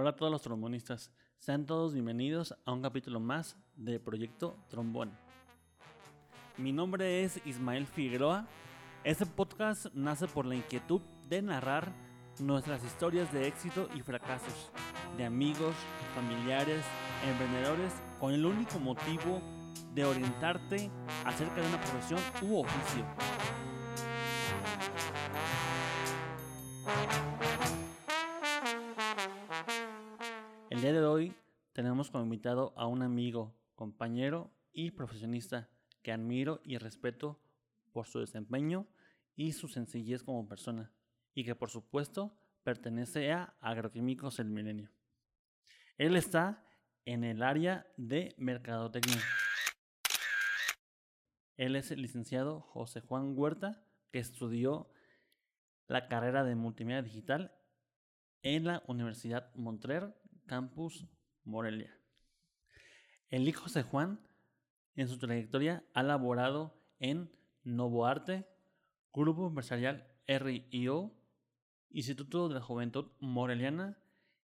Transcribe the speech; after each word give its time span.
Hola 0.00 0.10
a 0.10 0.16
todos 0.16 0.30
los 0.30 0.42
trombonistas, 0.42 1.10
sean 1.40 1.66
todos 1.66 1.92
bienvenidos 1.92 2.54
a 2.64 2.72
un 2.72 2.82
capítulo 2.82 3.18
más 3.18 3.56
de 3.74 3.98
Proyecto 3.98 4.56
Trombón. 4.68 5.10
Mi 6.56 6.70
nombre 6.70 7.24
es 7.24 7.44
Ismael 7.44 7.84
Figueroa. 7.84 8.46
Este 9.02 9.26
podcast 9.26 9.86
nace 9.94 10.28
por 10.28 10.46
la 10.46 10.54
inquietud 10.54 11.00
de 11.28 11.42
narrar 11.42 11.92
nuestras 12.38 12.84
historias 12.84 13.32
de 13.32 13.48
éxito 13.48 13.88
y 13.92 14.00
fracasos, 14.02 14.70
de 15.16 15.24
amigos, 15.24 15.74
familiares, 16.14 16.84
emprendedores, 17.28 17.92
con 18.20 18.32
el 18.32 18.46
único 18.46 18.78
motivo 18.78 19.42
de 19.96 20.04
orientarte 20.04 20.92
acerca 21.24 21.60
de 21.60 21.66
una 21.66 21.80
profesión 21.80 22.20
u 22.42 22.60
oficio. 22.60 23.04
Tenemos 31.78 32.10
como 32.10 32.24
invitado 32.24 32.74
a 32.76 32.88
un 32.88 33.02
amigo, 33.02 33.56
compañero 33.76 34.50
y 34.72 34.90
profesionista 34.90 35.70
que 36.02 36.10
admiro 36.10 36.60
y 36.64 36.76
respeto 36.76 37.40
por 37.92 38.08
su 38.08 38.18
desempeño 38.18 38.88
y 39.36 39.52
su 39.52 39.68
sencillez 39.68 40.24
como 40.24 40.48
persona, 40.48 40.92
y 41.34 41.44
que 41.44 41.54
por 41.54 41.70
supuesto 41.70 42.36
pertenece 42.64 43.30
a 43.30 43.56
Agroquímicos 43.60 44.40
El 44.40 44.50
Milenio. 44.50 44.90
Él 45.98 46.16
está 46.16 46.66
en 47.04 47.22
el 47.22 47.44
área 47.44 47.86
de 47.96 48.34
mercadotecnia. 48.38 49.22
Él 51.56 51.76
es 51.76 51.92
el 51.92 52.02
licenciado 52.02 52.60
José 52.60 53.02
Juan 53.02 53.38
Huerta, 53.38 53.84
que 54.10 54.18
estudió 54.18 54.90
la 55.86 56.08
carrera 56.08 56.42
de 56.42 56.56
multimedia 56.56 57.02
digital 57.02 57.54
en 58.42 58.64
la 58.64 58.82
Universidad 58.88 59.54
Montreal, 59.54 60.16
Campus 60.46 61.06
Morelia. 61.48 61.98
El 63.30 63.48
hijo 63.48 63.62
José 63.62 63.82
Juan, 63.82 64.20
en 64.94 65.08
su 65.08 65.18
trayectoria, 65.18 65.82
ha 65.94 66.02
laborado 66.02 66.78
en 66.98 67.30
Novo 67.64 68.06
Arte, 68.06 68.46
Grupo 69.12 69.46
Empresarial 69.46 70.06
RIO, 70.26 71.12
Instituto 71.90 72.48
de 72.48 72.54
la 72.56 72.60
Juventud 72.60 73.12
Moreliana 73.18 73.98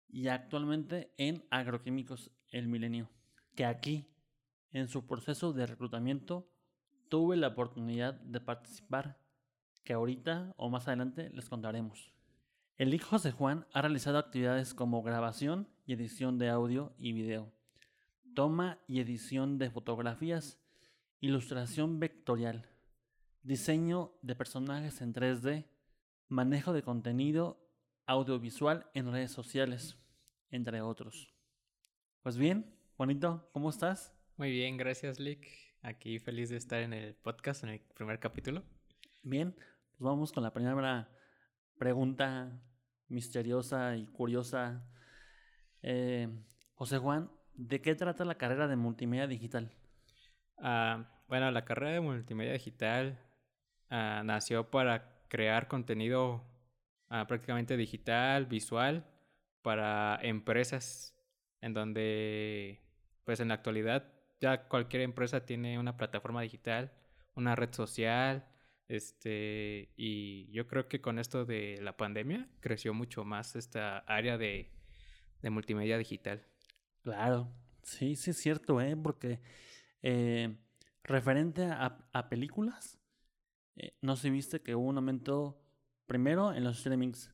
y 0.08 0.28
actualmente 0.28 1.12
en 1.18 1.46
Agroquímicos 1.50 2.32
El 2.50 2.68
Milenio, 2.68 3.10
que 3.56 3.66
aquí, 3.66 4.08
en 4.72 4.88
su 4.88 5.08
proceso 5.08 5.54
de 5.54 5.66
reclutamiento, 5.66 6.48
tuve 7.10 7.36
la 7.36 7.48
oportunidad 7.48 8.14
de 8.14 8.42
participar, 8.42 9.20
que 9.84 9.94
ahorita 9.94 10.54
o 10.56 10.70
más 10.70 10.88
adelante 10.88 11.32
les 11.32 11.50
contaremos. 11.50 12.14
El 12.78 12.94
hijo 12.94 13.18
de 13.18 13.32
Juan 13.32 13.66
ha 13.74 13.82
realizado 13.82 14.20
actividades 14.20 14.76
como 14.76 15.02
grabación 15.02 15.68
y 15.86 15.94
edición 15.94 16.38
de 16.38 16.50
audio 16.50 16.94
y 16.98 17.14
video, 17.14 17.52
toma 18.34 18.80
y 18.88 19.00
edición 19.00 19.58
de 19.58 19.70
fotografías, 19.70 20.60
ilustración 21.20 22.00
vectorial, 22.00 22.70
diseño 23.44 24.14
de 24.22 24.36
personajes 24.36 25.02
en 25.02 25.14
3D, 25.14 25.66
manejo 26.28 26.74
de 26.74 26.84
contenido 26.84 27.60
audiovisual 28.06 28.90
en 28.94 29.12
redes 29.12 29.32
sociales, 29.32 29.98
entre 30.50 30.82
otros. 30.82 31.34
Pues 32.24 32.38
bien, 32.38 32.76
Juanito, 32.98 33.50
¿cómo 33.52 33.70
estás? 33.70 34.14
Muy 34.38 34.52
bien, 34.52 34.78
gracias, 34.78 35.20
Lick. 35.20 35.48
Aquí 35.82 36.20
feliz 36.20 36.50
de 36.50 36.58
estar 36.58 36.82
en 36.82 36.94
el 36.94 37.16
podcast, 37.16 37.64
en 37.64 37.70
el 37.70 37.80
primer 37.80 38.20
capítulo. 38.20 38.64
Bien, 39.24 39.54
pues 39.54 40.00
vamos 40.00 40.32
con 40.32 40.44
la 40.44 40.54
primera 40.54 41.10
pregunta 41.78 42.62
misteriosa 43.08 43.98
y 43.98 44.06
curiosa. 44.06 44.88
Eh, 45.84 46.28
José 46.76 46.98
Juan, 46.98 47.30
¿de 47.56 47.82
qué 47.82 47.96
trata 47.96 48.26
la 48.26 48.36
carrera 48.36 48.68
de 48.68 48.76
multimedia 48.76 49.28
digital? 49.28 49.72
Uh, 50.58 51.04
bueno, 51.28 51.50
la 51.52 51.66
carrera 51.66 51.94
de 51.94 52.02
multimedia 52.02 52.54
digital 52.54 53.20
uh, 53.90 54.24
nació 54.24 54.70
para 54.70 55.24
crear 55.28 55.68
contenido 55.68 56.44
uh, 57.10 57.26
prácticamente 57.28 57.78
digital, 57.78 58.46
visual, 58.46 59.06
para 59.62 60.20
empresas, 60.22 61.16
en 61.62 61.74
donde, 61.74 62.82
pues 63.24 63.40
en 63.40 63.50
la 63.50 63.56
actualidad, 63.56 64.12
ya 64.40 64.68
cualquier 64.68 65.04
empresa 65.04 65.46
tiene 65.46 65.78
una 65.80 65.98
plataforma 65.98 66.42
digital, 66.42 66.92
una 67.36 67.56
red 67.56 67.74
social, 67.74 68.48
este, 68.88 69.94
y 69.96 70.52
yo 70.52 70.68
creo 70.68 70.88
que 70.88 71.00
con 71.00 71.20
esto 71.20 71.46
de 71.46 71.80
la 71.82 71.96
pandemia 71.96 72.50
creció 72.60 72.94
mucho 72.94 73.24
más 73.24 73.56
esta 73.56 74.00
área 74.00 74.38
de, 74.38 74.70
de 75.42 75.50
multimedia 75.50 75.98
digital. 75.98 76.46
Claro, 77.02 77.52
sí, 77.84 78.16
sí 78.16 78.32
es 78.32 78.38
cierto, 78.38 78.80
¿eh? 78.82 78.96
porque 78.96 79.42
eh, 80.02 80.58
referente 81.04 81.66
a, 81.66 82.30
películas, 82.30 83.00
eh, 83.76 83.98
no 84.02 84.16
se 84.16 84.30
viste 84.30 84.62
que 84.62 84.76
hubo 84.76 84.88
un 84.88 84.98
aumento 84.98 85.62
primero 86.06 86.54
en 86.54 86.64
los 86.64 86.80
streamings, 86.80 87.34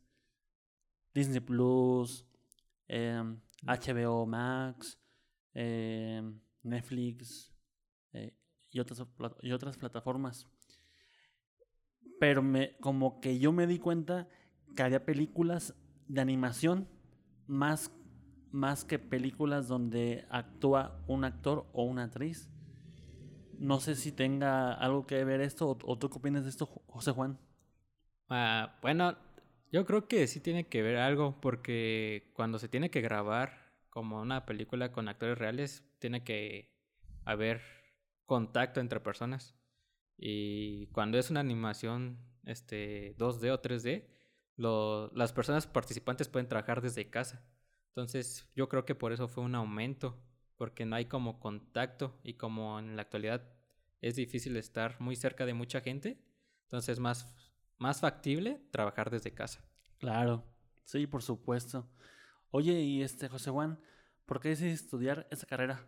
Disney 1.14 1.40
Plus, 1.40 2.26
eh, 2.88 3.24
HBO 3.64 4.26
Max, 4.26 5.00
eh, 5.54 6.22
Netflix 6.64 7.52
eh, 8.14 8.34
y, 8.72 8.80
otras, 8.80 9.04
y 9.42 9.52
otras 9.52 9.78
plataformas. 9.78 10.48
Pero 12.20 12.42
me, 12.42 12.78
como 12.78 13.20
que 13.20 13.40
yo 13.40 13.52
me 13.52 13.68
di 13.68 13.80
cuenta 13.80 14.28
que 14.76 14.84
había 14.84 15.06
películas 15.06 15.76
de 16.08 16.22
animación 16.22 16.88
más, 17.48 17.92
más 18.58 18.84
que 18.84 19.00
películas 19.00 19.68
donde 19.68 20.26
actúa 20.30 21.00
un 21.08 21.24
actor 21.24 21.68
o 21.74 21.84
una 21.84 22.04
actriz. 22.04 22.50
No 23.60 23.80
sé 23.80 23.96
si 23.96 24.12
tenga 24.12 24.74
algo 24.74 25.08
que 25.08 25.24
ver 25.24 25.42
esto 25.42 25.78
o, 25.84 25.98
tú 25.98 26.10
qué 26.10 26.18
opinas 26.18 26.44
de 26.44 26.50
esto, 26.50 26.66
José 26.88 27.12
Juan. 27.12 27.40
Uh, 28.30 28.68
bueno, 28.82 29.16
yo 29.72 29.86
creo 29.86 30.08
que 30.08 30.28
sí 30.28 30.40
tiene 30.40 30.68
que 30.68 30.82
ver 30.82 30.98
algo 30.98 31.40
porque 31.40 32.32
cuando 32.34 32.60
se 32.60 32.68
tiene 32.68 32.90
que 32.90 33.02
grabar 33.02 33.76
como 33.90 34.22
una 34.22 34.46
película 34.46 34.92
con 34.92 35.08
actores 35.08 35.38
reales, 35.38 35.84
tiene 36.00 36.24
que 36.24 36.76
haber 37.26 37.62
contacto 38.26 38.80
entre 38.80 39.00
personas. 39.00 39.56
Y 40.18 40.88
cuando 40.88 41.18
es 41.18 41.30
una 41.30 41.40
animación 41.40 42.18
este, 42.46 43.16
2D 43.18 43.52
o 43.52 43.62
3D, 43.62 44.08
lo, 44.56 45.12
las 45.14 45.32
personas 45.32 45.68
participantes 45.68 46.28
pueden 46.28 46.48
trabajar 46.48 46.82
desde 46.82 47.10
casa. 47.10 47.44
Entonces 47.98 48.48
yo 48.56 48.70
creo 48.70 48.86
que 48.86 48.94
por 48.94 49.12
eso 49.12 49.28
fue 49.28 49.44
un 49.44 49.56
aumento, 49.56 50.22
porque 50.56 50.86
no 50.86 50.96
hay 50.96 51.06
como 51.06 51.40
contacto 51.40 52.20
y 52.22 52.36
como 52.36 52.78
en 52.78 52.96
la 52.96 53.02
actualidad 53.02 53.42
es 54.02 54.16
difícil 54.16 54.56
estar 54.56 55.02
muy 55.02 55.16
cerca 55.16 55.48
de 55.48 55.56
mucha 55.56 55.82
gente, 55.82 56.24
entonces 56.66 56.90
es 56.90 57.00
más, 57.00 57.34
más 57.80 58.00
factible 58.02 58.62
trabajar 58.70 59.10
desde 59.10 59.34
casa. 59.34 59.68
Claro, 59.98 60.46
sí, 60.84 61.08
por 61.08 61.24
supuesto. 61.24 61.90
Oye, 62.52 62.74
y 62.82 63.02
este 63.02 63.30
José 63.30 63.50
Juan, 63.50 63.80
¿por 64.28 64.42
qué 64.42 64.50
decidiste 64.50 64.86
estudiar 64.86 65.28
esa 65.32 65.48
carrera? 65.48 65.84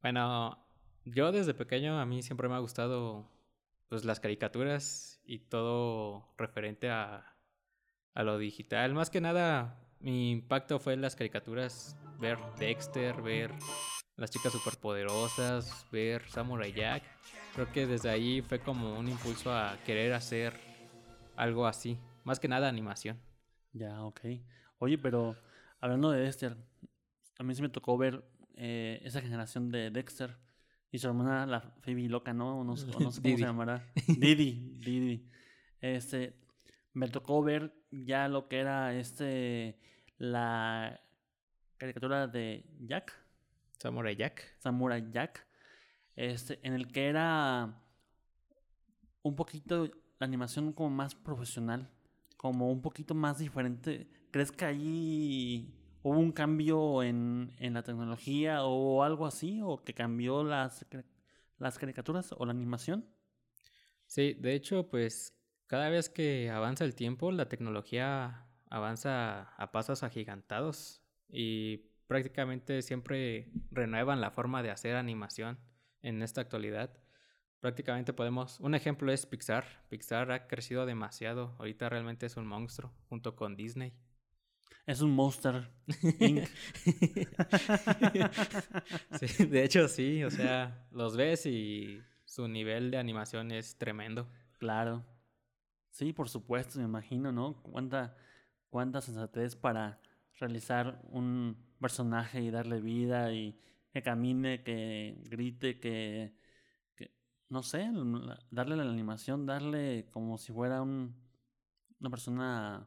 Bueno, 0.00 0.66
yo 1.04 1.30
desde 1.30 1.52
pequeño 1.52 2.00
a 2.00 2.06
mí 2.06 2.22
siempre 2.22 2.48
me 2.48 2.54
ha 2.54 2.60
gustado 2.60 3.30
pues 3.90 4.06
las 4.06 4.18
caricaturas 4.18 5.20
y 5.26 5.40
todo 5.40 6.32
referente 6.38 6.88
a, 6.88 7.36
a 8.14 8.22
lo 8.22 8.38
digital. 8.38 8.94
Más 8.94 9.10
que 9.10 9.20
nada, 9.20 9.85
mi 10.06 10.30
impacto 10.30 10.78
fue 10.78 10.92
en 10.92 11.00
las 11.00 11.16
caricaturas, 11.16 11.96
ver 12.20 12.38
Dexter, 12.60 13.20
ver 13.22 13.50
las 14.14 14.30
chicas 14.30 14.52
superpoderosas, 14.52 15.84
ver 15.90 16.22
Samurai 16.28 16.72
Jack. 16.72 17.02
Creo 17.54 17.72
que 17.72 17.88
desde 17.88 18.08
ahí 18.08 18.40
fue 18.40 18.60
como 18.60 18.96
un 18.96 19.08
impulso 19.08 19.52
a 19.52 19.76
querer 19.84 20.12
hacer 20.12 20.52
algo 21.34 21.66
así. 21.66 21.98
Más 22.22 22.38
que 22.38 22.46
nada 22.46 22.68
animación. 22.68 23.18
Ya, 23.72 24.00
ok. 24.04 24.20
Oye, 24.78 24.96
pero 24.96 25.34
hablando 25.80 26.12
de 26.12 26.20
Dexter, 26.20 26.56
a 27.40 27.42
mí 27.42 27.52
sí 27.56 27.60
me 27.60 27.68
tocó 27.68 27.98
ver 27.98 28.22
eh, 28.54 29.00
esa 29.02 29.20
generación 29.20 29.70
de 29.70 29.90
Dexter 29.90 30.36
y 30.92 31.00
su 31.00 31.08
hermana, 31.08 31.46
la 31.46 31.62
Phoebe 31.80 32.08
loca, 32.08 32.32
¿no? 32.32 32.62
No, 32.62 32.76
sé, 32.76 32.86
no 32.86 33.10
sé 33.10 33.20
cómo 33.20 33.36
se 33.36 33.42
llamará. 33.42 33.84
Didi, 34.06 34.76
Didi. 34.78 35.28
Este, 35.80 36.38
me 36.92 37.08
tocó 37.08 37.42
ver 37.42 37.74
ya 37.90 38.28
lo 38.28 38.46
que 38.46 38.60
era 38.60 38.94
este, 38.94 39.80
la 40.18 41.00
caricatura 41.78 42.26
de 42.26 42.64
Jack. 42.80 43.12
Samurai 43.78 44.16
Jack. 44.16 44.56
Samurai 44.58 45.10
Jack. 45.10 45.46
Este, 46.14 46.58
en 46.62 46.72
el 46.72 46.88
que 46.88 47.08
era 47.08 47.82
un 49.22 49.36
poquito 49.36 49.90
la 50.18 50.26
animación 50.26 50.72
como 50.72 50.90
más 50.90 51.14
profesional, 51.14 51.90
como 52.36 52.70
un 52.70 52.80
poquito 52.80 53.14
más 53.14 53.38
diferente. 53.38 54.08
¿Crees 54.30 54.50
que 54.50 54.64
ahí 54.64 55.76
hubo 56.06 56.20
un 56.20 56.30
cambio 56.30 57.02
en, 57.02 57.52
en, 57.58 57.74
la 57.74 57.82
tecnología 57.82 58.62
o 58.64 59.02
algo 59.02 59.26
así, 59.26 59.60
o 59.62 59.82
que 59.82 59.92
cambió 59.92 60.44
las, 60.44 60.86
las 61.58 61.78
caricaturas 61.78 62.32
o 62.36 62.46
la 62.46 62.52
animación. 62.52 63.04
Sí, 64.06 64.34
de 64.34 64.54
hecho, 64.54 64.88
pues 64.88 65.36
cada 65.66 65.88
vez 65.88 66.08
que 66.08 66.48
avanza 66.48 66.84
el 66.84 66.94
tiempo, 66.94 67.32
la 67.32 67.48
tecnología 67.48 68.45
avanza 68.70 69.54
a 69.56 69.72
pasos 69.72 70.02
agigantados. 70.02 71.02
y 71.28 71.90
prácticamente 72.06 72.82
siempre 72.82 73.50
renuevan 73.72 74.20
la 74.20 74.30
forma 74.30 74.62
de 74.62 74.70
hacer 74.70 74.94
animación 74.94 75.58
en 76.02 76.22
esta 76.22 76.40
actualidad. 76.40 76.96
Prácticamente 77.60 78.12
podemos, 78.12 78.60
un 78.60 78.74
ejemplo 78.74 79.10
es 79.10 79.26
Pixar. 79.26 79.64
Pixar 79.88 80.30
ha 80.30 80.46
crecido 80.46 80.86
demasiado, 80.86 81.56
ahorita 81.58 81.88
realmente 81.88 82.26
es 82.26 82.36
un 82.36 82.46
monstruo 82.46 82.92
junto 83.08 83.34
con 83.34 83.56
Disney. 83.56 83.92
Es 84.86 85.00
un 85.00 85.10
monster. 85.10 85.68
Inc. 86.20 86.46
sí, 89.20 89.46
de 89.46 89.64
hecho 89.64 89.88
sí, 89.88 90.22
o 90.22 90.30
sea, 90.30 90.86
los 90.92 91.16
ves 91.16 91.46
y 91.46 92.00
su 92.24 92.46
nivel 92.46 92.92
de 92.92 92.98
animación 92.98 93.50
es 93.50 93.76
tremendo. 93.78 94.28
Claro. 94.58 95.04
Sí, 95.90 96.12
por 96.12 96.28
supuesto, 96.28 96.78
me 96.78 96.84
imagino, 96.84 97.32
¿no? 97.32 97.60
Cuánta, 97.62 98.16
cuánta 98.76 99.00
sensatez 99.00 99.56
para 99.56 100.02
realizar 100.38 101.00
un 101.08 101.56
personaje 101.80 102.42
y 102.42 102.50
darle 102.50 102.82
vida 102.82 103.32
y 103.32 103.58
que 103.90 104.02
camine, 104.02 104.62
que 104.62 105.16
grite, 105.30 105.80
que, 105.80 106.34
que 106.94 107.10
no 107.48 107.62
sé, 107.62 107.90
darle 108.50 108.76
la 108.76 108.82
animación, 108.82 109.46
darle 109.46 110.10
como 110.10 110.36
si 110.36 110.52
fuera 110.52 110.82
un, 110.82 111.16
una 112.00 112.10
persona 112.10 112.86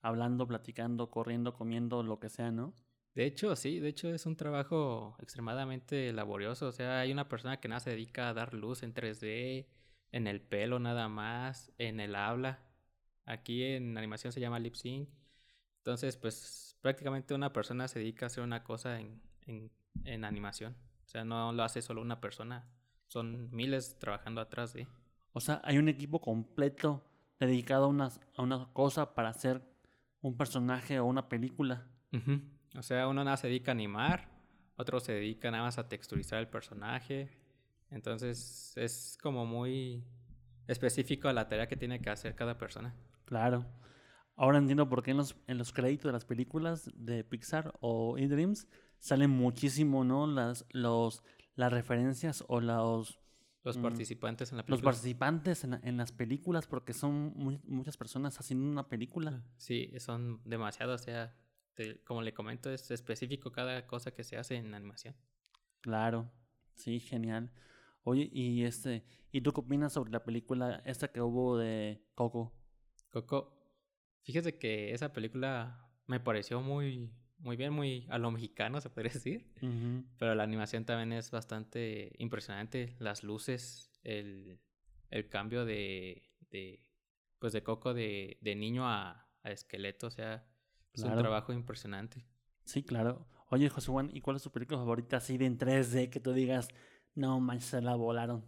hablando, 0.00 0.46
platicando, 0.46 1.10
corriendo, 1.10 1.52
comiendo, 1.52 2.02
lo 2.02 2.18
que 2.18 2.30
sea, 2.30 2.50
¿no? 2.50 2.74
De 3.14 3.26
hecho, 3.26 3.54
sí, 3.54 3.80
de 3.80 3.88
hecho 3.90 4.14
es 4.14 4.24
un 4.24 4.36
trabajo 4.36 5.14
extremadamente 5.20 6.10
laborioso. 6.14 6.68
O 6.68 6.72
sea, 6.72 7.00
hay 7.00 7.12
una 7.12 7.28
persona 7.28 7.60
que 7.60 7.68
nada 7.68 7.80
se 7.80 7.90
dedica 7.90 8.30
a 8.30 8.32
dar 8.32 8.54
luz 8.54 8.82
en 8.82 8.94
3D, 8.94 9.66
en 10.10 10.26
el 10.26 10.40
pelo 10.40 10.78
nada 10.78 11.10
más, 11.10 11.70
en 11.76 12.00
el 12.00 12.14
habla. 12.14 12.71
Aquí 13.24 13.62
en 13.64 13.96
animación 13.96 14.32
se 14.32 14.40
llama 14.40 14.58
lip 14.58 14.74
sync. 14.74 15.08
Entonces, 15.78 16.16
pues 16.16 16.76
prácticamente 16.80 17.34
una 17.34 17.52
persona 17.52 17.88
se 17.88 17.98
dedica 17.98 18.26
a 18.26 18.28
hacer 18.28 18.44
una 18.44 18.62
cosa 18.62 19.00
en, 19.00 19.20
en, 20.04 20.24
animación. 20.24 20.76
O 21.04 21.08
sea, 21.08 21.24
no 21.24 21.52
lo 21.52 21.62
hace 21.62 21.82
solo 21.82 22.02
una 22.02 22.20
persona. 22.20 22.68
Son 23.08 23.50
miles 23.50 23.98
trabajando 23.98 24.40
atrás 24.40 24.72
de. 24.72 24.86
O 25.32 25.40
sea, 25.40 25.60
hay 25.64 25.78
un 25.78 25.88
equipo 25.88 26.20
completo 26.20 27.04
dedicado 27.38 27.86
a 27.86 27.88
una, 27.88 28.10
a 28.36 28.42
una 28.42 28.72
cosa 28.72 29.14
para 29.14 29.30
hacer 29.30 29.62
un 30.20 30.36
personaje 30.36 31.00
o 31.00 31.04
una 31.04 31.28
película. 31.28 31.86
O 32.76 32.82
sea, 32.82 33.08
uno 33.08 33.24
nada 33.24 33.36
se 33.36 33.48
dedica 33.48 33.70
a 33.70 33.74
animar, 33.74 34.28
otro 34.76 35.00
se 35.00 35.12
dedica 35.12 35.50
nada 35.50 35.64
más 35.64 35.78
a 35.78 35.88
texturizar 35.88 36.38
el 36.38 36.48
personaje. 36.48 37.30
Entonces 37.90 38.72
es 38.76 39.18
como 39.20 39.44
muy 39.44 40.04
específico 40.66 41.28
a 41.28 41.32
la 41.32 41.48
tarea 41.48 41.68
que 41.68 41.76
tiene 41.76 42.00
que 42.00 42.10
hacer 42.10 42.34
cada 42.34 42.58
persona. 42.58 42.94
Claro. 43.24 43.66
Ahora 44.36 44.58
entiendo 44.58 44.88
por 44.88 45.02
qué 45.02 45.12
en 45.12 45.18
los, 45.18 45.36
en 45.46 45.58
los 45.58 45.72
créditos 45.72 46.08
de 46.08 46.12
las 46.12 46.24
películas 46.24 46.90
de 46.94 47.22
Pixar 47.22 47.74
o 47.80 48.16
eDreams 48.18 48.66
salen 48.98 49.30
muchísimo, 49.30 50.04
¿no? 50.04 50.26
Las, 50.26 50.64
los, 50.70 51.22
las 51.54 51.72
referencias 51.72 52.44
o 52.48 52.60
los... 52.60 53.18
Los 53.64 53.78
mm, 53.78 53.82
participantes 53.82 54.50
en 54.50 54.56
la 54.56 54.64
película. 54.64 54.76
Los 54.76 54.96
participantes 54.96 55.64
en, 55.64 55.74
en 55.84 55.96
las 55.96 56.10
películas, 56.10 56.66
porque 56.66 56.92
son 56.92 57.60
muchas 57.64 57.96
personas 57.96 58.38
haciendo 58.40 58.66
una 58.66 58.88
película. 58.88 59.44
Sí, 59.56 59.92
son 59.98 60.40
demasiados. 60.44 61.02
O 61.02 61.04
sea, 61.04 61.36
como 62.04 62.22
le 62.22 62.34
comento, 62.34 62.70
es 62.70 62.90
específico 62.90 63.52
cada 63.52 63.86
cosa 63.86 64.12
que 64.12 64.24
se 64.24 64.36
hace 64.36 64.56
en 64.56 64.74
animación. 64.74 65.14
Claro, 65.80 66.30
sí, 66.74 67.00
genial. 67.00 67.52
Oye, 68.04 68.28
y 68.32 68.64
este, 68.64 69.04
¿y 69.30 69.40
tú 69.40 69.52
qué 69.52 69.60
opinas 69.60 69.92
sobre 69.92 70.12
la 70.12 70.24
película 70.24 70.82
esta 70.84 71.08
que 71.08 71.20
hubo 71.20 71.56
de 71.56 72.04
Coco? 72.14 72.52
Coco, 73.10 73.62
Fíjese 74.22 74.56
que 74.56 74.92
esa 74.92 75.12
película 75.12 75.90
me 76.06 76.20
pareció 76.20 76.60
muy, 76.60 77.12
muy 77.38 77.56
bien, 77.56 77.72
muy 77.72 78.06
a 78.08 78.18
lo 78.18 78.30
mexicano, 78.30 78.80
se 78.80 78.90
podría 78.90 79.12
decir. 79.12 79.52
Pero 80.18 80.34
la 80.34 80.44
animación 80.44 80.84
también 80.84 81.12
es 81.12 81.30
bastante 81.30 82.12
impresionante. 82.18 82.96
Las 82.98 83.24
luces, 83.24 83.90
el, 84.04 84.60
el 85.10 85.28
cambio 85.28 85.64
de, 85.64 86.30
de, 86.50 86.80
pues 87.38 87.52
de 87.52 87.62
Coco 87.62 87.94
de, 87.94 88.38
de 88.40 88.54
niño 88.54 88.86
a, 88.86 89.28
a, 89.42 89.50
esqueleto, 89.50 90.06
o 90.06 90.10
sea, 90.10 90.46
es 90.92 91.02
un 91.02 91.16
trabajo 91.16 91.52
impresionante. 91.52 92.24
Sí, 92.64 92.84
claro. 92.84 93.26
Oye, 93.48 93.68
José 93.68 93.90
Juan, 93.90 94.10
¿y 94.12 94.20
cuál 94.20 94.36
es 94.36 94.42
tu 94.42 94.52
película 94.52 94.78
favorita 94.78 95.16
así 95.16 95.36
de 95.36 95.46
en 95.46 95.58
3D 95.58 96.10
que 96.10 96.20
tú 96.20 96.32
digas, 96.32 96.68
no 97.14 97.40
manches, 97.40 97.70
se 97.70 97.80
la 97.80 97.94
volaron? 97.94 98.44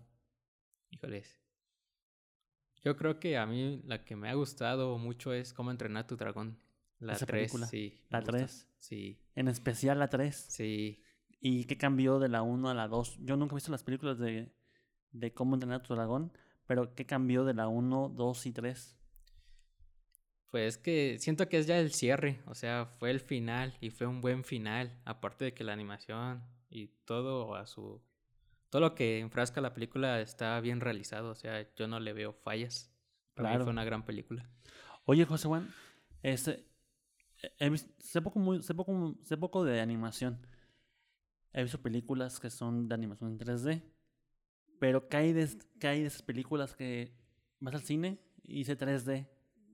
Híjoles. 0.90 1.40
Yo 2.84 2.96
creo 2.96 3.18
que 3.18 3.38
a 3.38 3.46
mí 3.46 3.82
la 3.86 4.04
que 4.04 4.14
me 4.14 4.28
ha 4.28 4.34
gustado 4.34 4.98
mucho 4.98 5.32
es 5.32 5.52
Cómo 5.52 5.70
entrenar 5.70 6.04
a 6.04 6.06
tu 6.06 6.16
dragón. 6.16 6.58
La 6.98 7.16
3, 7.16 7.52
sí. 7.68 8.00
La 8.08 8.22
3. 8.22 8.68
Sí. 8.78 9.20
En 9.34 9.48
especial 9.48 9.98
la 9.98 10.08
3. 10.08 10.34
Sí. 10.36 11.02
¿Y 11.40 11.64
qué 11.64 11.76
cambió 11.76 12.18
de 12.18 12.28
la 12.28 12.42
1 12.42 12.68
a 12.68 12.74
la 12.74 12.88
2? 12.88 13.18
Yo 13.20 13.36
nunca 13.36 13.54
he 13.54 13.56
visto 13.56 13.72
las 13.72 13.82
películas 13.82 14.18
de, 14.18 14.52
de 15.12 15.32
Cómo 15.32 15.56
entrenar 15.56 15.80
a 15.80 15.82
tu 15.82 15.94
dragón, 15.94 16.32
pero 16.66 16.94
¿qué 16.94 17.06
cambió 17.06 17.44
de 17.44 17.54
la 17.54 17.68
1, 17.68 18.10
2 18.14 18.46
y 18.46 18.52
3? 18.52 18.98
Pues 20.50 20.78
que 20.78 21.18
siento 21.18 21.48
que 21.48 21.58
es 21.58 21.66
ya 21.66 21.78
el 21.78 21.92
cierre, 21.92 22.40
o 22.46 22.54
sea, 22.54 22.86
fue 22.86 23.10
el 23.10 23.20
final 23.20 23.76
y 23.80 23.90
fue 23.90 24.06
un 24.06 24.20
buen 24.20 24.44
final, 24.44 25.00
aparte 25.04 25.46
de 25.46 25.54
que 25.54 25.64
la 25.64 25.72
animación 25.72 26.44
y 26.70 26.88
todo 27.04 27.56
a 27.56 27.66
su 27.66 28.00
todo 28.74 28.80
lo 28.80 28.96
que 28.96 29.20
enfrasca 29.20 29.60
la 29.60 29.72
película 29.72 30.20
está 30.20 30.58
bien 30.58 30.80
realizado, 30.80 31.30
o 31.30 31.34
sea, 31.36 31.72
yo 31.76 31.86
no 31.86 32.00
le 32.00 32.12
veo 32.12 32.32
fallas. 32.32 32.92
Para 33.34 33.50
claro. 33.50 33.58
mí 33.60 33.64
fue 33.66 33.72
una 33.72 33.84
gran 33.84 34.04
película. 34.04 34.50
Oye, 35.04 35.24
José 35.26 35.46
Juan, 35.46 35.72
este, 36.24 36.66
sé, 38.00 38.20
poco 38.20 38.40
muy, 38.40 38.64
sé, 38.64 38.74
poco, 38.74 39.14
sé 39.22 39.36
poco 39.36 39.62
de 39.62 39.80
animación. 39.80 40.44
He 41.52 41.62
visto 41.62 41.80
películas 41.82 42.40
que 42.40 42.50
son 42.50 42.88
de 42.88 42.96
animación 42.96 43.30
en 43.30 43.38
3D, 43.38 43.82
pero 44.80 45.08
¿qué 45.08 45.18
hay 45.18 45.32
de, 45.32 45.48
qué 45.78 45.86
hay 45.86 46.00
de 46.00 46.08
esas 46.08 46.22
películas 46.22 46.74
que 46.74 47.16
vas 47.60 47.76
al 47.76 47.82
cine 47.82 48.18
y 48.42 48.62
hice 48.62 48.76
3D, 48.76 49.28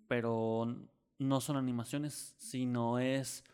pero 0.09 0.77
no 1.19 1.41
son 1.41 1.57
animaciones, 1.57 2.35
sino 2.37 2.99
es 2.99 3.45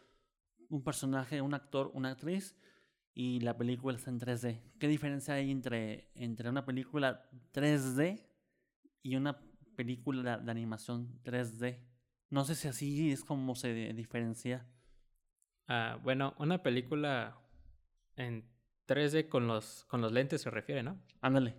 un 0.70 0.82
personaje, 0.82 1.40
un 1.40 1.54
actor, 1.54 1.92
una 1.94 2.10
actriz 2.10 2.56
y 3.18 3.40
la 3.40 3.56
película 3.56 3.96
está 3.96 4.10
en 4.10 4.20
3D. 4.20 4.60
¿Qué 4.78 4.88
diferencia 4.88 5.32
hay 5.32 5.50
entre, 5.50 6.10
entre 6.14 6.50
una 6.50 6.66
película 6.66 7.26
3D 7.54 8.22
y 9.02 9.16
una 9.16 9.40
película 9.74 10.36
de 10.36 10.50
animación 10.50 11.18
3D? 11.24 11.78
No 12.28 12.44
sé 12.44 12.54
si 12.54 12.68
así 12.68 13.10
es 13.10 13.24
como 13.24 13.54
se 13.54 13.72
diferencia. 13.94 14.66
Ah, 15.66 15.98
bueno, 16.02 16.34
una 16.38 16.62
película 16.62 17.38
en 18.16 18.44
3D 18.86 19.30
con 19.30 19.46
los, 19.46 19.86
con 19.86 20.02
los 20.02 20.12
lentes 20.12 20.42
se 20.42 20.50
refiere, 20.50 20.82
¿no? 20.82 21.00
Ándale. 21.22 21.56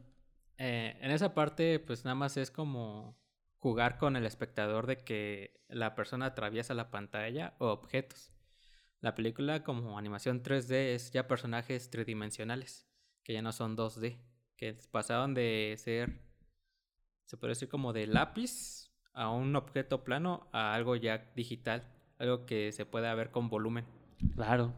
Eh, 0.59 0.95
en 1.01 1.09
esa 1.09 1.33
parte, 1.33 1.79
pues 1.79 2.05
nada 2.05 2.13
más 2.13 2.37
es 2.37 2.51
como 2.51 3.17
jugar 3.57 3.97
con 3.97 4.15
el 4.15 4.27
espectador 4.27 4.85
de 4.85 5.03
que 5.03 5.59
la 5.69 5.95
persona 5.95 6.27
atraviesa 6.27 6.75
la 6.75 6.91
pantalla 6.91 7.55
o 7.57 7.69
objetos. 7.69 8.31
La 8.99 9.13
película 9.13 9.63
como 9.63 9.97
animación 9.97 10.41
3D 10.41 10.95
es 10.95 11.11
ya 11.11 11.27
personajes 11.27 11.91
tridimensionales, 11.91 12.87
que 13.23 13.33
ya 13.33 13.43
no 13.43 13.51
son 13.51 13.77
2D, 13.77 14.17
que 14.55 14.75
pasaron 14.91 15.35
de 15.35 15.75
ser, 15.77 16.19
se 17.25 17.37
puede 17.37 17.51
decir 17.51 17.69
como 17.69 17.93
de 17.93 18.07
lápiz 18.07 18.91
a 19.13 19.29
un 19.29 19.55
objeto 19.55 20.03
plano 20.03 20.49
a 20.51 20.73
algo 20.73 20.95
ya 20.95 21.31
digital, 21.35 21.87
algo 22.17 22.47
que 22.47 22.71
se 22.71 22.87
pueda 22.87 23.13
ver 23.13 23.29
con 23.29 23.49
volumen. 23.49 23.85
Claro. 24.33 24.73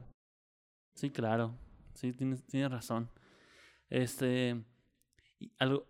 Sí, 0.96 1.12
claro. 1.12 1.58
Sí, 1.94 2.12
tienes, 2.12 2.46
tienes 2.46 2.72
razón. 2.72 3.10
Este, 3.90 4.62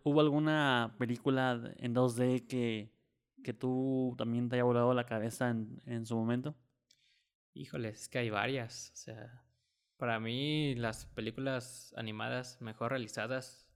¿hubo 0.03 0.21
alguna 0.21 0.95
película 0.99 1.73
en 1.77 1.95
2D 1.95 2.47
que, 2.47 2.93
que 3.43 3.53
tú 3.53 4.13
también 4.19 4.49
te 4.49 4.55
haya 4.55 4.63
volado 4.65 4.93
la 4.93 5.07
cabeza 5.07 5.49
en, 5.49 5.81
en 5.87 6.05
su 6.05 6.15
momento? 6.15 6.55
Híjole, 7.59 7.89
es 7.89 8.07
que 8.07 8.19
hay 8.19 8.29
varias. 8.29 8.89
O 8.93 8.95
sea, 8.95 9.43
para 9.97 10.17
mí 10.21 10.75
las 10.75 11.05
películas 11.07 11.93
animadas 11.97 12.61
mejor 12.61 12.91
realizadas 12.91 13.67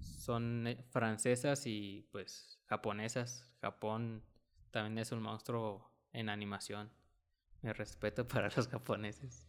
son 0.00 0.66
eh, 0.66 0.84
francesas 0.90 1.64
y 1.64 2.04
pues 2.10 2.58
japonesas. 2.66 3.48
Japón 3.60 4.24
también 4.72 4.98
es 4.98 5.12
un 5.12 5.22
monstruo 5.22 5.88
en 6.12 6.30
animación. 6.30 6.90
Me 7.62 7.72
respeto 7.72 8.26
para 8.28 8.50
los 8.56 8.66
japoneses. 8.66 9.46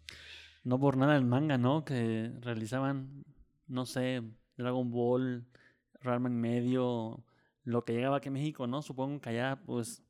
No 0.64 0.80
por 0.80 0.96
nada 0.96 1.16
el 1.16 1.26
manga, 1.26 1.58
¿no? 1.58 1.84
Que 1.84 2.32
realizaban, 2.42 3.26
no 3.66 3.88
sé, 3.88 4.22
Dragon 4.56 4.92
Ball, 4.92 5.48
Ranma 6.00 6.30
medio, 6.30 7.26
lo 7.64 7.86
que 7.86 7.94
llegaba 7.94 8.18
aquí 8.18 8.30
a 8.30 8.34
México, 8.34 8.68
¿no? 8.68 8.84
Supongo 8.84 9.20
que 9.20 9.30
allá, 9.30 9.60
pues, 9.66 10.04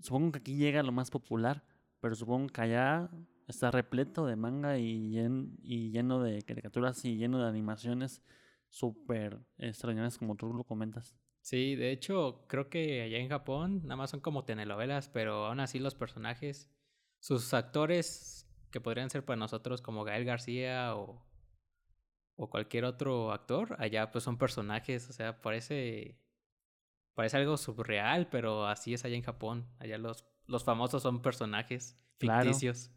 supongo 0.00 0.32
que 0.32 0.40
aquí 0.40 0.56
llega 0.56 0.82
lo 0.82 0.90
más 0.90 1.10
popular 1.10 1.62
pero 2.00 2.14
supongo 2.14 2.48
que 2.48 2.60
allá 2.60 3.10
está 3.46 3.70
repleto 3.70 4.26
de 4.26 4.36
manga 4.36 4.78
y, 4.78 5.10
lleno 5.10 6.22
de 6.22 6.42
caricaturas 6.42 7.04
y 7.04 7.16
lleno 7.16 7.42
de 7.42 7.48
animaciones 7.48 8.22
súper 8.68 9.40
extrañas 9.56 10.18
como 10.18 10.36
tú 10.36 10.52
lo 10.52 10.64
comentas. 10.64 11.16
Sí, 11.40 11.76
de 11.76 11.90
hecho, 11.92 12.44
creo 12.46 12.68
que 12.68 13.02
allá 13.02 13.18
en 13.18 13.28
Japón 13.28 13.80
nada 13.84 13.96
más 13.96 14.10
son 14.10 14.20
como 14.20 14.44
telenovelas, 14.44 15.08
pero 15.08 15.46
aún 15.46 15.60
así 15.60 15.78
los 15.78 15.94
personajes, 15.94 16.70
sus 17.20 17.54
actores 17.54 18.46
que 18.70 18.80
podrían 18.80 19.08
ser 19.08 19.24
para 19.24 19.38
nosotros 19.38 19.80
como 19.80 20.04
Gael 20.04 20.26
García 20.26 20.94
o, 20.94 21.24
o 22.36 22.50
cualquier 22.50 22.84
otro 22.84 23.32
actor, 23.32 23.76
allá 23.78 24.10
pues 24.10 24.24
son 24.24 24.36
personajes, 24.36 25.08
o 25.08 25.12
sea, 25.14 25.40
parece, 25.40 26.20
parece 27.14 27.38
algo 27.38 27.56
surreal, 27.56 28.28
pero 28.28 28.66
así 28.66 28.92
es 28.92 29.06
allá 29.06 29.16
en 29.16 29.22
Japón. 29.22 29.66
Allá 29.78 29.96
los, 29.96 30.26
los 30.48 30.64
famosos 30.64 31.02
son 31.02 31.22
personajes 31.22 31.96
Claro. 32.18 32.46
ficticios. 32.50 32.90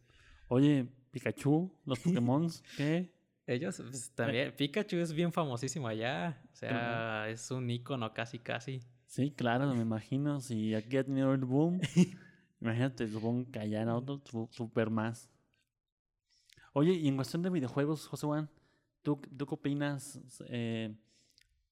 Oye, 0.48 0.88
Pikachu, 1.12 1.72
los 1.86 2.00
Pokémon, 2.03 2.50
¿qué? 2.75 3.13
Ellos 3.46 3.81
pues, 3.81 4.12
también, 4.15 4.55
Pikachu 4.55 4.98
es 4.98 5.13
bien 5.13 5.31
famosísimo 5.31 5.88
allá, 5.88 6.41
o 6.51 6.55
sea, 6.55 7.27
es 7.29 7.51
un 7.51 7.70
ícono 7.70 8.13
casi 8.13 8.39
casi. 8.39 8.81
Sí, 9.05 9.31
claro, 9.31 9.74
me 9.74 9.81
imagino. 9.81 10.39
Si 10.39 10.74
aquí 10.74 10.96
ha 10.98 11.03
tenido 11.03 11.34
el 11.34 11.43
boom, 11.43 11.81
imagínate, 12.62 13.08
supongo 13.10 13.51
que 13.51 13.60
allá 13.60 13.81
en 13.81 13.89
otro 13.89 14.22
su- 14.24 14.48
super 14.51 14.89
más. 14.89 15.29
Oye, 16.74 16.93
y 16.93 17.08
en 17.10 17.15
cuestión 17.17 17.41
de 17.41 17.50
videojuegos, 17.50 18.08
José 18.08 18.25
Juan, 18.25 18.50
¿tú, 19.01 19.20
tú 19.38 19.46
qué 19.46 19.53
opinas? 19.55 20.20
Eh, 20.48 20.96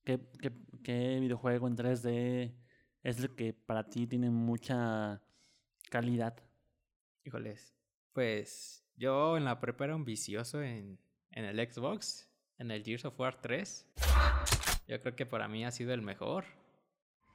¿qué, 0.03 0.19
qué, 0.41 0.51
qué 0.83 1.19
videojuego 1.21 1.67
en 1.67 1.75
3D 1.77 2.53
es 3.03 3.19
el 3.19 3.33
que 3.35 3.53
para 3.53 3.85
ti 3.89 4.05
tiene 4.07 4.29
mucha 4.29 5.21
calidad? 5.89 6.37
Híjoles, 7.23 7.75
pues 8.13 8.85
yo 8.95 9.37
en 9.37 9.45
la 9.45 9.59
prepa 9.59 9.85
era 9.85 9.95
un 9.95 10.05
vicioso 10.05 10.61
en, 10.61 10.99
en 11.31 11.45
el 11.45 11.57
Xbox, 11.71 12.29
en 12.57 12.71
el 12.71 12.83
Gears 12.83 13.05
of 13.05 13.19
War 13.19 13.41
3. 13.41 13.87
Yo 14.87 14.99
creo 14.99 15.15
que 15.15 15.25
para 15.25 15.47
mí 15.47 15.65
ha 15.65 15.71
sido 15.71 15.93
el 15.93 16.01
mejor. 16.01 16.45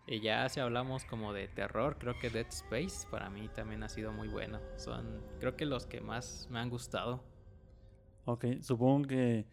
Y 0.07 0.21
ya 0.21 0.49
si 0.49 0.61
hablamos 0.61 1.05
como 1.05 1.33
de 1.33 1.49
terror, 1.49 1.99
creo 1.99 2.19
que 2.19 2.29
Dead 2.29 2.47
Space 2.49 3.09
para 3.11 3.31
mí 3.31 3.49
también 3.49 3.83
ha 3.83 3.89
sido 3.89 4.13
muy 4.13 4.29
bueno. 4.29 4.61
Son, 4.77 5.23
creo 5.41 5.57
que 5.57 5.65
los 5.65 5.87
que 5.87 6.01
más 6.01 6.47
me 6.51 6.59
han 6.59 6.69
gustado. 6.69 7.25
Ok, 8.27 8.47
supongo 8.61 9.09
que 9.09 9.47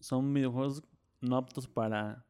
son 0.00 0.32
videojuegos 0.32 0.82
no 1.20 1.36
aptos 1.36 1.68
para 1.68 2.24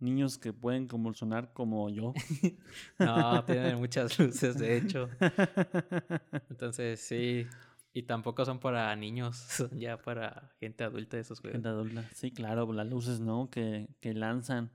niños 0.00 0.38
que 0.38 0.52
pueden 0.52 0.86
convulsionar 0.86 1.52
como 1.52 1.88
yo. 1.90 2.12
No, 2.98 3.44
tienen 3.44 3.78
muchas 3.78 4.18
luces, 4.18 4.58
de 4.58 4.76
hecho. 4.76 5.08
Entonces 6.50 7.00
sí. 7.00 7.46
Y 7.94 8.04
tampoco 8.04 8.44
son 8.44 8.58
para 8.58 8.94
niños, 8.96 9.36
son 9.48 9.78
ya 9.78 9.98
para 10.00 10.54
gente 10.60 10.82
adulta 10.84 11.16
de 11.16 11.22
esos 11.22 11.40
juegos. 11.40 11.56
Gente 11.56 11.68
adulta. 11.68 12.08
Sí, 12.14 12.30
claro, 12.32 12.72
las 12.72 12.86
luces, 12.88 13.20
¿no? 13.20 13.50
Que, 13.50 13.88
que 14.00 14.14
lanzan. 14.14 14.70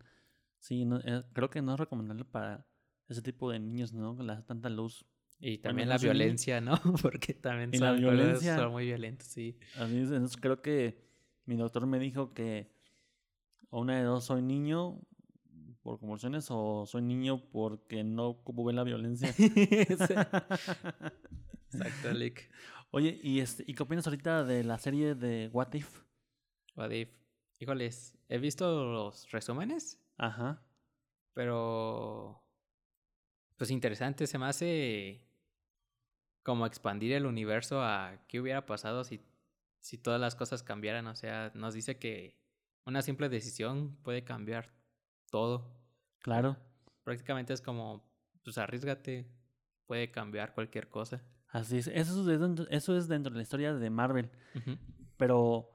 Sí, 0.60 0.86
no, 0.86 1.00
eh, 1.04 1.24
creo 1.34 1.50
que 1.50 1.62
no 1.62 1.74
es 1.74 1.80
recomendable 1.80 2.26
para 2.26 2.68
ese 3.08 3.22
tipo 3.22 3.50
de 3.52 3.60
niños, 3.60 3.94
¿no? 3.94 4.16
La 4.22 4.46
tanta 4.46 4.70
luz. 4.70 5.06
Y 5.40 5.60
también 5.60 5.90
la 5.90 5.98
violencia, 5.98 6.62
¿no? 6.62 6.80
Porque 7.02 7.34
también 7.34 7.72
la 7.72 7.78
son, 7.78 8.02
juegos- 8.02 8.16
violencia. 8.18 8.56
son 8.56 8.72
muy 8.72 8.86
violentos, 8.86 9.28
sí. 9.28 9.58
Es, 9.76 9.82
entonces 10.12 10.38
creo 10.38 10.62
que 10.62 11.04
mi 11.46 11.56
doctor 11.56 11.86
me 11.88 12.00
dijo 12.00 12.34
que 12.34 12.72
o 13.70 13.82
una 13.82 13.98
de 13.98 14.04
dos 14.04 14.26
soy 14.26 14.42
niño 14.42 15.00
por 15.82 16.00
convulsiones 16.00 16.48
o 16.50 16.86
soy 16.86 17.02
niño 17.02 17.50
porque 17.50 18.04
no 18.04 18.28
ocupo 18.28 18.64
ver 18.66 18.76
la 18.76 18.84
violencia. 18.84 19.30
Exacto, 21.72 22.12
Lick. 22.14 22.50
Oye, 22.92 23.20
¿y, 23.22 23.40
este, 23.40 23.64
¿y 23.68 23.74
qué 23.74 23.84
opinas 23.84 24.08
ahorita 24.08 24.44
de 24.44 24.64
la 24.64 24.78
serie 24.78 25.16
de 25.16 25.50
What 25.52 25.74
If? 25.74 26.04
What 26.76 26.92
if? 26.92 27.10
Híjoles, 27.60 28.18
he 28.30 28.38
visto 28.38 28.86
los 28.86 29.32
resúmenes, 29.32 30.00
Ajá. 30.18 30.62
pero 31.34 32.44
pues 33.58 33.72
interesante, 33.72 34.28
se 34.28 34.38
me 34.38 34.46
hace 34.46 35.28
como 36.44 36.66
expandir 36.66 37.14
el 37.14 37.26
universo 37.26 37.82
a 37.82 38.24
qué 38.28 38.40
hubiera 38.40 38.66
pasado 38.66 39.04
si, 39.04 39.20
si 39.82 39.98
todas 39.98 40.22
las 40.22 40.36
cosas 40.36 40.64
cambiaran. 40.64 41.08
O 41.08 41.16
sea, 41.16 41.52
nos 41.56 41.74
dice 41.74 41.98
que 41.98 42.40
una 42.88 43.02
simple 43.02 43.28
decisión 43.28 43.98
puede 44.02 44.24
cambiar 44.24 44.74
todo. 45.30 45.70
Claro. 46.20 46.56
Prácticamente 47.04 47.54
es 47.54 47.62
como, 47.62 48.10
pues 48.44 48.58
arriesgate, 48.58 49.30
puede 49.86 50.10
cambiar 50.10 50.54
cualquier 50.54 50.90
cosa. 50.90 51.22
Así 51.50 51.78
es. 51.78 51.88
Eso 51.88 52.32
es 52.32 52.40
dentro, 52.40 52.66
eso 52.70 52.98
es 52.98 53.10
dentro 53.10 53.32
de 53.32 53.38
la 53.38 53.44
historia 53.44 53.74
de 53.74 53.90
Marvel. 53.90 54.32
Pero 55.18 55.70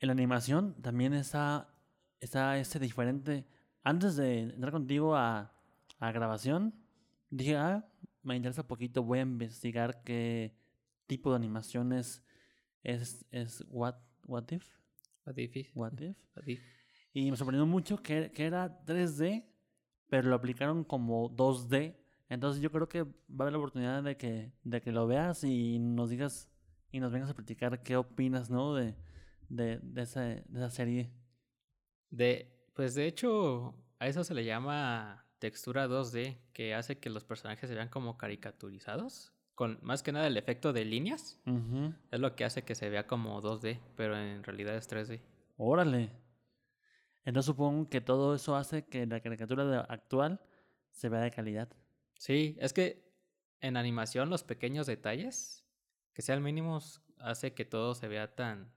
en 0.00 0.08
la 0.08 0.12
animación 0.12 0.74
también 0.82 1.14
está, 1.14 1.72
está 2.20 2.58
este 2.58 2.80
diferente. 2.80 3.46
Antes 3.84 4.16
de 4.16 4.40
entrar 4.40 4.72
contigo 4.72 5.14
a, 5.14 5.54
a 5.98 6.12
grabación, 6.12 6.74
dije, 7.30 7.56
ah, 7.56 7.88
me 8.22 8.34
interesa 8.34 8.66
poquito, 8.66 9.04
voy 9.04 9.20
a 9.20 9.22
investigar 9.22 10.02
qué 10.02 10.56
tipo 11.06 11.30
de 11.30 11.36
animaciones 11.36 12.24
es, 12.82 13.24
es 13.30 13.64
What, 13.68 13.96
what 14.26 14.50
If. 14.50 14.81
What 15.24 15.38
if? 15.38 15.70
What 15.74 15.92
If. 16.00 16.16
What 16.34 16.48
if? 16.48 16.60
Y 17.12 17.30
me 17.30 17.36
sorprendió 17.36 17.66
mucho 17.66 18.02
que, 18.02 18.32
que 18.32 18.46
era 18.46 18.84
3D, 18.84 19.44
pero 20.08 20.28
lo 20.28 20.36
aplicaron 20.36 20.84
como 20.84 21.30
2D. 21.34 21.96
Entonces 22.28 22.62
yo 22.62 22.70
creo 22.72 22.88
que 22.88 23.02
va 23.02 23.10
a 23.40 23.42
haber 23.42 23.52
la 23.52 23.58
oportunidad 23.58 24.02
de 24.02 24.16
que, 24.16 24.52
de 24.64 24.80
que 24.80 24.92
lo 24.92 25.06
veas 25.06 25.44
y 25.44 25.78
nos 25.78 26.08
digas 26.08 26.48
y 26.90 27.00
nos 27.00 27.12
vengas 27.12 27.30
a 27.30 27.34
platicar 27.34 27.82
qué 27.82 27.96
opinas, 27.96 28.50
¿no? 28.50 28.74
De, 28.74 28.94
de, 29.48 29.78
de, 29.82 30.02
esa, 30.02 30.22
de 30.22 30.42
esa 30.54 30.70
serie. 30.70 31.10
De, 32.10 32.70
pues 32.74 32.94
de 32.94 33.06
hecho, 33.06 33.74
a 33.98 34.06
eso 34.08 34.24
se 34.24 34.34
le 34.34 34.44
llama 34.44 35.26
textura 35.38 35.88
2D, 35.88 36.38
que 36.52 36.74
hace 36.74 36.98
que 36.98 37.10
los 37.10 37.24
personajes 37.24 37.68
se 37.68 37.74
vean 37.74 37.88
como 37.88 38.16
caricaturizados. 38.16 39.32
Con 39.54 39.78
más 39.82 40.02
que 40.02 40.12
nada 40.12 40.26
el 40.26 40.36
efecto 40.36 40.72
de 40.72 40.84
líneas 40.84 41.38
es 42.10 42.20
lo 42.20 42.34
que 42.34 42.44
hace 42.44 42.62
que 42.62 42.74
se 42.74 42.88
vea 42.88 43.06
como 43.06 43.40
2D, 43.42 43.80
pero 43.96 44.16
en 44.16 44.42
realidad 44.42 44.76
es 44.76 44.88
3D. 44.90 45.20
Órale. 45.56 46.10
Entonces 47.24 47.46
supongo 47.46 47.88
que 47.88 48.00
todo 48.00 48.34
eso 48.34 48.56
hace 48.56 48.86
que 48.86 49.06
la 49.06 49.20
caricatura 49.20 49.82
actual 49.82 50.40
se 50.90 51.08
vea 51.08 51.20
de 51.20 51.30
calidad. 51.30 51.68
Sí, 52.16 52.56
es 52.60 52.72
que 52.72 53.12
en 53.60 53.76
animación 53.76 54.30
los 54.30 54.42
pequeños 54.42 54.86
detalles, 54.86 55.64
que 56.14 56.22
sean 56.22 56.42
mínimos, 56.42 57.02
hace 57.18 57.54
que 57.54 57.64
todo 57.64 57.94
se 57.94 58.08
vea 58.08 58.34
tan, 58.34 58.72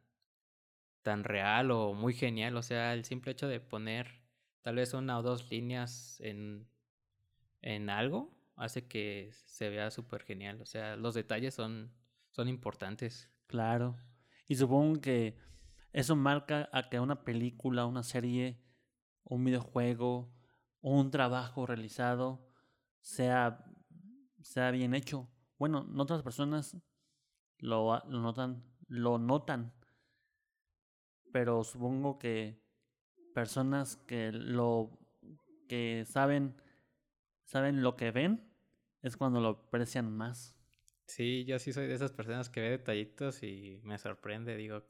tan 1.01 1.23
real 1.23 1.71
o 1.71 1.93
muy 1.93 2.13
genial. 2.13 2.55
O 2.57 2.61
sea, 2.61 2.93
el 2.93 3.05
simple 3.05 3.31
hecho 3.31 3.47
de 3.47 3.59
poner 3.59 4.21
tal 4.61 4.75
vez 4.75 4.93
una 4.93 5.17
o 5.17 5.23
dos 5.23 5.49
líneas 5.49 6.19
en, 6.19 6.67
en 7.61 7.89
algo 7.89 8.34
hace 8.55 8.87
que 8.87 9.31
se 9.45 9.69
vea 9.69 9.91
súper 9.91 10.23
genial. 10.23 10.61
O 10.61 10.65
sea, 10.65 10.95
los 10.95 11.13
detalles 11.13 11.53
son, 11.53 11.93
son 12.31 12.47
importantes. 12.47 13.29
Claro. 13.47 13.97
Y 14.47 14.55
supongo 14.55 15.01
que 15.01 15.37
eso 15.91 16.15
marca 16.15 16.69
a 16.71 16.89
que 16.89 16.99
una 16.99 17.23
película, 17.23 17.85
una 17.85 18.03
serie, 18.03 18.61
un 19.23 19.43
videojuego, 19.43 20.31
un 20.81 21.09
trabajo 21.09 21.65
realizado 21.65 22.47
sea, 22.99 23.65
sea 24.41 24.71
bien 24.71 24.93
hecho. 24.93 25.29
Bueno, 25.57 25.83
no 25.83 26.03
otras 26.03 26.21
personas 26.21 26.77
lo, 27.59 28.03
lo 28.07 28.19
notan, 28.19 28.63
lo 28.87 29.17
notan. 29.17 29.73
Pero 31.31 31.63
supongo 31.63 32.19
que 32.19 32.61
personas 33.33 33.97
que 33.97 34.31
lo 34.31 34.99
que 35.67 36.05
saben 36.07 36.55
saben 37.45 37.81
lo 37.81 37.95
que 37.95 38.11
ven 38.11 38.51
es 39.01 39.17
cuando 39.17 39.39
lo 39.39 39.49
aprecian 39.49 40.11
más. 40.15 40.55
Sí, 41.07 41.45
yo 41.45 41.59
sí 41.59 41.71
soy 41.71 41.87
de 41.87 41.93
esas 41.93 42.11
personas 42.11 42.49
que 42.49 42.61
ve 42.61 42.69
detallitos 42.71 43.43
y 43.43 43.79
me 43.83 43.97
sorprende. 43.97 44.57
Digo, 44.57 44.83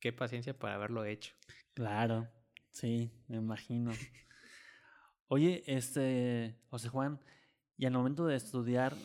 qué 0.00 0.12
paciencia 0.12 0.58
para 0.58 0.74
haberlo 0.74 1.04
hecho. 1.04 1.34
Claro, 1.74 2.28
sí, 2.70 3.10
me 3.28 3.36
imagino. 3.36 3.92
Oye, 5.28 5.62
este, 5.66 6.58
José 6.70 6.88
Juan, 6.88 7.20
y 7.76 7.86
al 7.86 7.92
momento 7.92 8.26
de 8.26 8.34
estudiar, 8.34 8.96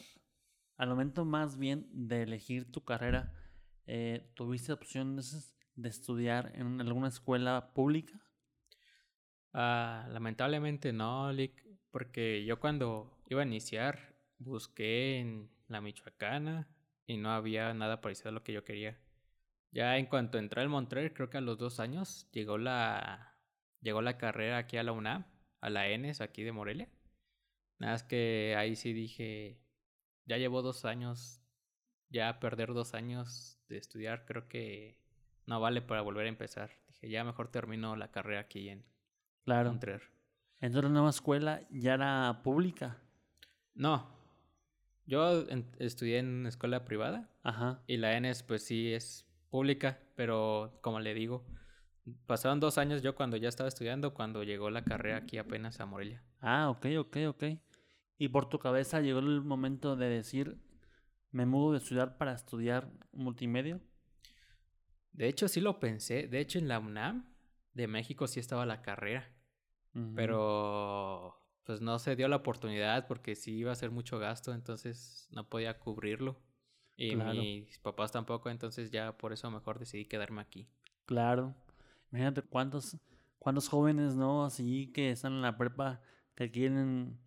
al 0.78 0.90
momento 0.90 1.24
más 1.24 1.58
bien 1.58 1.88
de 1.92 2.24
elegir 2.24 2.72
tu 2.72 2.84
carrera, 2.84 3.32
eh, 3.86 4.32
¿tuviste 4.34 4.74
opciones 4.74 5.56
de 5.76 5.90
estudiar 5.90 6.52
en 6.56 6.82
alguna 6.82 7.10
escuela 7.10 7.74
pública? 7.76 8.20
Ah, 9.54 10.08
lamentablemente 10.10 10.92
no, 10.92 11.32
Lick, 11.32 11.65
porque 11.96 12.44
yo 12.44 12.60
cuando 12.60 13.10
iba 13.30 13.42
a 13.42 13.46
iniciar 13.46 14.18
busqué 14.38 15.18
en 15.18 15.50
la 15.70 15.80
Michoacana 15.80 16.68
y 17.08 17.16
no 17.16 17.32
había 17.32 17.74
nada 17.74 18.02
parecido 18.02 18.32
a 18.32 18.32
lo 18.34 18.44
que 18.44 18.52
yo 18.52 18.66
quería. 18.66 19.00
Ya 19.72 19.98
en 19.98 20.08
cuanto 20.08 20.38
entré 20.38 20.62
al 20.62 20.68
Montreal, 20.68 21.14
creo 21.14 21.30
que 21.30 21.38
a 21.38 21.42
los 21.42 21.58
dos 21.58 21.80
años 21.80 22.28
llegó 22.34 22.58
la 22.58 23.38
llegó 23.80 24.02
la 24.02 24.18
carrera 24.18 24.58
aquí 24.58 24.76
a 24.76 24.84
la 24.84 24.92
UNAM, 24.92 25.26
a 25.62 25.70
la 25.70 25.88
ENES 25.88 26.20
aquí 26.20 26.44
de 26.44 26.52
Morelia. 26.52 26.90
Nada 27.80 27.94
más 27.94 28.04
que 28.04 28.56
ahí 28.58 28.76
sí 28.76 28.92
dije, 28.92 29.62
ya 30.26 30.36
llevo 30.36 30.62
dos 30.62 30.84
años, 30.84 31.40
ya 32.10 32.42
perder 32.42 32.74
dos 32.74 32.94
años 32.94 33.58
de 33.70 33.78
estudiar 33.78 34.26
creo 34.26 34.50
que 34.50 35.00
no 35.46 35.62
vale 35.62 35.82
para 35.82 36.02
volver 36.02 36.26
a 36.26 36.30
empezar. 36.30 36.72
Dije, 36.90 37.10
ya 37.10 37.24
mejor 37.24 37.52
termino 37.52 37.96
la 37.96 38.12
carrera 38.12 38.42
aquí 38.42 38.68
en 38.68 38.84
Claro. 39.46 39.70
Montreal. 39.70 40.02
Entonces 40.62 40.84
la 40.84 40.90
nueva 40.94 41.10
escuela 41.10 41.62
ya 41.70 41.94
era 41.96 42.42
pública. 42.44 42.98
No. 43.74 44.08
Yo 45.06 45.48
en- 45.50 45.70
estudié 45.80 46.20
en 46.20 46.28
una 46.28 46.50
escuela 46.50 46.86
privada 46.86 47.30
Ajá. 47.44 47.84
y 47.88 47.98
la 47.98 48.16
ENES 48.18 48.44
pues 48.44 48.64
sí 48.66 48.94
es 48.94 49.28
pública, 49.50 50.00
pero 50.16 50.80
como 50.82 51.00
le 51.00 51.14
digo, 51.14 51.46
pasaron 52.26 52.60
dos 52.60 52.78
años 52.78 53.02
yo 53.04 53.16
cuando 53.16 53.38
ya 53.38 53.50
estaba 53.50 53.68
estudiando, 53.70 54.14
cuando 54.14 54.44
llegó 54.44 54.70
la 54.72 54.84
carrera 54.84 55.18
aquí 55.18 55.38
apenas 55.38 55.80
a 55.80 55.86
Morelia. 55.86 56.24
Ah, 56.42 56.70
ok, 56.70 56.88
ok, 57.00 57.18
ok. 57.28 57.44
Y 58.18 58.30
por 58.30 58.50
tu 58.50 58.58
cabeza 58.60 59.02
llegó 59.02 59.20
el 59.20 59.42
momento 59.42 59.96
de 59.96 60.10
decir, 60.10 60.58
me 61.32 61.46
mudo 61.46 61.74
de 61.74 61.80
ciudad 61.82 62.18
para 62.18 62.34
estudiar 62.34 62.90
multimedia. 63.12 63.80
De 65.12 65.28
hecho 65.28 65.48
sí 65.48 65.62
lo 65.62 65.80
pensé, 65.80 66.28
de 66.28 66.40
hecho 66.40 66.58
en 66.60 66.68
la 66.68 66.80
UNAM 66.80 67.26
de 67.74 67.88
México 67.88 68.26
sí 68.28 68.40
estaba 68.40 68.66
la 68.66 68.82
carrera, 68.82 69.30
Pero 70.16 71.40
pues 71.64 71.82
no 71.82 71.98
se 72.00 72.16
dio 72.16 72.28
la 72.28 72.36
oportunidad 72.38 73.08
porque 73.08 73.36
sí 73.36 73.56
iba 73.56 73.72
a 73.72 73.76
ser 73.76 73.92
mucho 73.92 74.20
gasto, 74.20 74.54
entonces 74.54 75.28
no 75.32 75.48
podía 75.50 75.80
cubrirlo. 75.80 76.38
Y 76.98 77.14
Claro. 77.16 77.34
mis 77.40 77.80
papás 77.80 78.12
tampoco, 78.12 78.50
entonces 78.50 78.92
ya 78.92 79.18
por 79.18 79.34
eso 79.34 79.50
mejor 79.50 79.80
decidí 79.80 80.06
quedarme 80.06 80.42
aquí. 80.42 80.68
Claro. 81.06 81.56
Imagínate 82.12 82.42
cuántos, 82.42 82.98
cuántos 83.40 83.68
jóvenes, 83.70 84.16
¿no? 84.16 84.46
Así 84.46 84.92
que 84.94 85.12
están 85.12 85.34
en 85.34 85.42
la 85.42 85.58
prepa 85.58 86.02
que 86.36 86.52
quieren, 86.52 87.18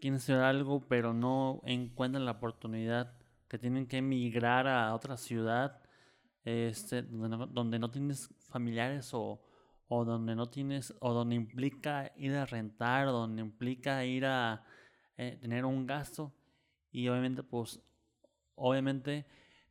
quieren 0.00 0.16
estudiar 0.16 0.42
algo, 0.44 0.86
pero 0.88 1.12
no 1.12 1.60
encuentran 1.64 2.24
la 2.24 2.32
oportunidad, 2.32 3.14
que 3.46 3.58
tienen 3.58 3.86
que 3.86 3.98
emigrar 3.98 4.66
a 4.66 4.94
otra 4.94 5.16
ciudad, 5.16 5.82
este, 6.44 7.02
donde 7.02 7.28
no, 7.36 7.46
donde 7.46 7.78
no 7.78 7.90
tienes 7.90 8.34
familiares 8.48 9.10
o, 9.14 9.42
o 9.88 10.04
donde 10.04 10.34
no 10.36 10.50
tienes, 10.50 10.94
o 11.00 11.12
donde 11.14 11.34
implica 11.36 12.12
ir 12.16 12.34
a 12.36 12.46
rentar, 12.46 13.08
o 13.08 13.12
donde 13.12 13.42
implica 13.42 14.04
ir 14.04 14.26
a 14.26 14.64
eh, 15.16 15.38
tener 15.40 15.64
un 15.64 15.86
gasto. 15.86 16.32
Y 16.90 17.08
obviamente, 17.08 17.42
pues, 17.42 17.80
obviamente 18.54 19.26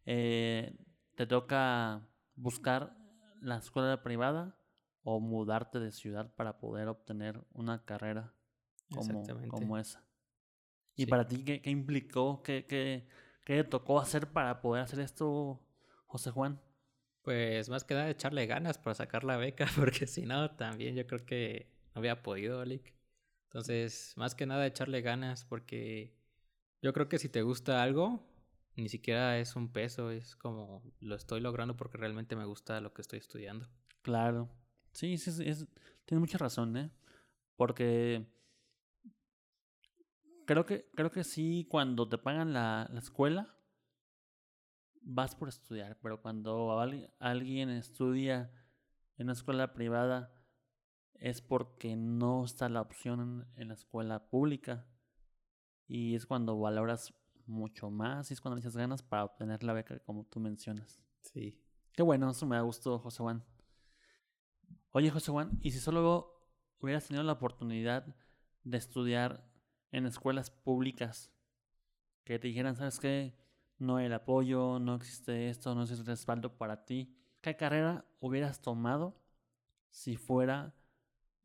eh, 0.05 0.75
te 1.15 1.27
toca 1.27 2.07
buscar 2.35 2.95
la 3.41 3.57
escuela 3.57 4.01
privada 4.03 4.57
o 5.03 5.19
mudarte 5.19 5.79
de 5.79 5.91
ciudad 5.91 6.33
para 6.35 6.59
poder 6.59 6.87
obtener 6.87 7.41
una 7.53 7.85
carrera 7.85 8.33
como, 8.89 9.23
como 9.49 9.77
esa. 9.77 10.03
¿Y 10.95 11.05
Sí. 11.05 11.11
para 11.11 11.27
ti 11.27 11.43
qué, 11.45 11.61
qué 11.61 11.69
implicó? 11.69 12.41
¿Qué, 12.43 12.65
qué, 12.65 13.07
qué 13.45 13.63
te 13.63 13.63
tocó 13.65 13.99
hacer 13.99 14.31
para 14.31 14.61
poder 14.61 14.83
hacer 14.83 14.99
esto, 14.99 15.61
José 16.07 16.31
Juan? 16.31 16.59
Pues 17.27 17.67
más 17.67 17.83
que 17.83 17.93
nada 17.93 18.09
echarle 18.09 18.45
ganas 18.45 18.77
para 18.77 18.93
sacar 18.93 19.25
la 19.25 19.35
beca, 19.35 19.67
porque 19.75 20.07
si 20.07 20.25
no, 20.25 20.51
también 20.51 20.95
yo 20.95 21.05
creo 21.05 21.25
que 21.25 21.67
no 21.93 21.99
había 21.99 22.23
podido, 22.23 22.63
Lick. 22.63 22.93
Entonces, 23.49 24.13
más 24.15 24.33
que 24.33 24.45
nada 24.45 24.65
echarle 24.65 25.01
ganas, 25.01 25.43
porque 25.43 26.15
yo 26.81 26.93
creo 26.93 27.09
que 27.09 27.19
si 27.19 27.27
te 27.27 27.41
gusta 27.41 27.83
algo, 27.83 28.25
ni 28.77 28.87
siquiera 28.87 29.39
es 29.39 29.57
un 29.57 29.73
peso, 29.73 30.09
es 30.09 30.37
como 30.37 30.81
lo 31.01 31.15
estoy 31.15 31.41
logrando 31.41 31.75
porque 31.75 31.97
realmente 31.97 32.37
me 32.37 32.45
gusta 32.45 32.79
lo 32.79 32.93
que 32.93 33.01
estoy 33.01 33.19
estudiando. 33.19 33.67
Claro. 34.03 34.47
Sí, 34.93 35.17
sí, 35.17 35.31
es, 35.45 35.67
tienes 36.05 36.21
mucha 36.21 36.37
razón, 36.37 36.77
¿eh? 36.77 36.91
Porque 37.57 38.25
creo 40.45 40.65
que, 40.65 40.89
creo 40.95 41.11
que 41.11 41.25
sí, 41.25 41.67
cuando 41.69 42.07
te 42.07 42.19
pagan 42.19 42.53
la, 42.53 42.87
la 42.89 42.99
escuela, 42.99 43.56
vas 45.07 45.35
por 45.35 45.49
estudiar, 45.49 45.97
pero 46.01 46.21
cuando 46.21 46.79
al- 46.79 47.13
alguien 47.19 47.69
estudia 47.69 48.51
en 49.17 49.25
una 49.27 49.33
escuela 49.33 49.73
privada, 49.73 50.33
es 51.15 51.41
porque 51.41 51.95
no 51.95 52.45
está 52.45 52.69
la 52.69 52.81
opción 52.81 53.45
en, 53.55 53.61
en 53.61 53.67
la 53.69 53.75
escuela 53.75 54.29
pública. 54.29 54.85
Y 55.87 56.15
es 56.15 56.25
cuando 56.25 56.59
valoras 56.59 57.13
mucho 57.45 57.89
más 57.89 58.29
y 58.29 58.33
es 58.33 58.41
cuando 58.41 58.55
le 58.57 58.61
echas 58.61 58.75
ganas 58.75 59.01
para 59.03 59.23
obtener 59.25 59.63
la 59.63 59.73
beca, 59.73 59.99
como 59.99 60.25
tú 60.25 60.39
mencionas. 60.39 60.99
Sí. 61.21 61.57
Qué 61.93 62.03
bueno, 62.03 62.29
eso 62.29 62.45
me 62.45 62.55
da 62.55 62.61
gusto, 62.61 62.99
José 62.99 63.23
Juan. 63.23 63.43
Oye, 64.91 65.09
José 65.11 65.31
Juan, 65.31 65.59
¿y 65.61 65.71
si 65.71 65.79
solo 65.79 66.41
hubieras 66.79 67.07
tenido 67.07 67.23
la 67.23 67.33
oportunidad 67.33 68.15
de 68.63 68.77
estudiar 68.77 69.49
en 69.91 70.05
escuelas 70.05 70.49
públicas 70.51 71.31
que 72.25 72.39
te 72.39 72.47
dijeran, 72.49 72.75
¿sabes 72.75 72.99
qué? 72.99 73.35
No 73.79 73.99
el 73.99 74.13
apoyo, 74.13 74.79
no 74.79 74.95
existe 74.95 75.49
esto, 75.49 75.75
no 75.75 75.83
existe 75.83 76.03
respaldo 76.03 76.57
para 76.57 76.85
ti. 76.85 77.15
¿Qué 77.41 77.55
carrera 77.55 78.05
hubieras 78.19 78.61
tomado 78.61 79.21
si 79.89 80.17
fuera 80.17 80.73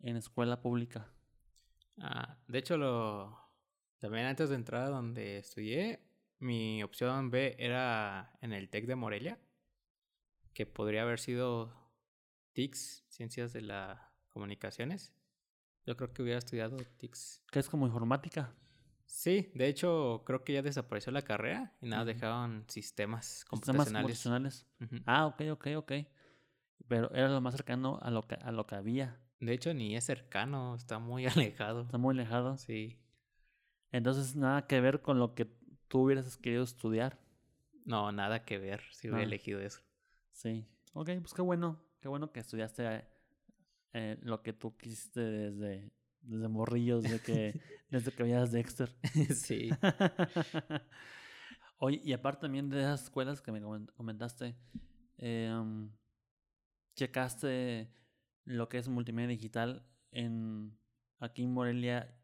en 0.01 0.16
escuela 0.16 0.61
pública? 0.61 1.11
Ah, 1.99 2.38
de 2.49 2.59
hecho, 2.59 2.77
lo 2.77 3.42
también 4.03 4.27
antes 4.27 4.49
de 4.49 4.57
entrar 4.57 4.83
a 4.83 4.88
donde 4.88 5.38
estudié, 5.38 6.01
mi 6.40 6.83
opción 6.83 7.31
B 7.31 7.55
era 7.57 8.37
en 8.40 8.53
el 8.53 8.68
TEC 8.68 8.87
de 8.87 8.97
Morelia, 8.97 9.38
que 10.55 10.66
podría 10.66 11.03
haber 11.03 11.21
sido 11.21 11.73
TICS, 12.53 13.05
Ciencias 13.07 13.53
de 13.53 13.61
las 13.61 14.01
Comunicaciones. 14.29 15.12
Yo 15.87 15.97
creo 15.97 16.12
que 16.12 16.23
hubiera 16.23 16.40
estudiado 16.40 16.79
TICS. 16.97 17.42
¿Qué 17.49 17.61
es 17.61 17.68
como 17.68 17.87
informática? 17.87 18.53
Sí, 19.14 19.53
de 19.55 19.68
hecho, 19.68 20.22
creo 20.25 20.42
que 20.42 20.55
ya 20.55 20.62
desapareció 20.62 21.12
la 21.12 21.20
carrera 21.20 21.77
y 21.83 21.87
nada, 21.87 22.03
Ujú. 22.03 22.12
dejaron 22.14 22.64
sistemas 22.68 23.44
Sistemas 23.53 23.87
computacionales. 23.92 24.66
Ah, 25.05 25.27
ok, 25.27 25.42
ok, 25.53 25.66
ok. 25.77 25.92
Pero 26.88 27.11
era 27.14 27.29
lo 27.29 27.40
más 27.42 27.55
cercano 27.55 27.98
a 28.01 28.11
lo 28.11 28.22
que, 28.22 28.37
a 28.37 28.51
lo 28.53 28.66
que 28.66 28.75
había. 28.75 29.20
De 29.38 29.53
hecho, 29.53 29.75
ni 29.75 29.94
es 29.96 30.05
cercano, 30.05 30.75
está 30.77 30.98
muy 30.98 31.27
alejado. 31.61 31.83
Está 31.83 31.98
muy 31.98 32.14
alejado. 32.14 32.57
Sí. 32.57 32.98
Entonces, 33.90 34.35
nada 34.35 34.66
que 34.66 34.81
ver 34.81 35.03
con 35.03 35.18
lo 35.18 35.35
que 35.35 35.44
tú 35.88 36.05
hubieras 36.05 36.38
querido 36.38 36.62
estudiar. 36.64 37.20
No, 37.85 38.12
nada 38.12 38.46
que 38.46 38.57
ver 38.57 38.81
si 38.92 39.09
hubiera 39.09 39.20
Ah. 39.25 39.27
elegido 39.27 39.61
eso. 39.61 39.83
Sí. 40.31 40.66
Ok, 40.94 41.11
pues 41.20 41.35
qué 41.35 41.42
bueno. 41.42 41.85
Qué 42.01 42.09
bueno 42.09 42.33
que 42.33 42.40
estudiaste 42.40 42.87
eh, 42.96 43.05
eh, 43.92 44.18
lo 44.22 44.42
que 44.42 44.55
tú 44.55 44.75
quisiste 44.79 45.20
desde, 45.20 45.92
desde 46.22 46.48
morrillos, 46.48 47.02
desde 47.02 47.20
que, 47.20 47.61
desde 47.90 48.12
que 48.12 48.22
veías 48.22 48.52
Dexter. 48.52 48.94
sí. 49.35 49.70
Oye, 51.78 52.00
y 52.04 52.12
aparte 52.12 52.42
también 52.42 52.68
de 52.68 52.80
esas 52.80 53.04
escuelas 53.04 53.40
que 53.40 53.52
me 53.52 53.61
comen- 53.61 53.92
comentaste, 53.94 54.54
em, 55.18 55.90
checaste 56.96 57.88
lo 58.44 58.68
que 58.68 58.78
es 58.78 58.88
multimedia 58.88 59.28
digital 59.28 59.85
en 60.11 60.76
aquí 61.18 61.42
en 61.42 61.52
Morelia 61.52 62.14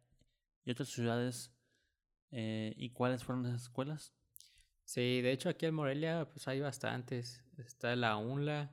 y 0.64 0.70
otras 0.70 0.88
ciudades. 0.88 1.52
eh, 2.30 2.74
¿Y 2.76 2.90
cuáles 2.90 3.24
fueron 3.24 3.46
esas 3.46 3.62
escuelas? 3.62 4.12
Sí, 4.84 5.20
de 5.22 5.32
hecho 5.32 5.48
aquí 5.48 5.66
en 5.66 5.74
Morelia 5.74 6.28
pues 6.30 6.46
hay 6.48 6.60
bastantes. 6.60 7.42
Está 7.58 7.94
la 7.96 8.16
UNLA, 8.16 8.70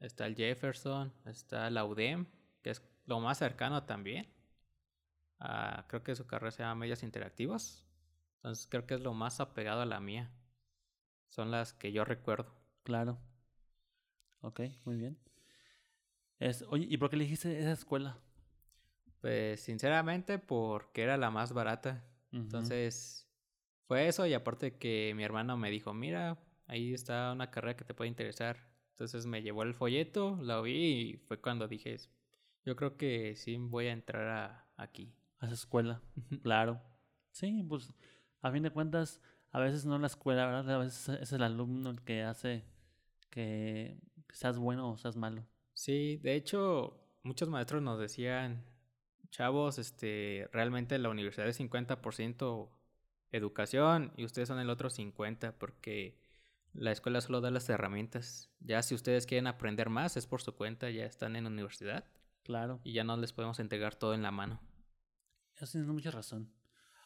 está 0.00 0.26
el 0.26 0.34
Jefferson, 0.36 1.12
está 1.26 1.70
la 1.70 1.84
UDEM, 1.84 2.26
que 2.62 2.70
es 2.70 2.82
lo 3.06 3.20
más 3.20 3.38
cercano 3.38 3.84
también. 3.84 4.26
Ah, 5.46 5.84
creo 5.88 6.02
que 6.02 6.16
su 6.16 6.26
carrera 6.26 6.50
se 6.50 6.62
llama 6.62 6.76
Medios 6.76 7.02
Interactivos. 7.02 7.84
Entonces 8.36 8.66
creo 8.66 8.86
que 8.86 8.94
es 8.94 9.02
lo 9.02 9.12
más 9.12 9.40
apegado 9.40 9.82
a 9.82 9.86
la 9.86 10.00
mía. 10.00 10.32
Son 11.28 11.50
las 11.50 11.74
que 11.74 11.92
yo 11.92 12.06
recuerdo. 12.06 12.54
Claro. 12.82 13.18
Ok, 14.40 14.60
muy 14.86 14.96
bien. 14.96 15.18
Es, 16.38 16.62
oye, 16.70 16.86
¿y 16.88 16.96
por 16.96 17.10
qué 17.10 17.16
elegiste 17.16 17.58
esa 17.58 17.72
escuela? 17.72 18.16
Pues 19.20 19.60
sinceramente 19.60 20.38
porque 20.38 21.02
era 21.02 21.18
la 21.18 21.30
más 21.30 21.52
barata. 21.52 22.02
Entonces 22.32 23.28
fue 23.86 24.08
eso 24.08 24.26
y 24.26 24.32
aparte 24.32 24.78
que 24.78 25.12
mi 25.14 25.24
hermano 25.24 25.58
me 25.58 25.70
dijo, 25.70 25.92
mira, 25.92 26.38
ahí 26.68 26.94
está 26.94 27.32
una 27.32 27.50
carrera 27.50 27.76
que 27.76 27.84
te 27.84 27.92
puede 27.92 28.08
interesar. 28.08 28.66
Entonces 28.92 29.26
me 29.26 29.42
llevó 29.42 29.62
el 29.62 29.74
folleto, 29.74 30.38
la 30.40 30.62
vi 30.62 30.72
y 30.72 31.16
fue 31.18 31.38
cuando 31.38 31.68
dije, 31.68 31.98
yo 32.64 32.76
creo 32.76 32.96
que 32.96 33.36
sí 33.36 33.58
voy 33.58 33.88
a 33.88 33.92
entrar 33.92 34.28
a, 34.28 34.68
aquí. 34.76 35.14
A 35.40 35.46
esa 35.46 35.54
escuela, 35.54 36.00
claro. 36.42 36.80
Sí, 37.30 37.64
pues 37.68 37.94
a 38.42 38.50
fin 38.50 38.62
de 38.62 38.70
cuentas, 38.70 39.20
a 39.50 39.58
veces 39.60 39.84
no 39.86 39.98
la 39.98 40.06
escuela, 40.06 40.46
¿verdad? 40.46 40.70
A 40.74 40.78
veces 40.78 41.08
es 41.20 41.32
el 41.32 41.42
alumno 41.42 41.90
el 41.90 42.02
que 42.02 42.22
hace 42.22 42.64
que 43.30 43.98
seas 44.32 44.58
bueno 44.58 44.90
o 44.90 44.96
seas 44.96 45.16
malo. 45.16 45.44
Sí, 45.72 46.18
de 46.22 46.34
hecho, 46.34 47.00
muchos 47.24 47.48
maestros 47.48 47.82
nos 47.82 47.98
decían, 47.98 48.64
chavos, 49.30 49.78
este, 49.78 50.48
realmente 50.52 50.98
la 50.98 51.08
universidad 51.08 51.48
es 51.48 51.56
50% 51.58 52.70
educación 53.32 54.12
y 54.16 54.24
ustedes 54.24 54.46
son 54.48 54.60
el 54.60 54.70
otro 54.70 54.88
50% 54.90 55.54
porque 55.58 56.16
la 56.72 56.92
escuela 56.92 57.20
solo 57.20 57.40
da 57.40 57.50
las 57.50 57.68
herramientas. 57.68 58.50
Ya 58.60 58.82
si 58.82 58.94
ustedes 58.94 59.26
quieren 59.26 59.46
aprender 59.48 59.90
más 59.90 60.16
es 60.16 60.26
por 60.26 60.42
su 60.42 60.54
cuenta, 60.54 60.90
ya 60.90 61.04
están 61.04 61.34
en 61.36 61.44
la 61.44 61.50
universidad 61.50 62.04
Claro. 62.44 62.80
y 62.84 62.92
ya 62.92 63.04
no 63.04 63.16
les 63.16 63.32
podemos 63.32 63.58
entregar 63.58 63.94
todo 63.96 64.14
en 64.14 64.22
la 64.22 64.30
mano. 64.30 64.60
Eso 65.56 65.66
tienes 65.72 65.88
mucha 65.88 66.10
razón. 66.10 66.52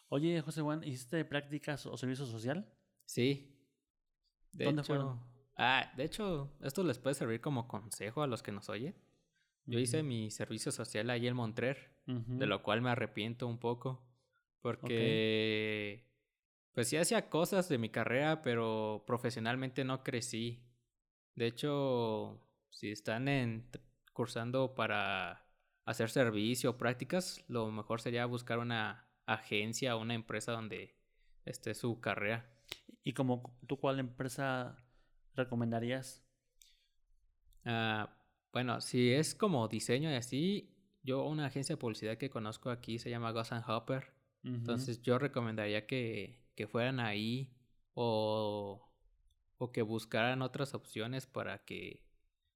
Oye, 0.09 0.41
José 0.41 0.63
Juan, 0.63 0.83
¿hiciste 0.85 1.25
prácticas 1.25 1.85
o 1.87 1.97
servicio 1.97 2.27
social? 2.27 2.73
Sí. 3.05 3.55
De 4.53 4.65
¿Dónde 4.65 4.81
hecho, 4.83 4.87
fueron? 4.87 5.21
Ah, 5.57 5.93
de 5.97 6.05
hecho, 6.05 6.57
esto 6.63 6.83
les 6.83 6.99
puede 6.99 7.15
servir 7.15 7.41
como 7.41 7.69
consejo 7.69 8.23
a 8.23 8.27
los 8.27 8.43
que 8.43 8.53
nos 8.53 8.69
oyen. 8.69 8.95
Yo 9.67 9.79
hice 9.79 10.03
mi 10.03 10.31
servicio 10.31 10.73
social 10.73 11.11
ahí 11.11 11.27
en 11.27 11.37
Montrer. 11.37 11.95
de 12.07 12.47
lo 12.47 12.63
cual 12.63 12.81
me 12.81 12.89
arrepiento 12.89 13.47
un 13.47 13.59
poco 13.59 14.03
porque 14.63 16.07
Pues 16.73 16.89
sí 16.89 16.97
hacía 16.97 17.29
cosas 17.29 17.69
de 17.69 17.77
mi 17.77 17.91
carrera, 17.91 18.41
pero 18.41 19.05
profesionalmente 19.07 19.85
no 19.85 20.03
crecí. 20.03 20.65
De 21.35 21.47
hecho, 21.47 22.41
si 22.71 22.91
están 22.91 23.29
en, 23.29 23.69
cursando 24.13 24.75
para 24.75 25.48
hacer 25.89 26.11
servicio 26.11 26.71
o 26.71 26.77
prácticas, 26.77 27.43
lo 27.49 27.71
mejor 27.71 28.03
sería 28.03 28.27
buscar 28.27 28.59
una 28.59 29.09
agencia 29.25 29.97
o 29.97 30.03
una 30.03 30.13
empresa 30.15 30.53
donde 30.53 30.95
esté 31.47 31.75
su 31.75 31.99
carrera. 31.99 32.47
¿Y 33.05 33.15
como 33.15 33.59
tú 33.67 33.79
cuál 33.79 33.99
empresa 33.99 34.77
recomendarías? 35.35 36.23
Ah, 37.65 38.15
bueno, 38.53 38.83
si 38.83 39.13
es 39.15 39.35
como 39.35 39.67
diseño 39.67 40.11
y 40.11 40.17
así, 40.17 40.77
yo 41.03 41.25
una 41.25 41.47
agencia 41.47 41.75
de 41.75 41.81
publicidad 41.81 42.19
que 42.19 42.29
conozco 42.29 42.69
aquí 42.69 42.99
se 42.99 43.09
llama 43.09 43.33
Goss 43.33 43.53
Hopper. 43.67 44.13
Entonces 44.45 45.01
yo 45.01 45.19
recomendaría 45.19 45.87
que, 45.87 46.43
que 46.55 46.67
fueran 46.67 47.01
ahí 47.01 47.51
o, 47.95 48.89
o 49.57 49.73
que 49.73 49.83
buscaran 49.83 50.43
otras 50.43 50.75
opciones 50.75 51.27
para 51.27 51.65
que 51.65 52.07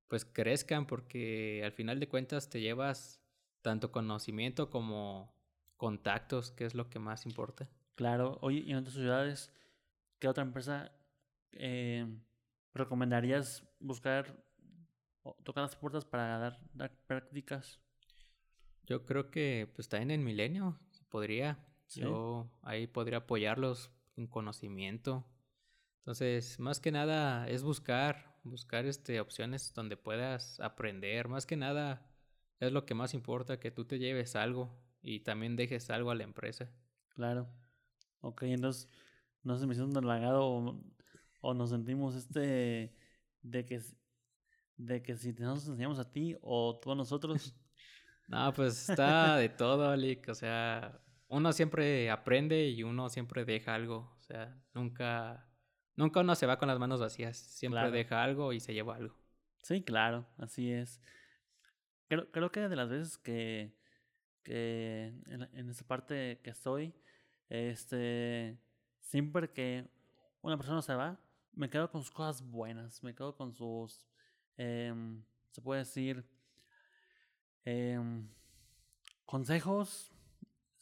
pues 0.08 0.26
crezcan 0.26 0.86
porque 0.86 1.62
al 1.64 1.72
final 1.72 1.98
de 1.98 2.08
cuentas 2.08 2.50
te 2.50 2.60
llevas 2.60 3.21
tanto 3.62 3.92
conocimiento 3.92 4.70
como 4.70 5.34
contactos, 5.76 6.50
que 6.50 6.64
es 6.64 6.74
lo 6.74 6.90
que 6.90 6.98
más 6.98 7.26
importa. 7.26 7.68
Claro, 7.94 8.38
oye, 8.42 8.60
y 8.60 8.72
en 8.72 8.78
otras 8.78 8.94
ciudades, 8.94 9.52
¿qué 10.18 10.28
otra 10.28 10.42
empresa 10.42 10.92
eh, 11.52 12.06
recomendarías 12.74 13.64
buscar 13.80 14.44
tocar 15.44 15.62
las 15.62 15.76
puertas 15.76 16.04
para 16.04 16.38
dar, 16.38 16.58
dar, 16.74 16.92
prácticas? 17.06 17.80
Yo 18.86 19.04
creo 19.06 19.30
que 19.30 19.70
pues 19.74 19.88
también 19.88 20.10
en 20.10 20.24
Milenio 20.24 20.78
se 20.90 21.04
podría. 21.04 21.58
Yo 21.94 22.50
ahí 22.62 22.86
podría 22.86 23.18
apoyarlos 23.18 23.90
en 24.16 24.26
conocimiento. 24.26 25.26
Entonces, 25.98 26.58
más 26.58 26.80
que 26.80 26.90
nada 26.90 27.46
es 27.48 27.62
buscar, 27.62 28.38
buscar 28.44 28.86
este 28.86 29.20
opciones 29.20 29.74
donde 29.74 29.96
puedas 29.96 30.58
aprender. 30.60 31.28
Más 31.28 31.44
que 31.44 31.56
nada 31.56 32.11
es 32.66 32.72
lo 32.72 32.86
que 32.86 32.94
más 32.94 33.14
importa, 33.14 33.58
que 33.58 33.70
tú 33.70 33.84
te 33.84 33.98
lleves 33.98 34.36
algo 34.36 34.70
y 35.02 35.20
también 35.20 35.56
dejes 35.56 35.90
algo 35.90 36.10
a 36.10 36.14
la 36.14 36.22
empresa. 36.22 36.70
Claro. 37.08 37.48
Ok, 38.20 38.44
entonces 38.44 38.88
no 39.42 39.58
se 39.58 39.66
me 39.66 39.74
siente 39.74 39.98
un 39.98 40.04
halagado 40.04 40.46
o, 40.46 40.80
o 41.40 41.54
nos 41.54 41.70
sentimos 41.70 42.14
este 42.14 42.94
de 43.42 43.66
que 43.66 43.80
de 44.76 45.02
que 45.02 45.16
si 45.16 45.32
nos 45.32 45.66
enseñamos 45.68 45.98
a 45.98 46.10
ti 46.10 46.36
o 46.40 46.78
tú 46.80 46.92
a 46.92 46.94
nosotros. 46.94 47.54
no, 48.28 48.52
pues 48.52 48.88
está 48.88 49.36
de 49.36 49.48
todo, 49.48 49.88
Alic. 49.88 50.28
O 50.28 50.34
sea, 50.34 51.00
uno 51.28 51.52
siempre 51.52 52.10
aprende 52.10 52.68
y 52.68 52.82
uno 52.82 53.08
siempre 53.08 53.44
deja 53.44 53.74
algo. 53.74 54.16
O 54.18 54.22
sea, 54.22 54.56
nunca, 54.74 55.48
nunca 55.96 56.20
uno 56.20 56.34
se 56.34 56.46
va 56.46 56.58
con 56.58 56.68
las 56.68 56.78
manos 56.78 57.00
vacías. 57.00 57.36
Siempre 57.36 57.90
deja 57.90 58.22
algo 58.22 58.52
y 58.52 58.60
se 58.60 58.74
lleva 58.74 58.96
algo. 58.96 59.16
Sí, 59.62 59.82
claro, 59.82 60.26
así 60.38 60.72
es. 60.72 61.00
Creo, 62.12 62.30
creo 62.30 62.52
que 62.52 62.68
de 62.68 62.76
las 62.76 62.90
veces 62.90 63.16
que, 63.16 63.72
que 64.42 65.14
en, 65.28 65.48
en 65.54 65.70
esa 65.70 65.86
parte 65.86 66.40
que 66.42 66.50
estoy, 66.50 66.94
este, 67.48 68.58
siempre 69.00 69.50
que 69.50 69.88
una 70.42 70.58
persona 70.58 70.82
se 70.82 70.94
va, 70.94 71.18
me 71.54 71.70
quedo 71.70 71.90
con 71.90 72.02
sus 72.02 72.10
cosas 72.10 72.42
buenas, 72.42 73.02
me 73.02 73.14
quedo 73.14 73.34
con 73.34 73.54
sus 73.54 74.04
Em, 74.56 75.24
se 75.50 75.62
puede 75.62 75.80
decir, 75.80 76.24
em, 77.64 78.28
consejos, 79.24 80.12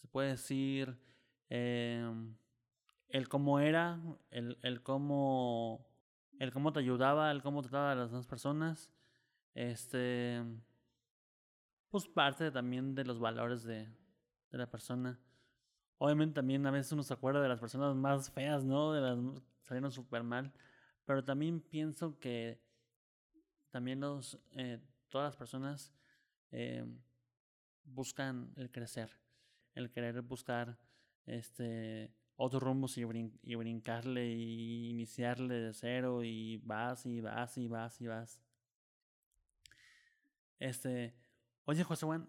se 0.01 0.09
puede 0.09 0.31
decir 0.31 0.99
em, 1.49 2.35
el 3.11 3.29
cómo 3.29 3.61
era, 3.61 4.01
el, 4.31 4.59
el 4.63 4.83
cómo 4.83 5.87
el 6.41 6.53
cómo 6.53 6.73
te 6.73 6.81
ayudaba, 6.81 7.31
el 7.31 7.43
cómo 7.43 7.63
trataba 7.63 7.93
a 7.93 7.95
las 7.95 8.11
demás 8.11 8.27
personas, 8.27 8.91
este, 9.55 10.43
pues 11.91 12.09
parte 12.09 12.51
también 12.51 12.95
de 12.95 13.05
los 13.05 13.19
valores 13.19 13.65
de, 13.65 13.89
de 14.51 14.59
la 14.59 14.71
persona. 14.71 15.19
Obviamente 15.99 16.35
también 16.35 16.67
a 16.67 16.71
veces 16.71 16.93
uno 16.93 17.03
se 17.03 17.13
acuerda 17.13 17.43
de 17.43 17.49
las 17.49 17.61
personas 17.61 17.95
más 17.95 18.31
feas, 18.31 18.65
¿no? 18.65 18.93
De 18.93 19.01
las 19.01 19.19
que 19.43 19.65
salieron 19.65 19.93
súper 19.93 20.23
mal. 20.23 20.53
Pero 21.05 21.25
también 21.25 21.61
pienso 21.61 22.19
que 22.19 22.63
también 23.71 24.01
los, 24.01 24.39
eh, 24.53 24.81
todas 25.09 25.27
las 25.27 25.37
personas 25.37 25.93
eh, 26.53 26.85
buscan 27.85 28.53
el 28.57 28.71
crecer, 28.71 29.11
el 29.75 29.91
querer 29.91 30.23
buscar 30.23 30.79
este 31.27 32.15
otros 32.37 32.63
rumbos 32.63 32.97
y, 32.97 33.03
y 33.43 33.55
brincarle 33.55 34.33
y 34.33 34.89
iniciarle 34.89 35.57
de 35.57 35.75
cero 35.75 36.25
y 36.25 36.57
vas 36.65 37.05
y 37.05 37.21
vas 37.21 37.59
y 37.59 37.69
vas 37.69 38.01
y 38.01 38.07
vas. 38.07 38.41
Este, 40.59 41.15
oye 41.65 41.85
José 41.85 42.07
Juan, 42.07 42.29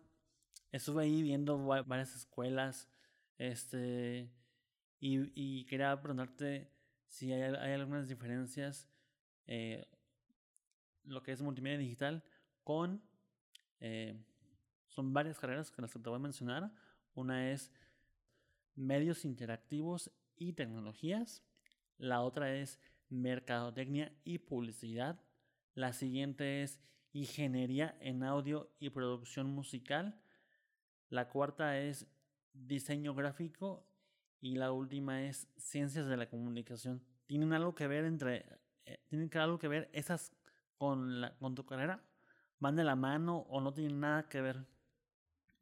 estuve 0.72 1.04
ahí 1.04 1.22
viendo 1.22 1.58
varias 1.66 2.16
escuelas, 2.16 2.90
este, 3.38 4.32
y, 5.00 5.66
quería 5.66 6.00
preguntarte 6.00 6.72
si 7.08 7.32
hay, 7.34 7.42
hay 7.42 7.74
algunas 7.74 8.08
diferencias 8.08 8.88
eh, 9.48 9.88
lo 11.04 11.22
que 11.24 11.32
es 11.32 11.42
multimedia 11.42 11.78
digital 11.78 12.24
con... 12.64 13.02
Eh, 13.80 14.16
son 14.88 15.14
varias 15.14 15.40
carreras 15.40 15.72
que 15.72 15.82
las 15.82 15.92
que 15.92 16.00
te 16.00 16.10
voy 16.10 16.18
a 16.18 16.22
mencionar. 16.22 16.72
Una 17.16 17.52
es 17.52 17.72
medios 18.76 19.26
interactivos 19.26 20.12
y 20.36 20.54
tecnologías. 20.54 21.44
La 21.98 22.22
otra 22.22 22.54
es 22.56 22.80
mercadotecnia 23.10 24.14
y 24.24 24.40
publicidad. 24.40 25.20
La 25.74 25.94
siguiente 25.94 26.62
es 26.62 26.80
ingeniería 27.14 27.98
en 28.00 28.24
audio 28.24 28.72
y 28.80 28.90
producción 28.90 29.48
musical. 29.48 30.22
La 31.10 31.30
cuarta 31.30 31.80
es 31.80 32.08
diseño 32.54 33.14
gráfico 33.14 33.86
y 34.40 34.56
la 34.56 34.72
última 34.72 35.24
es 35.24 35.48
ciencias 35.58 36.08
de 36.08 36.18
la 36.18 36.30
comunicación. 36.30 37.04
Tienen 37.26 37.54
algo 37.54 37.76
que 37.76 37.88
ver 37.88 38.06
entre 38.06 38.62
eh, 38.86 39.00
tienen 39.08 39.30
algo 39.38 39.60
que 39.60 39.68
ver 39.68 39.90
esas 39.94 40.32
con, 40.78 41.22
la, 41.22 41.38
con 41.38 41.54
tu 41.54 41.66
carrera? 41.66 42.04
¿Van 42.60 42.76
de 42.76 42.84
la 42.84 42.96
mano 42.96 43.46
o 43.50 43.62
no 43.62 43.74
tienen 43.74 44.00
nada 44.00 44.28
que 44.28 44.42
ver? 44.42 44.66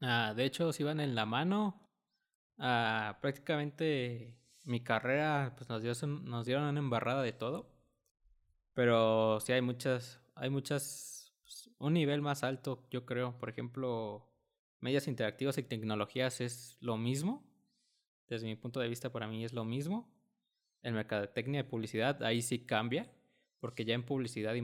Ah, 0.02 0.34
de 0.36 0.46
hecho, 0.46 0.72
si 0.72 0.84
van 0.84 1.00
en 1.00 1.16
la 1.16 1.26
mano. 1.26 1.90
Ah, 2.58 3.18
prácticamente 3.22 4.38
mi 4.66 4.82
carrera 4.82 5.54
pues 5.58 5.70
nos, 5.70 5.82
dio, 5.82 5.94
nos 6.08 6.46
dieron 6.46 6.64
una 6.64 6.80
embarrada 6.80 7.22
de 7.22 7.34
todo. 7.34 7.70
Pero 8.74 9.40
sí 9.42 9.52
hay 9.52 9.62
muchas, 9.62 10.22
hay 10.36 10.50
muchas, 10.50 11.19
un 11.80 11.94
nivel 11.94 12.22
más 12.22 12.44
alto, 12.44 12.88
yo 12.92 13.06
creo. 13.06 13.38
Por 13.38 13.50
ejemplo, 13.50 14.30
medios 14.80 15.08
interactivos 15.08 15.58
y 15.58 15.64
tecnologías 15.64 16.42
es 16.42 16.78
lo 16.80 16.98
mismo. 16.98 17.46
Desde 18.28 18.48
mi 18.48 18.56
punto 18.56 18.80
de 18.80 18.88
vista, 18.88 19.12
para 19.12 19.28
mí 19.28 19.44
es 19.44 19.54
lo 19.54 19.66
mismo. 19.66 20.14
En 20.84 20.94
mercadotecnia 20.94 21.62
y 21.62 21.64
publicidad, 21.64 22.24
ahí 22.24 22.42
sí 22.42 22.66
cambia. 22.66 23.12
Porque 23.60 23.84
ya 23.86 23.96
en 23.96 24.06
publicidad 24.06 24.56
y 24.56 24.62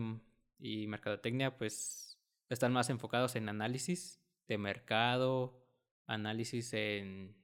y 0.59 0.87
mercadotecnia 0.87 1.57
pues 1.57 2.19
están 2.49 2.73
más 2.73 2.89
enfocados 2.89 3.35
en 3.35 3.49
análisis 3.49 4.21
de 4.47 4.57
mercado, 4.57 5.65
análisis 6.05 6.73
en, 6.73 7.35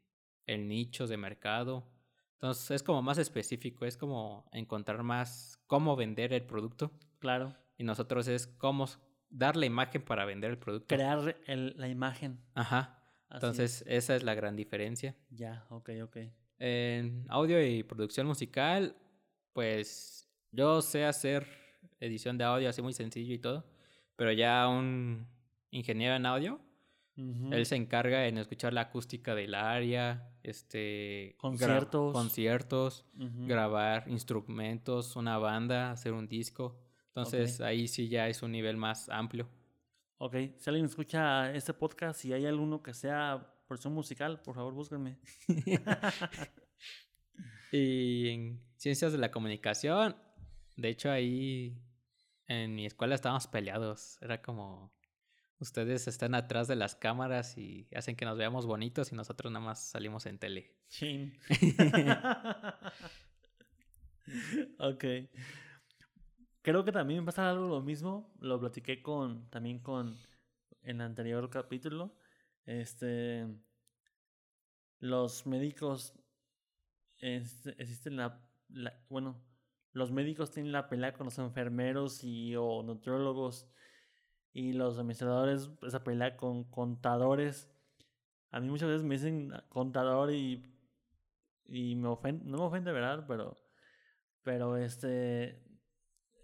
en 0.46 0.68
nichos 0.68 1.10
de 1.10 1.18
mercado. 1.18 1.88
Entonces 2.34 2.72
es 2.72 2.84
como 2.84 3.02
más 3.02 3.18
específico, 3.18 3.86
es 3.86 3.98
como 3.98 4.50
encontrar 4.52 5.04
más 5.04 5.62
cómo 5.68 5.96
vender 5.96 6.34
el 6.34 6.46
producto. 6.46 6.92
Claro. 7.20 7.56
Y 7.78 7.84
nosotros 7.84 8.28
es 8.28 8.48
cómo 8.48 8.88
dar 9.32 9.56
la 9.56 9.66
imagen 9.66 10.04
para 10.04 10.26
vender 10.26 10.52
el 10.52 10.58
producto. 10.58 10.96
Crear 10.96 11.36
el, 11.48 11.74
la 11.78 11.88
imagen. 11.88 12.40
Ajá. 12.54 13.02
Entonces 13.32 13.84
esa 13.88 14.16
es 14.16 14.24
la 14.24 14.36
gran 14.36 14.56
diferencia. 14.56 15.16
Ya, 15.30 15.66
ok, 15.70 15.90
ok. 16.04 16.18
En 16.60 17.26
audio 17.30 17.66
y 17.66 17.84
producción 17.84 18.28
musical, 18.28 18.96
pues 19.54 20.30
yo 20.52 20.82
sé 20.82 21.06
hacer 21.06 21.48
edición 22.00 22.38
de 22.38 22.44
audio 22.44 22.70
así 22.70 22.82
muy 22.82 22.94
sencillo 22.94 23.34
y 23.34 23.40
todo, 23.40 23.66
pero 24.16 24.32
ya 24.32 24.68
un 24.68 25.28
ingeniero 25.72 26.16
en 26.16 26.26
audio, 26.26 26.60
él 27.16 27.66
se 27.66 27.76
encarga 27.76 28.28
en 28.28 28.38
escuchar 28.40 28.74
la 28.74 28.82
acústica 28.82 29.36
del 29.36 29.54
área, 29.54 30.32
este 30.42 31.36
conciertos, 31.38 32.14
conciertos 32.14 33.06
grabar 33.14 34.06
instrumentos, 34.08 35.16
una 35.16 35.38
banda, 35.38 35.92
hacer 35.92 36.14
un 36.14 36.28
disco. 36.28 36.80
Entonces 37.14 37.60
ahí 37.60 37.90
sí 37.90 38.08
ya 38.08 38.30
es 38.30 38.42
un 38.42 38.54
nivel 38.54 38.78
más 38.78 39.10
amplio. 39.10 39.50
Ok, 40.18 40.36
si 40.58 40.70
alguien 40.70 40.86
escucha 40.86 41.52
este 41.54 41.74
podcast 41.74 42.24
y 42.24 42.32
hay 42.32 42.46
alguno 42.46 42.82
que 42.82 42.94
sea 42.94 43.54
porción 43.68 43.94
musical, 43.94 44.42
por 44.42 44.56
favor 44.56 44.74
búsquenme. 44.74 45.18
y 47.74 48.30
en 48.30 48.62
ciencias 48.78 49.12
de 49.12 49.18
la 49.18 49.30
comunicación, 49.30 50.16
de 50.78 50.90
hecho 50.90 51.12
ahí 51.12 51.78
en 52.48 52.76
mi 52.76 52.86
escuela 52.86 53.16
estábamos 53.16 53.48
peleados. 53.48 54.18
Era 54.22 54.42
como, 54.42 54.94
ustedes 55.60 56.08
están 56.08 56.34
atrás 56.34 56.70
de 56.70 56.78
las 56.78 56.96
cámaras 56.96 57.58
y 57.58 57.90
hacen 57.94 58.16
que 58.16 58.24
nos 58.24 58.38
veamos 58.38 58.66
bonitos 58.66 59.12
y 59.12 59.16
nosotros 59.16 59.52
nada 59.52 59.66
más 59.66 59.84
salimos 59.84 60.26
en 60.28 60.40
tele. 60.40 60.78
ok. 64.80 65.04
Creo 66.62 66.86
que 66.86 66.92
también 66.92 67.26
pasa 67.26 67.50
algo 67.50 67.68
lo 67.68 67.82
mismo. 67.82 68.32
Lo 68.40 68.60
platiqué 68.60 69.02
con 69.02 69.50
también 69.50 69.80
con 69.80 70.18
en 70.84 70.98
el 70.98 71.02
anterior 71.02 71.50
capítulo. 71.50 72.16
Este 72.66 73.48
los 75.00 75.48
médicos 75.48 76.14
existen 77.18 78.18
la, 78.18 78.40
bueno, 79.10 79.44
los 79.94 80.12
médicos 80.12 80.52
tienen 80.52 80.72
la 80.72 80.90
pelea 80.90 81.14
con 81.14 81.26
los 81.26 81.40
enfermeros 81.40 82.24
y 82.24 82.56
o 82.56 82.84
nutriólogos 82.84 83.68
y 84.54 84.74
los 84.74 84.98
administradores 84.98 85.72
esa 85.82 86.04
pelea 86.04 86.38
con 86.38 86.66
contadores. 86.66 87.70
A 88.52 88.60
mí 88.60 88.70
muchas 88.70 88.90
veces 88.90 89.04
me 89.04 89.16
dicen 89.16 89.52
contador 89.70 90.32
y 90.32 90.68
y 91.66 91.96
me 91.96 92.10
ofende, 92.10 92.44
no 92.46 92.58
me 92.58 92.64
ofende, 92.66 92.92
¿verdad? 92.92 93.26
Pero 93.28 93.58
pero 94.44 94.78
este 94.78 95.71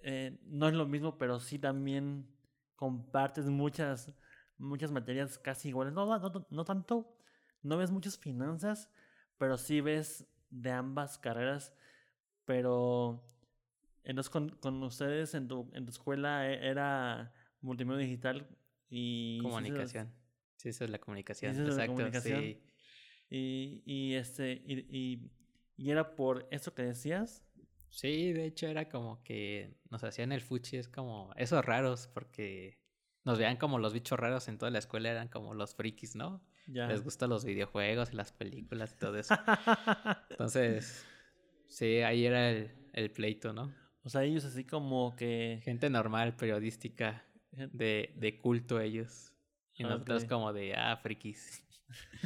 eh, 0.10 0.40
no 0.44 0.70
es 0.70 0.74
lo 0.74 0.86
mismo, 0.88 1.18
pero 1.18 1.42
sí 1.42 1.60
también 1.60 2.26
compartes 2.78 3.46
muchas 3.48 4.14
muchas 4.58 4.90
materias 4.90 5.38
casi 5.38 5.68
iguales. 5.68 5.94
No, 5.94 6.06
no, 6.06 6.48
no 6.50 6.66
tanto 6.66 7.14
no 7.62 7.78
ves 7.78 7.92
muchas 7.92 8.18
finanzas, 8.18 8.90
pero 9.38 9.58
sí 9.58 9.82
ves 9.82 10.26
de 10.50 10.72
ambas 10.72 11.18
carreras. 11.18 11.74
Pero 12.46 13.22
entonces 14.06 14.30
con, 14.30 14.50
con 14.50 14.82
ustedes 14.84 15.34
en 15.34 15.50
tu, 15.50 15.70
en 15.74 15.86
tu 15.86 15.92
escuela 15.92 16.50
e, 16.50 16.70
era 16.70 17.34
multimedia 17.60 18.00
digital 18.00 18.48
y... 18.90 19.40
Comunicación. 19.42 20.14
Sí, 20.56 20.70
esa 20.70 20.86
es 20.86 20.90
la 20.90 21.00
comunicación. 21.00 21.54
Exacto, 21.54 22.22
Sí. 22.22 22.64
Y, 23.30 23.84
y, 23.86 24.14
este, 24.16 24.54
y, 24.66 25.30
y, 25.76 25.92
era 25.92 26.16
por 26.16 26.48
eso 26.50 26.74
que 26.74 26.84
decías. 26.84 27.44
Sí, 27.90 28.34
de 28.34 28.46
hecho 28.46 28.68
era 28.68 28.90
como 28.90 29.24
que 29.24 29.76
nos 29.90 30.04
hacían 30.04 30.32
el 30.32 30.42
fuchi, 30.42 30.78
es 30.78 30.88
como 30.88 31.34
esos 31.36 31.64
raros, 31.66 32.08
porque 32.14 32.78
nos 33.24 33.38
veían 33.38 33.58
como 33.58 33.80
los 33.80 33.94
bichos 33.94 34.20
raros 34.20 34.48
en 34.48 34.58
toda 34.58 34.72
la 34.72 34.80
escuela, 34.80 35.10
eran 35.10 35.28
como 35.28 35.54
los 35.54 35.76
frikis, 35.76 36.16
¿no? 36.16 36.42
Les 36.68 37.04
gustan 37.04 37.30
los 37.30 37.46
videojuegos 37.46 38.12
y 38.12 38.16
las 38.16 38.32
películas 38.34 38.94
y 38.94 39.00
todo 39.00 39.18
eso. 39.18 39.36
Entonces, 40.30 41.06
sí, 41.68 42.02
ahí 42.02 42.26
era 42.26 42.50
el, 42.50 42.72
el, 42.94 43.10
pleito, 43.10 43.54
¿no? 43.54 43.74
O 44.04 44.10
sea, 44.10 44.24
ellos 44.24 44.44
así 44.44 44.66
como 44.66 45.16
que... 45.16 45.62
Gente 45.64 45.90
normal, 45.90 46.36
periodística, 46.36 47.26
de, 47.52 48.14
de 48.16 48.38
culto 48.38 48.80
ellos. 48.80 49.34
Y 49.76 49.84
nosotros 49.84 50.26
como 50.26 50.52
de, 50.54 50.76
ah, 50.76 50.98
frikis. 50.98 51.64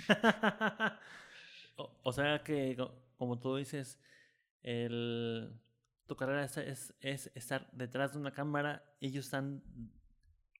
o, 2.03 2.11
sea 2.11 2.43
que, 2.43 2.77
como 3.17 3.39
tú 3.39 3.57
dices, 3.57 3.99
el, 4.63 5.59
tu 6.07 6.15
carrera 6.15 6.43
es, 6.43 6.57
es, 6.57 6.93
es 6.99 7.31
estar 7.35 7.69
detrás 7.71 8.13
de 8.13 8.19
una 8.19 8.31
cámara, 8.31 8.83
ellos 8.99 9.25
están 9.25 9.63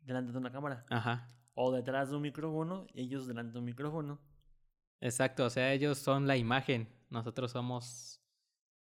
delante 0.02 0.32
de 0.32 0.38
una 0.38 0.52
cámara. 0.52 0.86
Ajá 0.90 1.28
o 1.54 1.72
detrás 1.72 2.10
de 2.10 2.16
un 2.16 2.22
micrófono 2.22 2.88
ellos 2.94 3.28
delante 3.28 3.54
de 3.54 3.60
un 3.60 3.66
micrófono. 3.66 4.20
Exacto, 5.00 5.46
o 5.46 5.50
sea, 5.50 5.74
ellos 5.74 5.98
son 5.98 6.28
la 6.28 6.38
imagen, 6.38 6.88
nosotros 7.10 7.52
somos 7.52 8.22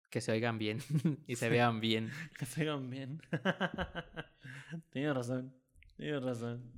que 0.09 0.21
se 0.21 0.31
oigan 0.31 0.57
bien 0.57 0.79
y 1.27 1.35
se 1.35 1.49
vean 1.49 1.79
bien. 1.79 2.11
que 2.37 2.45
se 2.45 2.61
oigan 2.61 2.89
bien. 2.89 3.21
tienes 4.89 5.13
razón, 5.13 5.55
tienes 5.95 6.23
razón. 6.23 6.73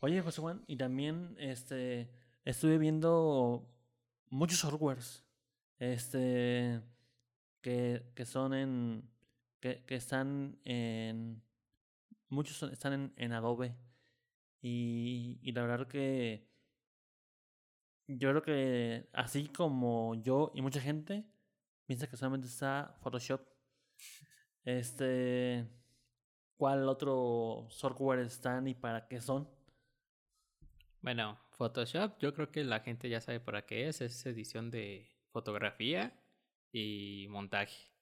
Oye, 0.00 0.20
José 0.22 0.40
Juan, 0.40 0.64
y 0.66 0.76
también 0.76 1.36
este 1.38 2.10
estuve 2.44 2.78
viendo 2.78 3.68
muchos 4.30 4.58
softwares 4.58 5.25
este 5.78 6.82
que, 7.60 8.12
que 8.14 8.26
son 8.26 8.54
en 8.54 9.10
que, 9.60 9.84
que 9.84 9.96
están 9.96 10.58
en 10.64 11.42
muchos 12.28 12.62
están 12.70 12.92
en, 12.92 13.12
en 13.16 13.32
Adobe. 13.32 13.74
Y, 14.62 15.38
y 15.42 15.52
la 15.52 15.62
verdad 15.62 15.86
que 15.86 16.48
yo 18.08 18.30
creo 18.30 18.42
que 18.42 19.08
así 19.12 19.48
como 19.48 20.14
yo 20.22 20.52
y 20.54 20.62
mucha 20.62 20.80
gente 20.80 21.24
piensa 21.86 22.08
que 22.08 22.16
solamente 22.16 22.48
está 22.48 22.96
Photoshop. 23.00 23.40
Este, 24.64 25.68
¿cuál 26.56 26.88
otro 26.88 27.66
software 27.70 28.20
están 28.20 28.66
y 28.66 28.74
para 28.74 29.06
qué 29.06 29.20
son? 29.20 29.48
Bueno, 31.00 31.38
Photoshop, 31.52 32.18
yo 32.18 32.34
creo 32.34 32.50
que 32.50 32.64
la 32.64 32.80
gente 32.80 33.08
ya 33.08 33.20
sabe 33.20 33.38
para 33.38 33.64
qué 33.64 33.88
es, 33.88 34.00
es 34.00 34.26
edición 34.26 34.70
de 34.70 35.15
fotografía 35.36 36.18
y 36.72 37.26
montaje. 37.28 37.92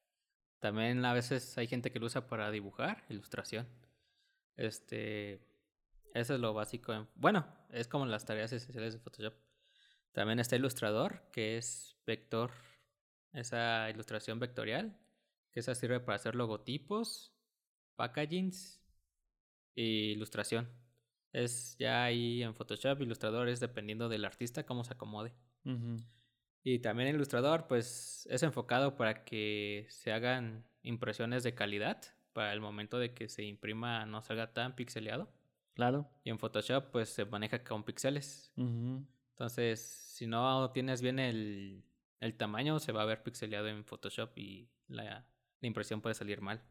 También 0.61 1.05
a 1.05 1.13
veces 1.13 1.59
hay 1.59 1.67
gente 1.67 1.91
que 1.91 1.99
lo 1.99 2.07
usa 2.07 2.29
para 2.29 2.53
dibujar, 2.53 3.05
ilustración. 3.09 3.67
Este, 4.55 5.41
eso 6.15 6.35
es 6.35 6.41
lo 6.41 6.55
básico. 6.55 7.09
Bueno, 7.17 7.45
es 7.71 7.89
como 7.89 8.07
las 8.07 8.25
tareas 8.25 8.53
esenciales 8.53 8.95
de 8.95 9.01
Photoshop. 9.01 9.35
También 10.13 10.39
está 10.39 10.55
Ilustrador, 10.55 11.29
que 11.33 11.57
es 11.57 11.97
vector, 12.07 12.53
esa 13.33 13.91
ilustración 13.91 14.39
vectorial, 14.39 14.97
que 15.51 15.59
esa 15.59 15.75
sirve 15.75 15.99
para 15.99 16.15
hacer 16.15 16.37
logotipos, 16.37 17.35
packagings 17.97 18.81
y 19.75 20.13
ilustración. 20.13 20.69
Es 21.33 21.77
ya 21.81 22.05
ahí 22.05 22.45
en 22.45 22.55
Photoshop, 22.55 23.01
Ilustrador 23.01 23.49
es 23.49 23.59
dependiendo 23.59 24.09
del 24.09 24.25
artista 24.25 24.65
cómo 24.65 24.85
se 24.85 24.93
acomode. 24.93 25.35
Y 26.65 26.79
también 26.79 27.15
Ilustrador, 27.15 27.67
pues 27.67 28.27
es 28.31 28.43
enfocado 28.43 28.97
para 28.97 29.25
que 29.25 29.87
se 29.91 30.13
hagan 30.13 30.65
impresiones 30.83 31.43
de 31.43 31.55
calidad 31.55 32.03
para 32.33 32.53
el 32.53 32.61
momento 32.61 32.99
de 32.99 33.13
que 33.13 33.29
se 33.29 33.45
imprima 33.45 34.07
no 34.07 34.23
salga 34.23 34.53
tan 34.53 34.75
pixeleado. 34.75 35.29
Claro. 35.75 36.09
Y 36.25 36.31
en 36.31 36.39
Photoshop 36.39 36.91
pues 36.91 37.11
se 37.11 37.27
maneja 37.27 37.63
con 37.63 37.85
píxeles. 37.85 38.51
Entonces, 38.57 39.81
si 39.81 40.27
no 40.27 40.71
tienes 40.71 41.03
bien 41.03 41.19
el, 41.19 41.85
el, 42.21 42.35
tamaño, 42.35 42.79
se 42.79 42.93
va 42.93 43.03
a 43.03 43.07
ver 43.07 43.23
pixeleado 43.23 43.69
en 43.69 43.85
Photoshop 43.85 44.37
y 44.39 44.69
la, 44.89 45.27
la 45.61 45.67
impresión 45.67 46.01
puede 46.01 46.15
salir 46.15 46.41
mal. 46.41 46.63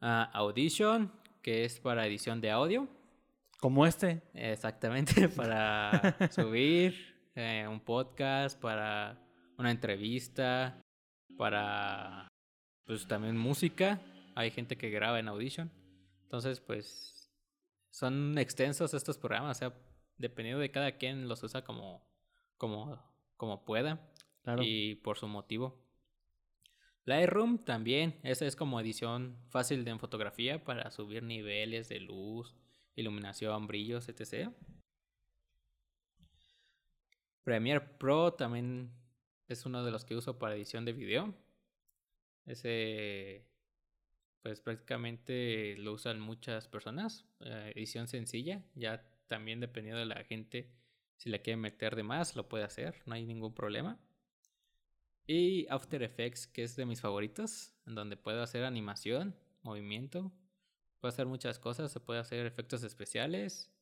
Uh, 0.00 0.30
Audition, 0.32 1.10
que 1.42 1.64
es 1.64 1.80
para 1.80 2.06
edición 2.06 2.40
de 2.40 2.50
audio. 2.50 2.88
Como 3.58 3.86
este. 3.86 4.22
Exactamente, 4.34 5.28
para 5.36 6.30
subir 6.30 7.13
eh, 7.34 7.66
un 7.68 7.80
podcast, 7.80 8.60
para 8.60 9.18
una 9.58 9.70
entrevista, 9.70 10.80
para 11.36 12.28
pues 12.84 13.06
también 13.08 13.36
música 13.36 14.00
hay 14.34 14.50
gente 14.50 14.76
que 14.76 14.90
graba 14.90 15.18
en 15.18 15.28
Audition. 15.28 15.70
Entonces, 16.22 16.60
pues 16.60 17.30
son 17.90 18.36
extensos 18.38 18.94
estos 18.94 19.18
programas, 19.18 19.56
o 19.56 19.58
sea, 19.58 19.74
dependiendo 20.18 20.60
de 20.60 20.70
cada 20.70 20.92
quien 20.96 21.28
los 21.28 21.42
usa 21.42 21.62
como, 21.62 22.06
como, 22.56 23.00
como 23.36 23.64
pueda 23.64 24.10
y 24.60 24.96
por 24.96 25.16
su 25.16 25.28
motivo. 25.28 25.80
Lightroom 27.04 27.58
también, 27.58 28.18
esa 28.22 28.46
es 28.46 28.56
como 28.56 28.80
edición 28.80 29.36
fácil 29.50 29.84
de 29.84 29.90
en 29.90 30.00
fotografía 30.00 30.64
para 30.64 30.90
subir 30.90 31.22
niveles 31.22 31.88
de 31.88 32.00
luz, 32.00 32.56
iluminación, 32.96 33.66
brillos, 33.66 34.08
etc. 34.08 34.50
Premiere 37.44 37.80
Pro 37.80 38.32
también 38.32 38.90
es 39.48 39.66
uno 39.66 39.84
de 39.84 39.90
los 39.90 40.04
que 40.04 40.16
uso 40.16 40.38
para 40.38 40.56
edición 40.56 40.84
de 40.84 40.92
video. 40.92 41.34
Ese 42.46 43.46
pues 44.42 44.60
prácticamente 44.60 45.74
lo 45.78 45.92
usan 45.92 46.20
muchas 46.20 46.68
personas. 46.68 47.24
Eh, 47.40 47.72
edición 47.74 48.08
sencilla, 48.08 48.62
ya 48.74 49.02
también 49.26 49.60
dependiendo 49.60 50.00
de 50.00 50.06
la 50.06 50.22
gente, 50.24 50.70
si 51.16 51.30
la 51.30 51.38
quiere 51.38 51.56
meter 51.56 51.96
de 51.96 52.02
más, 52.02 52.36
lo 52.36 52.46
puede 52.46 52.64
hacer, 52.64 53.02
no 53.06 53.14
hay 53.14 53.24
ningún 53.24 53.54
problema. 53.54 53.98
Y 55.26 55.66
After 55.70 56.02
Effects, 56.02 56.46
que 56.46 56.62
es 56.62 56.76
de 56.76 56.84
mis 56.84 57.00
favoritos, 57.00 57.72
en 57.86 57.94
donde 57.94 58.18
puedo 58.18 58.42
hacer 58.42 58.64
animación, 58.64 59.34
movimiento, 59.62 60.30
puedo 61.00 61.10
hacer 61.10 61.24
muchas 61.24 61.58
cosas, 61.58 61.90
se 61.90 62.00
puede 62.00 62.20
hacer 62.20 62.44
efectos 62.44 62.82
especiales, 62.82 63.72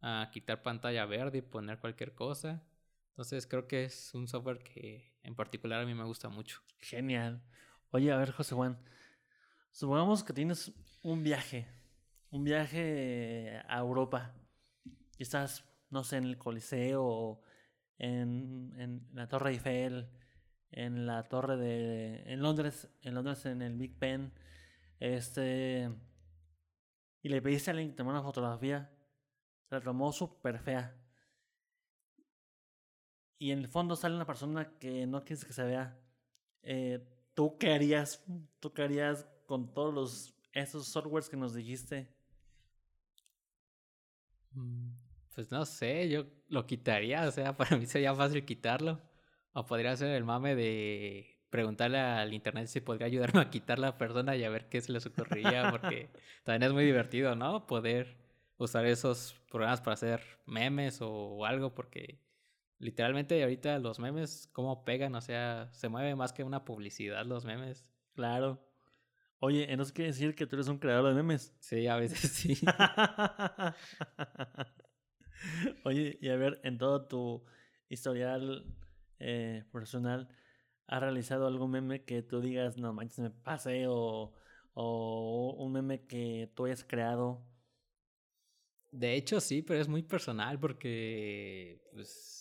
a 0.00 0.28
quitar 0.32 0.64
pantalla 0.64 1.06
verde 1.06 1.38
y 1.38 1.42
poner 1.42 1.78
cualquier 1.78 2.16
cosa. 2.16 2.64
Entonces 3.10 3.46
creo 3.46 3.66
que 3.66 3.84
es 3.84 4.14
un 4.14 4.28
software 4.28 4.62
que 4.62 5.14
en 5.22 5.34
particular 5.34 5.82
a 5.82 5.86
mí 5.86 5.94
me 5.94 6.04
gusta 6.04 6.28
mucho. 6.28 6.60
Genial. 6.80 7.42
Oye, 7.90 8.12
a 8.12 8.16
ver, 8.16 8.32
José 8.32 8.54
Juan, 8.54 8.78
Supongamos 9.72 10.24
que 10.24 10.32
tienes 10.32 10.72
un 11.02 11.22
viaje, 11.22 11.66
un 12.30 12.42
viaje 12.44 13.62
a 13.68 13.78
Europa. 13.78 14.34
Y 15.16 15.22
estás, 15.22 15.64
no 15.90 16.02
sé, 16.02 16.16
en 16.16 16.24
el 16.24 16.38
Coliseo, 16.38 17.40
en, 17.98 18.74
en 18.78 19.08
la 19.12 19.28
Torre 19.28 19.50
Eiffel, 19.50 20.10
en 20.72 21.06
la 21.06 21.28
Torre 21.28 21.56
de. 21.56 22.22
en 22.26 22.42
Londres, 22.42 22.88
en 23.02 23.14
Londres 23.14 23.46
en 23.46 23.62
el 23.62 23.76
Big 23.76 23.96
Ben. 23.98 24.32
Este. 24.98 25.88
Y 27.22 27.28
le 27.28 27.40
pediste 27.40 27.70
a 27.70 27.72
alguien 27.72 27.90
que 27.90 27.96
tomara 27.96 28.18
una 28.18 28.26
fotografía. 28.26 28.90
La 29.70 29.80
tomó 29.80 30.12
súper 30.12 30.58
fea. 30.58 30.99
Y 33.40 33.52
en 33.52 33.60
el 33.60 33.68
fondo 33.68 33.96
sale 33.96 34.14
una 34.14 34.26
persona 34.26 34.70
que 34.78 35.06
no 35.06 35.24
quieres 35.24 35.46
que 35.46 35.54
se 35.54 35.64
vea. 35.64 35.98
Eh, 36.62 37.02
¿Tú 37.34 37.56
qué 37.58 37.72
harías? 37.72 38.22
¿Tú 38.60 38.74
qué 38.74 38.82
harías 38.82 39.26
con 39.46 39.72
todos 39.72 39.94
los 39.94 40.34
esos 40.52 40.86
softwares 40.86 41.30
que 41.30 41.38
nos 41.38 41.54
dijiste? 41.54 42.14
Mm, 44.52 44.90
pues 45.34 45.50
no 45.50 45.64
sé, 45.64 46.10
yo 46.10 46.26
lo 46.48 46.66
quitaría, 46.66 47.26
o 47.26 47.30
sea, 47.30 47.56
para 47.56 47.78
mí 47.78 47.86
sería 47.86 48.14
fácil 48.14 48.44
quitarlo. 48.44 49.00
O 49.54 49.64
podría 49.64 49.96
ser 49.96 50.10
el 50.10 50.24
mame 50.24 50.54
de 50.54 51.38
preguntarle 51.48 51.98
al 51.98 52.34
internet 52.34 52.66
si 52.66 52.80
podría 52.82 53.06
ayudarme 53.06 53.40
a 53.40 53.48
quitar 53.50 53.78
la 53.78 53.96
persona 53.96 54.36
y 54.36 54.44
a 54.44 54.50
ver 54.50 54.68
qué 54.68 54.82
se 54.82 54.92
les 54.92 55.06
ocurriría, 55.06 55.70
porque 55.70 56.10
también 56.44 56.64
es 56.64 56.72
muy 56.74 56.84
divertido, 56.84 57.34
¿no? 57.34 57.66
Poder 57.66 58.18
usar 58.58 58.84
esos 58.84 59.40
programas 59.50 59.80
para 59.80 59.94
hacer 59.94 60.22
memes 60.44 60.98
o 61.00 61.46
algo, 61.46 61.74
porque 61.74 62.20
literalmente 62.80 63.40
ahorita 63.42 63.78
los 63.78 64.00
memes, 64.00 64.48
¿cómo 64.52 64.84
pegan? 64.84 65.14
O 65.14 65.20
sea, 65.20 65.68
se 65.72 65.88
mueve 65.88 66.16
más 66.16 66.32
que 66.32 66.42
una 66.42 66.64
publicidad 66.64 67.24
los 67.24 67.44
memes. 67.44 67.92
Claro. 68.14 68.66
Oye, 69.38 69.74
¿no 69.76 69.84
quiere 69.84 70.10
decir 70.10 70.34
que 70.34 70.46
tú 70.46 70.56
eres 70.56 70.68
un 70.68 70.78
creador 70.78 71.08
de 71.08 71.14
memes? 71.14 71.54
Sí, 71.60 71.86
a 71.86 71.96
veces 71.96 72.18
sí. 72.32 72.58
Oye, 75.84 76.18
y 76.20 76.28
a 76.28 76.36
ver, 76.36 76.60
en 76.64 76.78
todo 76.78 77.06
tu 77.06 77.44
historial 77.88 78.66
eh, 79.18 79.64
personal, 79.72 80.28
¿has 80.86 81.00
realizado 81.00 81.46
algún 81.46 81.70
meme 81.70 82.04
que 82.04 82.22
tú 82.22 82.40
digas, 82.40 82.76
no 82.76 82.92
manches, 82.92 83.20
me 83.20 83.30
pasé? 83.30 83.86
O, 83.88 84.32
o 84.74 85.56
un 85.58 85.72
meme 85.72 86.06
que 86.06 86.50
tú 86.54 86.66
hayas 86.66 86.84
creado. 86.84 87.42
De 88.92 89.14
hecho, 89.14 89.40
sí, 89.40 89.62
pero 89.62 89.80
es 89.80 89.88
muy 89.88 90.02
personal 90.02 90.58
porque 90.58 91.80
pues, 91.92 92.39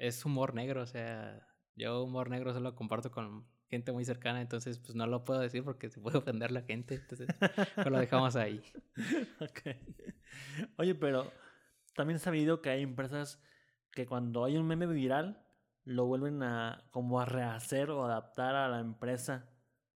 es 0.00 0.24
humor 0.24 0.54
negro. 0.54 0.82
O 0.82 0.86
sea, 0.86 1.46
yo 1.76 2.02
humor 2.02 2.30
negro 2.30 2.52
solo 2.52 2.74
comparto 2.74 3.10
con 3.10 3.46
gente 3.68 3.92
muy 3.92 4.04
cercana, 4.04 4.40
entonces 4.40 4.78
pues 4.80 4.96
no 4.96 5.06
lo 5.06 5.24
puedo 5.24 5.38
decir 5.38 5.62
porque 5.62 5.88
se 5.90 6.00
puede 6.00 6.18
ofender 6.18 6.50
la 6.50 6.62
gente, 6.62 6.96
entonces 6.96 7.28
pues 7.74 7.86
lo 7.86 7.98
dejamos 7.98 8.34
ahí. 8.34 8.60
ok. 9.40 9.76
Oye, 10.76 10.94
pero 10.96 11.30
también 11.94 12.16
he 12.16 12.20
sabido 12.20 12.60
que 12.60 12.70
hay 12.70 12.82
empresas 12.82 13.40
que 13.92 14.06
cuando 14.06 14.44
hay 14.44 14.56
un 14.56 14.66
meme 14.66 14.86
viral 14.86 15.46
lo 15.84 16.06
vuelven 16.06 16.42
a 16.42 16.88
como 16.90 17.20
a 17.20 17.24
rehacer 17.24 17.90
o 17.90 18.04
adaptar 18.04 18.54
a 18.54 18.68
la 18.68 18.80
empresa 18.80 19.48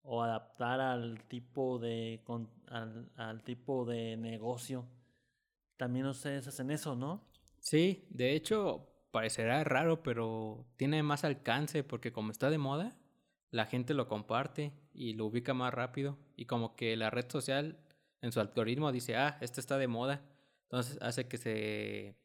o 0.03 0.23
adaptar 0.23 0.81
al 0.81 1.25
tipo 1.29 1.79
de 1.79 2.23
al, 2.69 3.11
al 3.17 3.43
tipo 3.43 3.85
de 3.85 4.17
negocio. 4.17 4.87
También 5.77 6.07
ustedes 6.07 6.47
hacen 6.47 6.71
eso, 6.71 6.95
¿no? 6.95 7.29
Sí, 7.61 8.07
de 8.11 8.35
hecho 8.35 8.93
parecerá 9.14 9.62
raro, 9.62 10.03
pero 10.03 10.66
tiene 10.77 11.00
más 11.05 11.22
alcance 11.22 11.85
porque 11.85 12.12
como 12.12 12.33
está 12.33 12.50
de 12.50 12.59
moda, 12.59 12.96
la 13.53 13.66
gente 13.66 13.94
lo 13.94 14.09
comparte 14.09 14.72
y 14.92 15.12
lo 15.12 15.27
ubica 15.27 15.55
más 15.55 15.72
rápido. 15.72 16.18
Y 16.35 16.46
como 16.46 16.74
que 16.74 16.96
la 16.96 17.11
red 17.11 17.31
social 17.31 17.79
en 18.22 18.33
su 18.33 18.40
algoritmo 18.40 18.90
dice, 18.90 19.14
ah, 19.14 19.38
esto 19.40 19.61
está 19.61 19.79
de 19.79 19.87
moda. 19.87 20.20
Entonces 20.64 20.98
hace 21.00 21.29
que 21.29 21.38
se 21.38 22.16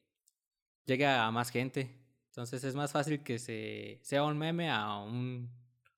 llegue 0.88 1.06
a 1.06 1.30
más 1.30 1.52
gente. 1.52 1.96
Entonces 2.30 2.64
es 2.64 2.74
más 2.74 2.92
fácil 2.92 3.22
que 3.22 3.38
se 3.38 4.00
sea 4.02 4.24
un 4.24 4.40
meme 4.40 4.72
a, 4.72 4.98
un, 4.98 5.48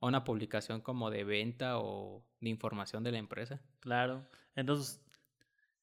una 0.01 0.25
publicación 0.25 0.81
como 0.81 1.09
de 1.09 1.23
venta 1.23 1.79
o 1.79 2.21
de 2.41 2.49
información 2.49 3.01
de 3.01 3.13
la 3.13 3.17
empresa. 3.17 3.61
Claro. 3.79 4.27
Entonces, 4.57 5.01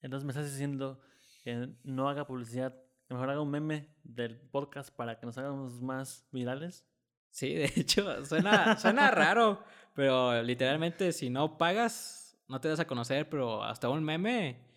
entonces 0.02 0.26
me 0.26 0.32
estás 0.32 0.52
diciendo 0.52 1.00
que 1.44 1.70
no 1.82 2.10
haga 2.10 2.26
publicidad, 2.26 2.76
mejor 3.14 3.30
haga 3.30 3.40
un 3.40 3.50
meme 3.50 3.88
del 4.04 4.36
podcast 4.36 4.94
para 4.94 5.18
que 5.18 5.26
nos 5.26 5.38
hagamos 5.38 5.80
más 5.80 6.26
virales. 6.32 6.84
Sí, 7.30 7.54
de 7.54 7.64
hecho, 7.76 8.24
suena, 8.24 8.78
suena 8.78 9.10
raro, 9.10 9.62
pero 9.94 10.42
literalmente 10.42 11.12
si 11.12 11.30
no 11.30 11.58
pagas, 11.58 12.38
no 12.48 12.60
te 12.60 12.68
das 12.68 12.80
a 12.80 12.86
conocer, 12.86 13.28
pero 13.28 13.62
hasta 13.62 13.88
un 13.88 14.02
meme 14.04 14.68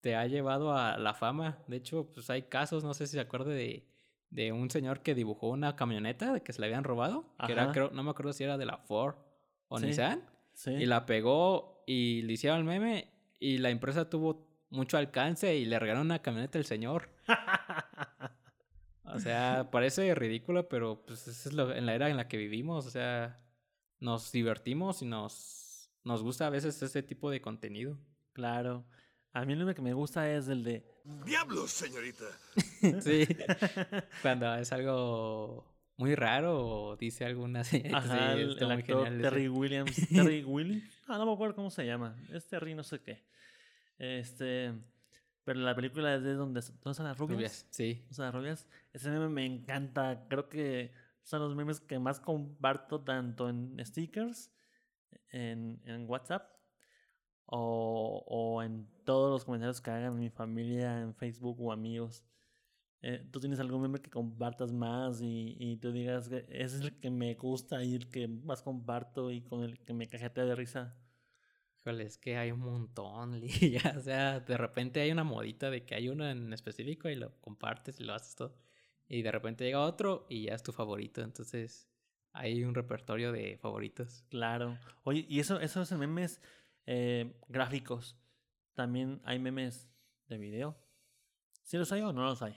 te 0.00 0.14
ha 0.14 0.26
llevado 0.26 0.76
a 0.76 0.98
la 0.98 1.14
fama. 1.14 1.58
De 1.66 1.76
hecho, 1.76 2.10
pues 2.12 2.30
hay 2.30 2.42
casos, 2.42 2.84
no 2.84 2.94
sé 2.94 3.06
si 3.06 3.12
se 3.12 3.20
acuerde 3.20 3.54
de, 3.54 3.88
de 4.30 4.52
un 4.52 4.70
señor 4.70 5.00
que 5.00 5.14
dibujó 5.14 5.48
una 5.48 5.76
camioneta 5.76 6.40
que 6.40 6.52
se 6.52 6.60
le 6.60 6.66
habían 6.66 6.84
robado, 6.84 7.34
que 7.46 7.52
era, 7.52 7.72
creo, 7.72 7.90
no 7.90 8.02
me 8.02 8.10
acuerdo 8.10 8.32
si 8.32 8.44
era 8.44 8.56
de 8.58 8.66
la 8.66 8.78
Ford 8.78 9.16
o 9.68 9.78
Nissan, 9.80 10.22
y 10.66 10.86
la 10.86 11.06
pegó 11.06 11.82
y 11.86 12.22
le 12.22 12.34
hicieron 12.34 12.60
el 12.60 12.64
meme 12.64 13.12
y 13.38 13.58
la 13.58 13.70
empresa 13.70 14.08
tuvo 14.08 14.46
mucho 14.70 14.96
alcance 14.96 15.56
y 15.56 15.64
le 15.64 15.78
regalaron 15.78 16.06
una 16.06 16.20
camioneta 16.20 16.58
al 16.58 16.64
señor. 16.64 17.10
O 19.16 19.20
sea, 19.20 19.68
parece 19.70 20.14
ridículo, 20.14 20.68
pero 20.68 21.04
pues 21.06 21.26
es 21.26 21.52
lo, 21.52 21.74
en 21.74 21.86
la 21.86 21.94
era 21.94 22.10
en 22.10 22.16
la 22.16 22.28
que 22.28 22.36
vivimos. 22.36 22.86
O 22.86 22.90
sea, 22.90 23.40
nos 23.98 24.30
divertimos 24.32 25.02
y 25.02 25.06
nos, 25.06 25.90
nos 26.04 26.22
gusta 26.22 26.46
a 26.46 26.50
veces 26.50 26.80
ese 26.82 27.02
tipo 27.02 27.30
de 27.30 27.40
contenido. 27.40 27.98
Claro. 28.32 28.86
A 29.32 29.44
mí 29.44 29.54
lo 29.54 29.74
que 29.74 29.82
me 29.82 29.92
gusta 29.92 30.30
es 30.30 30.48
el 30.48 30.64
de... 30.64 30.86
¡Diablos, 31.24 31.70
señorita! 31.70 32.24
sí. 33.00 33.26
Cuando 34.22 34.54
es 34.54 34.72
algo 34.72 35.76
muy 35.96 36.14
raro 36.14 36.66
o 36.66 36.96
dice 36.96 37.24
alguna 37.24 37.64
señorita. 37.64 37.98
Ajá, 37.98 38.32
el, 38.32 38.70
actor 38.70 39.08
Terry 39.20 39.48
Williams. 39.48 40.08
¿Terry 40.08 40.44
Williams? 40.44 40.84
Ah, 41.06 41.18
no 41.18 41.26
me 41.26 41.32
acuerdo 41.32 41.54
cómo 41.54 41.70
se 41.70 41.84
llama. 41.84 42.16
Es 42.32 42.46
Terry 42.46 42.74
no 42.74 42.82
sé 42.82 43.00
qué. 43.00 43.24
Este... 43.98 44.72
Pero 45.46 45.60
la 45.60 45.76
película 45.76 46.12
es 46.16 46.24
de 46.24 46.34
donde, 46.34 46.60
¿dónde 46.60 46.90
están 46.90 47.06
las 47.06 47.16
rubias? 47.16 47.36
rubias 47.36 47.66
sí. 47.70 48.04
O 48.10 48.14
sea, 48.14 48.24
las 48.26 48.34
rubias. 48.34 48.66
Ese 48.92 49.10
meme 49.10 49.28
me 49.28 49.46
encanta. 49.46 50.26
Creo 50.28 50.48
que 50.48 50.90
son 51.22 51.40
los 51.40 51.54
memes 51.54 51.78
que 51.78 52.00
más 52.00 52.18
comparto 52.18 53.02
tanto 53.02 53.48
en 53.48 53.76
stickers, 53.86 54.50
en, 55.30 55.80
en 55.84 56.10
WhatsApp, 56.10 56.50
o, 57.44 58.24
o, 58.26 58.60
en 58.64 58.88
todos 59.04 59.30
los 59.30 59.44
comentarios 59.44 59.80
que 59.80 59.92
hagan 59.92 60.18
mi 60.18 60.30
familia 60.30 61.00
en 61.00 61.14
Facebook 61.14 61.60
o 61.60 61.70
amigos. 61.70 62.24
Eh, 63.02 63.24
¿Tú 63.30 63.38
tienes 63.38 63.60
algún 63.60 63.82
meme 63.82 64.00
que 64.00 64.10
compartas 64.10 64.72
más 64.72 65.20
y, 65.22 65.56
y 65.60 65.76
tú 65.76 65.92
digas 65.92 66.28
que 66.28 66.38
ese 66.48 66.78
es 66.78 66.80
el 66.80 66.98
que 66.98 67.12
me 67.12 67.32
gusta 67.34 67.84
y 67.84 67.94
el 67.94 68.08
que 68.08 68.26
más 68.26 68.62
comparto 68.62 69.30
y 69.30 69.42
con 69.42 69.62
el 69.62 69.78
que 69.78 69.94
me 69.94 70.08
cajetea 70.08 70.44
de 70.44 70.56
risa? 70.56 70.96
Es 71.90 72.18
que 72.18 72.36
hay 72.36 72.50
un 72.50 72.60
montón. 72.60 73.42
O 73.96 74.00
sea, 74.00 74.40
de 74.40 74.56
repente 74.56 75.00
hay 75.00 75.10
una 75.10 75.24
modita 75.24 75.70
de 75.70 75.84
que 75.84 75.94
hay 75.94 76.08
uno 76.08 76.28
en 76.28 76.52
específico 76.52 77.08
y 77.08 77.14
lo 77.14 77.40
compartes 77.40 78.00
y 78.00 78.04
lo 78.04 78.14
haces 78.14 78.34
todo. 78.34 78.56
Y 79.08 79.22
de 79.22 79.30
repente 79.30 79.64
llega 79.64 79.80
otro 79.80 80.26
y 80.28 80.44
ya 80.44 80.54
es 80.54 80.62
tu 80.62 80.72
favorito. 80.72 81.22
Entonces, 81.22 81.88
hay 82.32 82.64
un 82.64 82.74
repertorio 82.74 83.32
de 83.32 83.56
favoritos. 83.56 84.24
Claro. 84.28 84.78
Oye, 85.04 85.24
y 85.28 85.40
eso, 85.40 85.60
eso 85.60 85.82
es 85.82 85.92
en 85.92 86.00
memes 86.00 86.40
eh, 86.86 87.40
gráficos. 87.48 88.16
También 88.74 89.20
hay 89.24 89.38
memes 89.38 89.88
de 90.28 90.38
video. 90.38 90.76
¿Sí 91.62 91.78
los 91.78 91.90
hay 91.92 92.02
o 92.02 92.12
no 92.12 92.24
los 92.24 92.42
hay? 92.42 92.56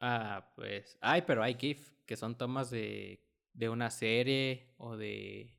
Ah, 0.00 0.52
pues 0.56 0.96
hay, 1.00 1.22
pero 1.22 1.42
hay 1.42 1.54
GIF, 1.54 1.92
que 2.06 2.16
son 2.16 2.38
tomas 2.38 2.70
de, 2.70 3.24
de 3.52 3.68
una 3.68 3.90
serie 3.90 4.74
o 4.78 4.96
de 4.96 5.57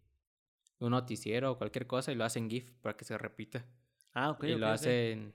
un 0.80 0.92
noticiero 0.92 1.52
o 1.52 1.58
cualquier 1.58 1.88
cosa 1.88 2.12
y 2.12 2.15
lo 2.15 2.24
hacen 2.24 2.50
GIF 2.50 2.72
para 2.82 2.96
que 2.96 3.06
se 3.06 3.18
repita. 3.18 3.65
Ah, 4.13 4.32
ok. 4.32 4.44
Y 4.46 4.56
lo 4.56 4.68
hacen 4.68 5.34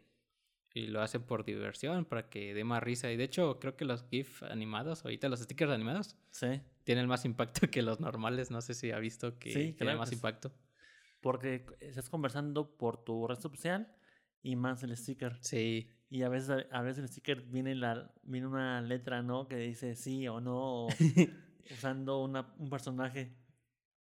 y 0.76 0.88
lo 0.88 1.00
hacen 1.00 1.22
por 1.22 1.44
diversión 1.44 2.04
para 2.04 2.28
que 2.28 2.52
dé 2.52 2.64
más 2.64 2.82
risa. 2.82 3.10
Y 3.12 3.16
de 3.16 3.24
hecho, 3.24 3.60
creo 3.60 3.76
que 3.76 3.84
los 3.84 4.04
GIF 4.10 4.42
animados, 4.42 5.04
ahorita 5.04 5.28
los 5.28 5.40
stickers 5.40 5.70
animados, 5.70 6.16
sí. 6.32 6.60
tienen 6.82 7.06
más 7.06 7.24
impacto 7.24 7.60
que 7.70 7.80
los 7.80 8.00
normales. 8.00 8.50
No 8.50 8.60
sé 8.60 8.74
si 8.74 8.90
ha 8.90 8.98
visto 8.98 9.38
que 9.38 9.52
sí, 9.52 9.72
tienen 9.72 9.96
más 9.96 10.12
impacto. 10.12 10.52
Porque 11.20 11.64
estás 11.80 12.10
conversando 12.10 12.76
por 12.76 13.02
tu 13.04 13.26
red 13.26 13.38
social 13.38 13.94
y 14.42 14.56
más 14.56 14.82
el 14.82 14.96
sticker. 14.96 15.38
Sí. 15.40 15.88
Y 16.10 16.22
a 16.22 16.28
veces, 16.28 16.66
a 16.70 16.82
veces 16.82 17.04
el 17.04 17.08
sticker 17.08 17.42
viene, 17.42 17.76
la, 17.76 18.12
viene 18.24 18.48
una 18.48 18.82
letra, 18.82 19.22
¿no? 19.22 19.46
Que 19.46 19.56
dice 19.56 19.94
sí 19.94 20.26
o 20.26 20.40
no, 20.40 20.88
usando 21.70 22.20
una, 22.20 22.52
un 22.58 22.68
personaje. 22.68 23.32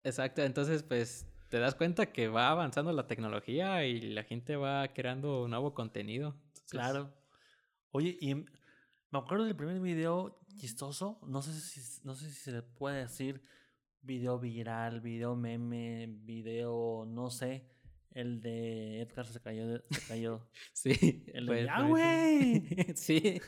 Exacto, 0.04 0.42
entonces 0.42 0.84
pues 0.84 1.33
te 1.54 1.60
das 1.60 1.76
cuenta 1.76 2.12
que 2.12 2.30
va 2.30 2.50
avanzando 2.50 2.92
la 2.94 3.06
tecnología 3.06 3.86
y 3.86 4.02
la 4.02 4.24
gente 4.24 4.56
va 4.56 4.88
creando 4.88 5.48
nuevo 5.48 5.76
contenido. 5.76 6.36
Claro. 6.68 7.14
Oye, 7.92 8.18
y 8.20 8.34
me 8.34 8.46
acuerdo 9.12 9.46
del 9.46 9.56
primer 9.56 9.80
video 9.80 10.40
chistoso, 10.56 11.20
no 11.28 11.44
sé 11.44 11.54
si, 11.54 12.02
no 12.06 12.16
sé 12.16 12.32
si 12.32 12.34
se 12.34 12.54
le 12.54 12.64
puede 12.64 13.02
decir 13.02 13.44
video 14.02 14.40
viral, 14.40 15.00
video 15.02 15.36
meme, 15.36 16.08
video, 16.08 17.06
no 17.08 17.30
sé, 17.30 17.70
el 18.10 18.42
de 18.42 19.02
Edgar 19.02 19.28
se 19.28 19.40
cayó. 19.40 19.80
Se 19.92 20.08
cayó. 20.08 20.50
sí. 20.74 21.24
El 21.36 21.46
de, 21.46 21.70
¡Ah, 21.70 21.84
güey! 21.84 22.66
sí. 22.96 23.40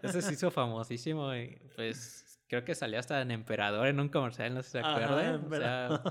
Ese 0.00 0.22
se 0.22 0.34
hizo 0.34 0.52
famosísimo. 0.52 1.34
Y 1.34 1.60
pues 1.74 2.40
creo 2.46 2.64
que 2.64 2.76
salió 2.76 3.00
hasta 3.00 3.20
en 3.20 3.32
Emperador 3.32 3.88
en 3.88 3.98
un 3.98 4.10
comercial, 4.10 4.54
no 4.54 4.62
sé 4.62 4.68
si 4.68 4.72
se 4.74 4.78
acuerdan. 4.78 5.44
o 5.44 5.56
sea, 5.56 6.02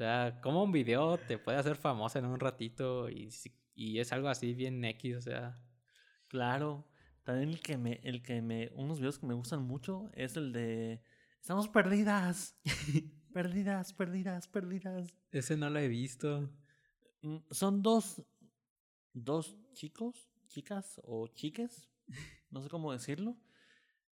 sea, 0.00 0.40
como 0.40 0.64
un 0.64 0.72
video 0.72 1.18
te 1.18 1.36
puede 1.36 1.58
hacer 1.58 1.76
famoso 1.76 2.18
en 2.18 2.24
un 2.24 2.40
ratito 2.40 3.10
y, 3.10 3.28
y 3.74 3.98
es 3.98 4.12
algo 4.12 4.28
así 4.28 4.54
bien 4.54 4.82
X, 4.82 5.16
o 5.16 5.20
sea. 5.20 5.60
Claro. 6.28 6.88
También 7.22 7.50
el 7.50 7.60
que 7.60 7.76
me, 7.76 8.00
el 8.02 8.22
que 8.22 8.40
me, 8.40 8.70
unos 8.74 8.98
videos 8.98 9.18
que 9.18 9.26
me 9.26 9.34
gustan 9.34 9.62
mucho 9.62 10.10
es 10.14 10.38
el 10.38 10.54
de 10.54 11.02
estamos 11.38 11.68
perdidas. 11.68 12.58
perdidas, 13.34 13.92
perdidas, 13.92 14.48
perdidas. 14.48 15.14
Ese 15.32 15.58
no 15.58 15.68
lo 15.68 15.78
he 15.78 15.88
visto. 15.88 16.48
Mm, 17.20 17.36
Son 17.50 17.82
dos, 17.82 18.22
dos 19.12 19.58
chicos, 19.74 20.30
chicas 20.48 20.98
o 21.04 21.28
chiques, 21.28 21.90
no 22.50 22.62
sé 22.62 22.70
cómo 22.70 22.90
decirlo, 22.90 23.36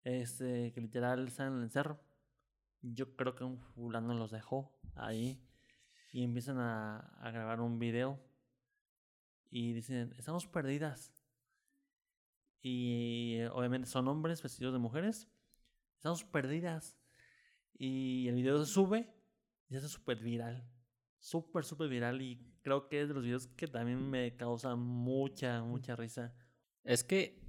este, 0.04 0.72
que 0.74 0.80
literal 0.82 1.26
están 1.26 1.54
en 1.54 1.62
el 1.62 1.70
cerro. 1.70 2.04
Yo 2.82 3.16
creo 3.16 3.34
que 3.34 3.44
un 3.44 3.58
fulano 3.58 4.12
los 4.12 4.30
dejó 4.30 4.78
ahí 4.94 5.42
y 6.12 6.24
empiezan 6.24 6.58
a, 6.58 6.98
a 7.20 7.30
grabar 7.30 7.60
un 7.60 7.78
video 7.78 8.18
y 9.50 9.72
dicen, 9.72 10.14
estamos 10.16 10.46
perdidas. 10.46 11.12
Y 12.62 13.36
eh, 13.38 13.48
obviamente 13.48 13.88
son 13.88 14.06
hombres 14.08 14.42
vestidos 14.42 14.72
de 14.72 14.78
mujeres. 14.78 15.28
Estamos 15.96 16.24
perdidas. 16.24 16.98
Y 17.76 18.28
el 18.28 18.36
video 18.36 18.64
se 18.64 18.72
sube 18.72 19.12
y 19.68 19.72
se 19.72 19.78
hace 19.78 19.88
súper 19.88 20.20
viral. 20.20 20.68
Súper, 21.18 21.64
súper 21.64 21.88
viral. 21.88 22.22
Y 22.22 22.38
creo 22.62 22.88
que 22.88 23.02
es 23.02 23.08
de 23.08 23.14
los 23.14 23.24
videos 23.24 23.48
que 23.48 23.66
también 23.66 24.08
me 24.08 24.36
causa 24.36 24.76
mucha, 24.76 25.62
mucha 25.62 25.96
risa. 25.96 26.34
Es 26.84 27.02
que 27.02 27.42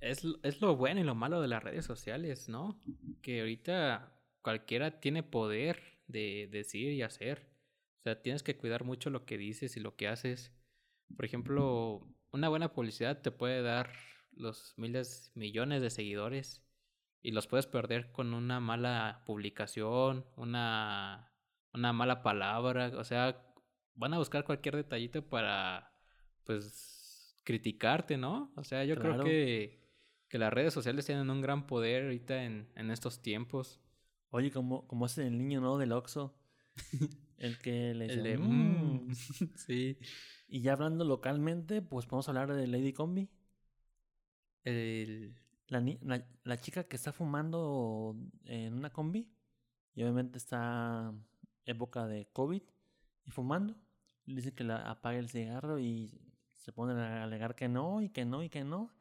es, 0.00 0.24
es 0.42 0.60
lo 0.60 0.76
bueno 0.76 1.00
y 1.00 1.04
lo 1.04 1.14
malo 1.14 1.40
de 1.40 1.48
las 1.48 1.62
redes 1.62 1.84
sociales, 1.84 2.48
¿no? 2.48 2.80
Que 3.20 3.40
ahorita 3.40 4.14
cualquiera 4.42 5.00
tiene 5.00 5.22
poder 5.22 5.82
de 6.06 6.48
decir 6.52 6.92
y 6.92 7.02
hacer. 7.02 7.57
O 7.98 8.02
sea, 8.02 8.22
tienes 8.22 8.42
que 8.42 8.56
cuidar 8.56 8.84
mucho 8.84 9.10
lo 9.10 9.24
que 9.24 9.36
dices 9.38 9.76
y 9.76 9.80
lo 9.80 9.96
que 9.96 10.08
haces. 10.08 10.52
Por 11.16 11.24
ejemplo, 11.24 12.06
una 12.32 12.48
buena 12.48 12.72
publicidad 12.72 13.20
te 13.22 13.30
puede 13.30 13.62
dar 13.62 13.92
los 14.32 14.74
miles, 14.76 15.32
millones 15.34 15.82
de 15.82 15.90
seguidores 15.90 16.62
y 17.22 17.32
los 17.32 17.46
puedes 17.48 17.66
perder 17.66 18.12
con 18.12 18.34
una 18.34 18.60
mala 18.60 19.22
publicación, 19.26 20.24
una, 20.36 21.32
una 21.72 21.92
mala 21.92 22.22
palabra. 22.22 22.92
O 22.96 23.04
sea, 23.04 23.44
van 23.94 24.14
a 24.14 24.18
buscar 24.18 24.44
cualquier 24.44 24.76
detallito 24.76 25.28
para, 25.28 25.92
pues, 26.44 27.36
criticarte, 27.44 28.16
¿no? 28.16 28.52
O 28.56 28.62
sea, 28.64 28.84
yo 28.84 28.94
Claro. 28.94 29.14
creo 29.14 29.24
que, 29.24 29.80
que 30.28 30.38
las 30.38 30.52
redes 30.52 30.72
sociales 30.72 31.06
tienen 31.06 31.28
un 31.30 31.40
gran 31.40 31.66
poder 31.66 32.04
ahorita 32.04 32.44
en, 32.44 32.70
en 32.76 32.90
estos 32.90 33.22
tiempos. 33.22 33.80
Oye, 34.30 34.50
como, 34.52 34.86
como 34.86 35.06
es 35.06 35.18
el 35.18 35.36
niño, 35.36 35.60
¿no? 35.60 35.78
Del 35.78 35.92
Oxxo. 35.92 36.38
El 37.38 37.58
que 37.58 37.94
le 37.94 38.04
dice, 38.08 38.18
El 38.18 38.24
de... 38.24 38.38
"Mm". 38.38 39.06
"Mm". 39.08 39.12
sí. 39.56 39.98
Y 40.48 40.60
ya 40.60 40.72
hablando 40.72 41.04
localmente, 41.04 41.82
pues 41.82 42.06
podemos 42.06 42.28
hablar 42.28 42.52
de 42.52 42.66
Lady 42.66 42.92
Combi. 42.92 43.28
El... 44.64 45.34
La, 45.68 45.80
la, 45.80 46.26
la 46.44 46.56
chica 46.56 46.84
que 46.84 46.96
está 46.96 47.12
fumando 47.12 48.16
en 48.44 48.72
una 48.74 48.90
combi. 48.90 49.30
Y 49.94 50.02
obviamente 50.02 50.38
está 50.38 51.12
época 51.66 52.06
de 52.06 52.28
COVID. 52.32 52.62
Y 53.26 53.30
fumando. 53.30 53.76
Le 54.24 54.36
dice 54.36 54.54
que 54.54 54.64
la 54.64 54.90
apague 54.90 55.18
el 55.18 55.28
cigarro 55.28 55.78
y 55.78 56.20
se 56.54 56.72
ponen 56.72 56.98
a 56.98 57.24
alegar 57.24 57.54
que 57.54 57.68
no, 57.68 58.00
y 58.02 58.08
que 58.08 58.24
no, 58.24 58.42
y 58.42 58.48
que 58.48 58.64
no. 58.64 58.94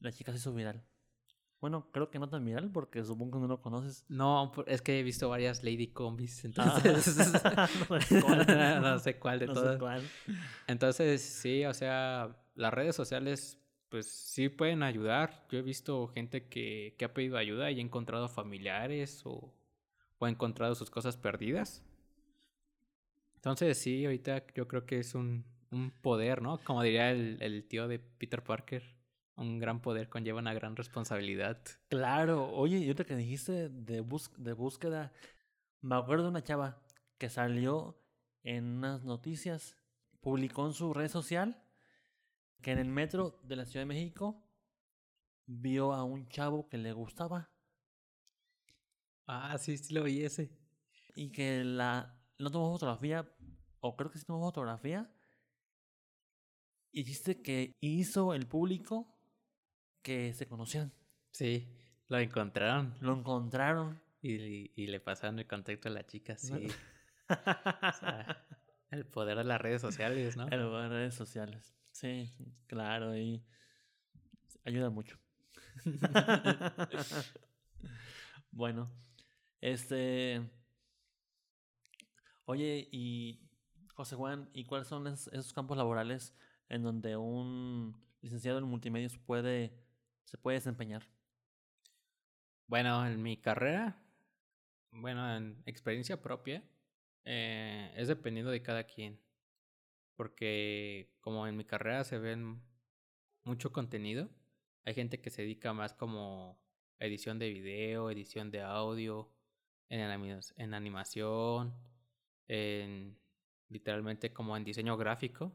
La 0.00 0.12
chica 0.12 0.32
se 0.32 0.38
hizo 0.38 0.52
viral. 0.54 0.82
Bueno, 1.64 1.88
creo 1.92 2.10
que 2.10 2.18
no 2.18 2.28
tan 2.28 2.44
viral 2.44 2.70
porque 2.70 3.02
supongo 3.02 3.38
que 3.38 3.40
no 3.40 3.48
lo 3.48 3.62
conoces. 3.62 4.04
No, 4.10 4.52
es 4.66 4.82
que 4.82 5.00
he 5.00 5.02
visto 5.02 5.30
varias 5.30 5.64
Lady 5.64 5.86
Combis, 5.86 6.44
Ah, 6.58 6.74
entonces... 6.84 7.16
no 7.88 7.98
sé 8.00 8.20
cuál. 8.20 8.46
no 8.82 8.98
sé 8.98 9.18
cuál 9.18 9.38
de 9.38 9.46
No 9.46 9.54
sé 9.54 9.60
todas. 9.62 9.78
cuál. 9.78 10.02
Entonces, 10.66 11.22
sí, 11.22 11.64
o 11.64 11.72
sea, 11.72 12.36
las 12.54 12.74
redes 12.74 12.94
sociales, 12.94 13.58
pues 13.88 14.06
sí 14.06 14.50
pueden 14.50 14.82
ayudar. 14.82 15.46
Yo 15.50 15.58
he 15.58 15.62
visto 15.62 16.06
gente 16.08 16.50
que, 16.50 16.96
que 16.98 17.06
ha 17.06 17.14
pedido 17.14 17.38
ayuda 17.38 17.70
y 17.70 17.78
ha 17.78 17.82
encontrado 17.82 18.28
familiares 18.28 19.22
o, 19.24 19.50
o 20.18 20.26
ha 20.26 20.28
encontrado 20.28 20.74
sus 20.74 20.90
cosas 20.90 21.16
perdidas. 21.16 21.82
Entonces, 23.36 23.78
sí, 23.78 24.04
ahorita 24.04 24.44
yo 24.54 24.68
creo 24.68 24.84
que 24.84 24.98
es 24.98 25.14
un, 25.14 25.46
un 25.70 25.92
poder, 26.02 26.42
¿no? 26.42 26.58
Como 26.58 26.82
diría 26.82 27.10
el, 27.10 27.38
el 27.40 27.64
tío 27.66 27.88
de 27.88 28.00
Peter 28.00 28.44
Parker, 28.44 28.93
un 29.36 29.58
gran 29.58 29.80
poder 29.80 30.08
conlleva 30.08 30.40
una 30.40 30.54
gran 30.54 30.76
responsabilidad. 30.76 31.58
Claro, 31.88 32.50
oye, 32.52 32.78
y 32.78 32.84
ahorita 32.84 33.04
que 33.04 33.16
dijiste 33.16 33.68
de, 33.68 34.00
bus 34.00 34.30
de 34.36 34.52
búsqueda, 34.52 35.12
me 35.80 35.96
acuerdo 35.96 36.24
de 36.24 36.30
una 36.30 36.42
chava 36.42 36.82
que 37.18 37.28
salió 37.28 37.98
en 38.42 38.64
unas 38.78 39.04
noticias, 39.04 39.76
publicó 40.20 40.66
en 40.66 40.72
su 40.74 40.92
red 40.94 41.08
social 41.08 41.62
que 42.62 42.72
en 42.72 42.78
el 42.78 42.88
metro 42.88 43.40
de 43.42 43.56
la 43.56 43.64
Ciudad 43.66 43.82
de 43.82 43.94
México 43.94 44.42
vio 45.46 45.92
a 45.92 46.04
un 46.04 46.26
chavo 46.28 46.68
que 46.68 46.78
le 46.78 46.92
gustaba 46.92 47.50
Ah, 49.26 49.56
sí, 49.58 49.76
sí 49.78 49.94
lo 49.94 50.02
vi 50.04 50.22
ese. 50.24 50.50
y 51.14 51.30
que 51.30 51.64
la 51.64 52.18
no 52.38 52.50
tomó 52.50 52.72
fotografía, 52.72 53.28
o 53.80 53.96
creo 53.96 54.10
que 54.10 54.18
sí 54.18 54.24
tomó 54.26 54.40
fotografía, 54.40 55.10
y 56.92 57.02
dice 57.04 57.42
que 57.42 57.76
hizo 57.80 58.34
el 58.34 58.46
público 58.46 59.13
que 60.04 60.32
se 60.34 60.46
conocían. 60.46 60.92
Sí, 61.32 61.66
lo 62.08 62.18
encontraron 62.20 62.94
Lo 63.00 63.14
encontraron. 63.18 64.00
y, 64.22 64.70
y 64.80 64.86
le 64.86 65.00
pasaron 65.00 65.40
el 65.40 65.46
contacto 65.48 65.88
a 65.88 65.92
la 65.92 66.06
chica, 66.06 66.36
sí. 66.38 66.68
O 67.28 67.92
sea, 67.98 68.46
el 68.90 69.06
poder 69.06 69.38
de 69.38 69.44
las 69.44 69.60
redes 69.60 69.80
sociales, 69.80 70.36
¿no? 70.36 70.46
En 70.52 70.72
las 70.72 70.90
redes 70.90 71.14
sociales. 71.14 71.74
Sí, 71.90 72.30
claro, 72.66 73.16
y 73.16 73.42
ayuda 74.64 74.90
mucho. 74.90 75.18
bueno, 78.52 78.90
este. 79.60 80.42
Oye, 82.44 82.88
y 82.92 83.40
José 83.94 84.16
Juan, 84.16 84.50
¿y 84.52 84.64
cuáles 84.64 84.86
son 84.88 85.06
es- 85.06 85.28
esos 85.28 85.52
campos 85.54 85.78
laborales 85.78 86.34
en 86.68 86.82
donde 86.82 87.16
un 87.16 87.96
licenciado 88.20 88.58
en 88.58 88.64
multimedios 88.64 89.16
puede 89.18 89.72
se 90.24 90.38
puede 90.38 90.56
desempeñar? 90.56 91.06
Bueno, 92.66 93.06
en 93.06 93.22
mi 93.22 93.36
carrera, 93.36 94.02
bueno, 94.90 95.36
en 95.36 95.62
experiencia 95.66 96.20
propia, 96.22 96.62
eh, 97.24 97.92
es 97.96 98.08
dependiendo 98.08 98.50
de 98.50 98.62
cada 98.62 98.84
quien. 98.84 99.20
Porque 100.16 101.12
como 101.20 101.46
en 101.46 101.56
mi 101.56 101.64
carrera 101.64 102.04
se 102.04 102.18
ven 102.18 102.62
mucho 103.44 103.72
contenido, 103.72 104.30
hay 104.84 104.94
gente 104.94 105.20
que 105.20 105.30
se 105.30 105.42
dedica 105.42 105.72
más 105.72 105.92
como 105.92 106.58
edición 106.98 107.38
de 107.38 107.50
video, 107.50 108.10
edición 108.10 108.50
de 108.50 108.62
audio, 108.62 109.30
en, 109.88 110.00
en 110.56 110.74
animación, 110.74 111.74
en 112.48 113.18
literalmente 113.68 114.32
como 114.32 114.56
en 114.56 114.64
diseño 114.64 114.96
gráfico. 114.96 115.52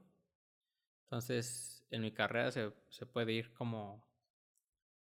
Entonces, 1.05 1.85
en 1.89 2.01
mi 2.01 2.11
carrera 2.11 2.51
se, 2.51 2.71
se 2.89 3.05
puede 3.05 3.33
ir 3.33 3.53
como 3.53 4.08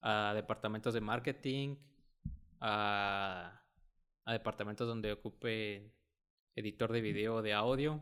a 0.09 0.35
departamentos 0.35 0.95
de 0.95 1.01
marketing, 1.01 1.75
a, 2.61 3.61
a 4.25 4.33
departamentos 4.33 4.87
donde 4.87 5.11
ocupe 5.11 5.93
editor 6.55 6.93
de 6.93 7.01
video 7.01 7.37
o 7.37 7.43
de 7.43 7.53
audio, 7.53 8.01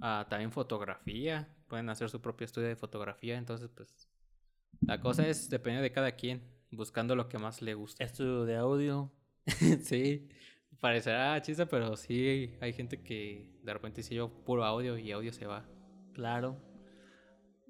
a 0.00 0.26
también 0.28 0.50
fotografía, 0.50 1.48
pueden 1.68 1.88
hacer 1.90 2.10
su 2.10 2.20
propio 2.20 2.44
estudio 2.44 2.66
de 2.66 2.74
fotografía, 2.74 3.38
entonces 3.38 3.70
pues 3.72 4.08
la 4.80 5.00
cosa 5.00 5.24
es 5.28 5.48
depende 5.48 5.80
de 5.80 5.92
cada 5.92 6.10
quien, 6.12 6.42
buscando 6.72 7.14
lo 7.14 7.28
que 7.28 7.38
más 7.38 7.62
le 7.62 7.74
guste. 7.74 8.02
Estudio 8.02 8.44
de 8.44 8.56
audio. 8.56 9.12
sí, 9.82 10.28
parecerá 10.80 11.40
chiste, 11.40 11.66
pero 11.66 11.96
sí 11.96 12.56
hay 12.60 12.72
gente 12.72 13.00
que 13.00 13.60
de 13.62 13.72
repente 13.72 14.00
dice 14.00 14.16
yo 14.16 14.28
puro 14.44 14.64
audio 14.64 14.98
y 14.98 15.12
audio 15.12 15.32
se 15.32 15.46
va. 15.46 15.64
Claro. 16.14 16.60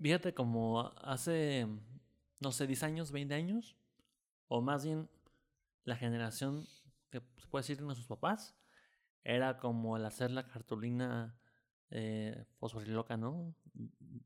Fíjate 0.00 0.32
como 0.32 0.90
hace, 1.02 1.68
no 2.42 2.52
sé, 2.52 2.66
10 2.66 2.82
años, 2.82 3.12
20 3.12 3.34
años, 3.34 3.76
o 4.48 4.60
más 4.60 4.84
bien 4.84 5.08
la 5.84 5.96
generación 5.96 6.66
que 7.10 7.20
se 7.38 7.46
puede 7.48 7.62
decir 7.62 7.78
de 7.78 7.84
nuestros 7.84 8.06
papás, 8.08 8.54
era 9.24 9.58
como 9.58 9.96
el 9.96 10.04
hacer 10.04 10.30
la 10.30 10.46
cartulina 10.46 11.38
eh, 11.90 12.44
fosforiloca, 12.58 13.16
¿no? 13.16 13.54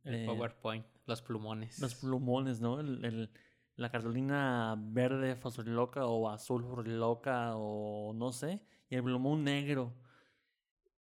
El 0.05 0.15
Eh, 0.15 0.27
PowerPoint, 0.27 0.87
los 1.07 1.21
plumones. 1.23 1.79
Los 1.81 1.95
plumones, 1.97 2.61
¿no? 2.61 2.81
El, 2.81 3.05
el- 3.05 3.31
la 3.75 3.91
cartulina 3.91 4.75
verde 4.79 5.37
fosforiloca 5.37 6.07
o 6.07 6.31
azul 6.31 6.63
fosforiloca 6.63 7.57
o 7.57 8.15
no 8.15 8.33
sé, 8.33 8.63
y 8.89 8.95
el 8.97 9.03
plumón 9.03 9.45
negro. 9.45 9.93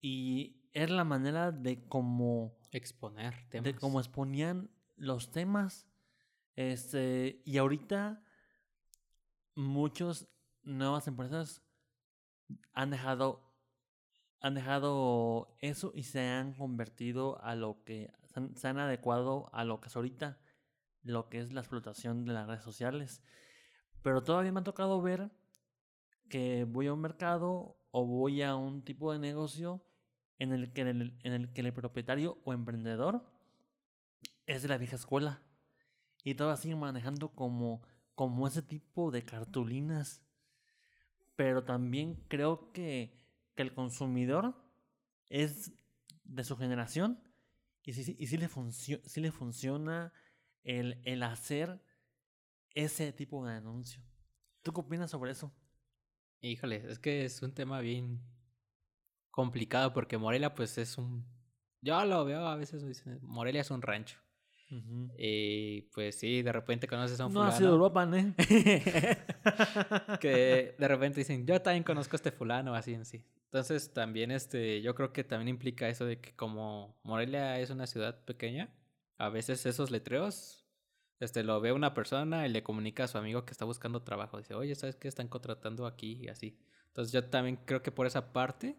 Y 0.01 0.61
era 0.73 0.93
la 0.95 1.05
manera 1.05 1.53
de 1.53 1.87
cómo 1.89 2.59
Exponer 2.71 3.49
temas. 3.49 3.65
de 3.65 3.75
cómo 3.77 3.99
exponían 4.01 4.71
los 4.97 5.31
temas. 5.31 5.87
Este, 6.57 7.43
y 7.45 7.59
ahorita 7.59 8.23
muchas 9.55 10.29
nuevas 10.63 11.07
empresas 11.07 11.63
han 12.73 12.91
dejado 12.91 13.47
han 14.41 14.55
dejado 14.55 15.57
eso 15.61 15.93
y 15.95 16.05
se 16.05 16.21
han 16.21 16.55
convertido 16.55 17.43
a 17.43 17.55
lo 17.55 17.83
que 17.85 18.13
se 18.55 18.69
han, 18.69 18.79
adecuado 18.79 19.49
a 19.53 19.65
lo 19.65 19.81
que 19.81 19.89
es 19.89 19.97
ahorita 19.97 20.39
lo 21.03 21.29
que 21.29 21.41
es 21.41 21.53
la 21.53 21.61
explotación 21.61 22.25
de 22.25 22.33
las 22.33 22.47
redes 22.47 22.63
sociales. 22.63 23.23
Pero 24.03 24.23
todavía 24.23 24.53
me 24.53 24.61
ha 24.61 24.65
tocado 24.65 25.01
ver 25.01 25.31
que 26.29 26.65
voy 26.65 26.89
a 26.89 26.93
un 26.93 27.01
mercado 27.01 27.79
o 27.91 28.07
voy 28.07 28.43
a 28.43 28.57
un 28.57 28.83
tipo 28.83 29.13
de 29.13 29.19
negocio 29.19 29.85
en 30.39 30.53
el 30.53 30.73
que 30.73 30.83
el, 30.83 31.19
en 31.23 31.33
el, 31.33 31.53
que 31.53 31.61
el 31.63 31.73
propietario 31.73 32.39
o 32.45 32.53
emprendedor 32.53 33.25
es 34.47 34.63
de 34.63 34.69
la 34.69 34.79
vieja 34.79 34.97
escuela. 34.97 35.43
Y 36.27 36.35
todo 36.35 36.57
sigue 36.57 36.75
manejando 36.75 37.29
como, 37.29 37.83
como 38.17 38.49
ese 38.49 38.61
tipo 38.61 39.13
de 39.13 39.25
cartulinas. 39.25 40.25
Pero 41.37 41.63
también 41.63 42.17
creo 42.27 42.73
que, 42.73 43.17
que 43.55 43.63
el 43.63 43.73
consumidor 43.73 44.61
es 45.29 45.73
de 46.25 46.43
su 46.43 46.57
generación 46.57 47.23
y 47.85 47.93
sí, 47.93 48.17
y 48.19 48.27
sí 48.27 48.39
le, 48.39 48.49
sí 48.73 49.21
le 49.21 49.31
funciona 49.31 50.13
el, 50.65 51.01
el 51.05 51.23
hacer 51.23 51.81
ese 52.75 53.13
tipo 53.13 53.47
de 53.47 53.55
anuncio. 53.55 54.03
¿Tú 54.63 54.73
qué 54.73 54.81
opinas 54.81 55.13
sobre 55.13 55.31
eso? 55.31 55.55
Híjole, 56.41 56.91
es 56.91 56.99
que 56.99 57.25
es 57.25 57.41
un 57.41 57.55
tema 57.55 57.79
bien 57.79 58.21
complicado 59.31 59.93
porque 59.93 60.19
Morelia 60.19 60.57
pues 60.57 60.77
es 60.77 60.99
un... 60.99 61.25
Yo 61.83 62.05
lo 62.05 62.25
veo 62.25 62.49
a 62.49 62.57
veces, 62.57 63.05
Morelia 63.23 63.61
es 63.61 63.71
un 63.71 63.81
rancho. 63.81 64.26
Y 65.17 65.83
pues 65.95 66.19
sí, 66.19 66.43
de 66.43 66.53
repente 66.53 66.89
conoces 66.89 67.21
a 67.21 67.27
un 67.27 67.33
no 67.33 67.41
fulano. 67.41 67.51
No 67.51 67.55
ha 67.55 67.59
sido 67.59 67.73
Europa, 67.73 68.09
¿eh? 68.15 68.35
que 70.21 70.75
de 70.79 70.89
repente 70.89 71.21
dicen, 71.21 71.47
yo 71.47 71.61
también 71.63 71.85
conozco 71.85 72.15
a 72.15 72.19
este 72.19 72.33
fulano, 72.33 72.75
así 72.75 72.95
en 72.95 73.05
sí. 73.05 73.23
Entonces 73.45 73.93
también 73.93 74.31
este, 74.31 74.83
yo 74.83 74.95
creo 74.95 75.13
que 75.13 75.25
también 75.25 75.49
implica 75.49 75.89
eso 75.89 76.05
de 76.05 76.21
que 76.21 76.35
como 76.35 76.99
Morelia 77.05 77.61
es 77.61 77.71
una 77.71 77.87
ciudad 77.87 78.25
pequeña, 78.25 78.71
a 79.19 79.29
veces 79.29 79.65
esos 79.67 79.91
letreos 79.91 80.67
este, 81.21 81.43
lo 81.43 81.61
ve 81.61 81.73
una 81.73 81.95
persona 81.95 82.47
y 82.47 82.51
le 82.51 82.63
comunica 82.63 83.05
a 83.05 83.09
su 83.09 83.19
amigo 83.19 83.45
que 83.45 83.53
está 83.53 83.65
buscando 83.65 84.03
trabajo. 84.03 84.39
Dice, 84.39 84.55
oye, 84.55 84.75
¿sabes 84.75 84.97
qué? 84.97 85.09
Están 85.09 85.29
contratando 85.29 85.87
aquí 85.87 86.19
y 86.23 86.29
así. 86.29 86.59
Entonces 86.89 87.13
yo 87.13 87.25
también 87.25 87.57
creo 87.65 87.83
que 87.83 87.93
por 87.93 88.07
esa 88.07 88.33
parte 88.33 88.77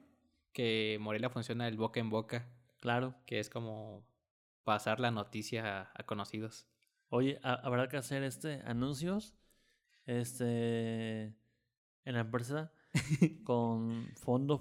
que 0.54 0.98
Morelia 1.00 1.30
funciona 1.30 1.68
el 1.68 1.78
boca 1.78 2.00
en 2.00 2.10
boca. 2.10 2.48
Claro. 2.80 3.16
Que 3.26 3.40
es 3.40 3.50
como 3.50 4.06
pasar 4.68 5.00
la 5.00 5.12
noticia 5.12 5.92
a, 5.96 6.04
conocidos. 6.04 6.68
Oye, 7.08 7.40
habrá 7.42 7.88
que 7.88 7.96
hacer 7.96 8.24
este 8.24 8.62
anuncios 8.66 9.34
este 10.06 11.34
en 12.04 12.14
la 12.14 12.20
empresa 12.20 12.74
con 13.46 14.10
fondo 14.18 14.60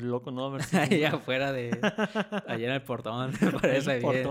loco, 0.00 0.32
¿no? 0.32 0.46
A 0.46 0.50
ver 0.50 0.62
Ahí 0.72 1.04
afuera 1.04 1.52
de. 1.52 1.70
Allá 2.48 2.66
en 2.66 2.72
el 2.72 2.82
portón. 2.82 3.34
Parece 3.60 4.00
bien. 4.00 4.28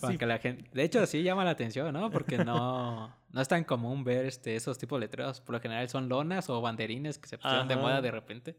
Para 0.00 0.16
que 0.16 0.24
la 0.24 0.38
gente. 0.38 0.70
De 0.72 0.84
hecho, 0.84 1.04
sí 1.04 1.22
llama 1.22 1.44
la 1.44 1.50
atención, 1.50 1.92
¿no? 1.92 2.10
Porque 2.10 2.38
no. 2.38 3.14
No 3.36 3.42
es 3.42 3.48
tan 3.48 3.64
común 3.64 4.02
ver 4.02 4.24
este, 4.24 4.56
esos 4.56 4.78
tipos 4.78 4.98
de 4.98 5.04
letreros. 5.04 5.42
Por 5.42 5.56
lo 5.56 5.60
general 5.60 5.86
son 5.90 6.08
lonas 6.08 6.48
o 6.48 6.62
banderines 6.62 7.18
que 7.18 7.28
se 7.28 7.36
pusieron 7.36 7.68
de 7.68 7.76
moda 7.76 8.00
de 8.00 8.10
repente. 8.10 8.56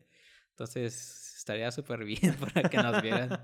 Entonces, 0.51 1.33
estaría 1.35 1.71
súper 1.71 2.03
bien 2.03 2.35
para 2.35 2.69
que 2.69 2.77
nos 2.77 3.01
vieran. 3.01 3.39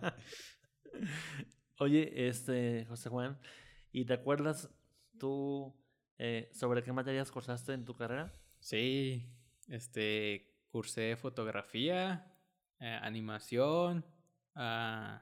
Oye, 1.84 2.30
este, 2.30 2.86
José 2.86 3.10
Juan, 3.10 3.38
¿y 3.92 4.06
te 4.06 4.14
acuerdas 4.14 4.70
tú 5.20 5.76
eh, 6.18 6.50
sobre 6.54 6.82
qué 6.82 6.94
materias 6.94 7.30
cursaste 7.30 7.74
en 7.74 7.84
tu 7.84 7.94
carrera? 7.94 8.32
Sí, 8.62 9.30
este, 9.68 10.50
Cursé 10.72 11.18
fotografía, 11.18 12.34
eh, 12.80 13.00
animación, 13.02 14.06
uh, 14.56 15.20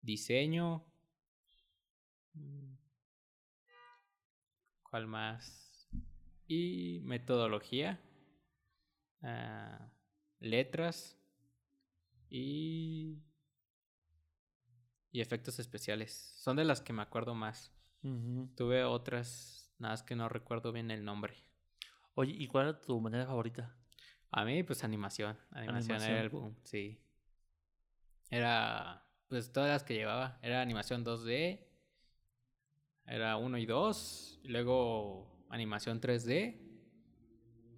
diseño. 0.00 0.86
¿Cuál 4.84 5.06
más? 5.06 5.86
Y 6.48 7.00
metodología, 7.02 8.00
uh, 9.20 9.84
letras 10.40 11.18
y, 12.30 13.18
y 15.14 15.20
efectos 15.20 15.60
especiales. 15.60 16.34
Son 16.36 16.56
de 16.56 16.64
las 16.64 16.80
que 16.80 16.92
me 16.92 17.00
acuerdo 17.00 17.36
más. 17.36 17.72
Tuve 18.56 18.82
otras, 18.82 19.72
nada 19.78 19.94
más 19.94 20.02
que 20.02 20.16
no 20.16 20.28
recuerdo 20.28 20.72
bien 20.72 20.90
el 20.90 21.04
nombre. 21.04 21.34
Oye, 22.14 22.34
¿y 22.36 22.48
cuál 22.48 22.66
era 22.66 22.80
tu 22.80 23.00
manera 23.00 23.24
favorita? 23.24 23.76
A 24.32 24.44
mí, 24.44 24.64
pues 24.64 24.82
animación. 24.82 25.38
Animación, 25.52 26.02
era 26.02 26.20
el 26.20 26.30
boom, 26.30 26.56
sí. 26.64 27.00
Era, 28.28 29.06
pues 29.28 29.52
todas 29.52 29.70
las 29.70 29.84
que 29.84 29.94
llevaba. 29.94 30.40
Era 30.42 30.60
animación 30.60 31.04
2D, 31.04 31.64
era 33.06 33.36
1 33.36 33.58
y 33.58 33.66
2, 33.66 34.40
y 34.42 34.48
luego 34.48 35.46
animación 35.48 36.00
3D, 36.00 36.58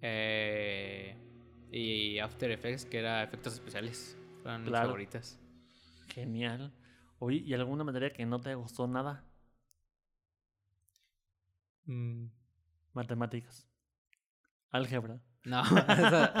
eh, 0.01 1.15
y 1.71 2.17
After 2.17 2.49
Effects, 2.49 2.85
que 2.85 2.97
era 2.97 3.21
efectos 3.21 3.53
especiales. 3.53 4.17
Fueron 4.41 4.63
mis 4.63 4.71
favoritas. 4.73 5.39
Genial. 6.07 6.73
Oye, 7.19 7.37
¿y 7.37 7.53
alguna 7.53 7.83
materia 7.83 8.13
que 8.13 8.25
no 8.25 8.39
te 8.39 8.53
gustó 8.55 8.87
nada? 8.87 9.23
Mm. 11.85 12.27
Matemáticas. 12.93 13.67
Álgebra. 14.71 15.19
No, 15.47 15.61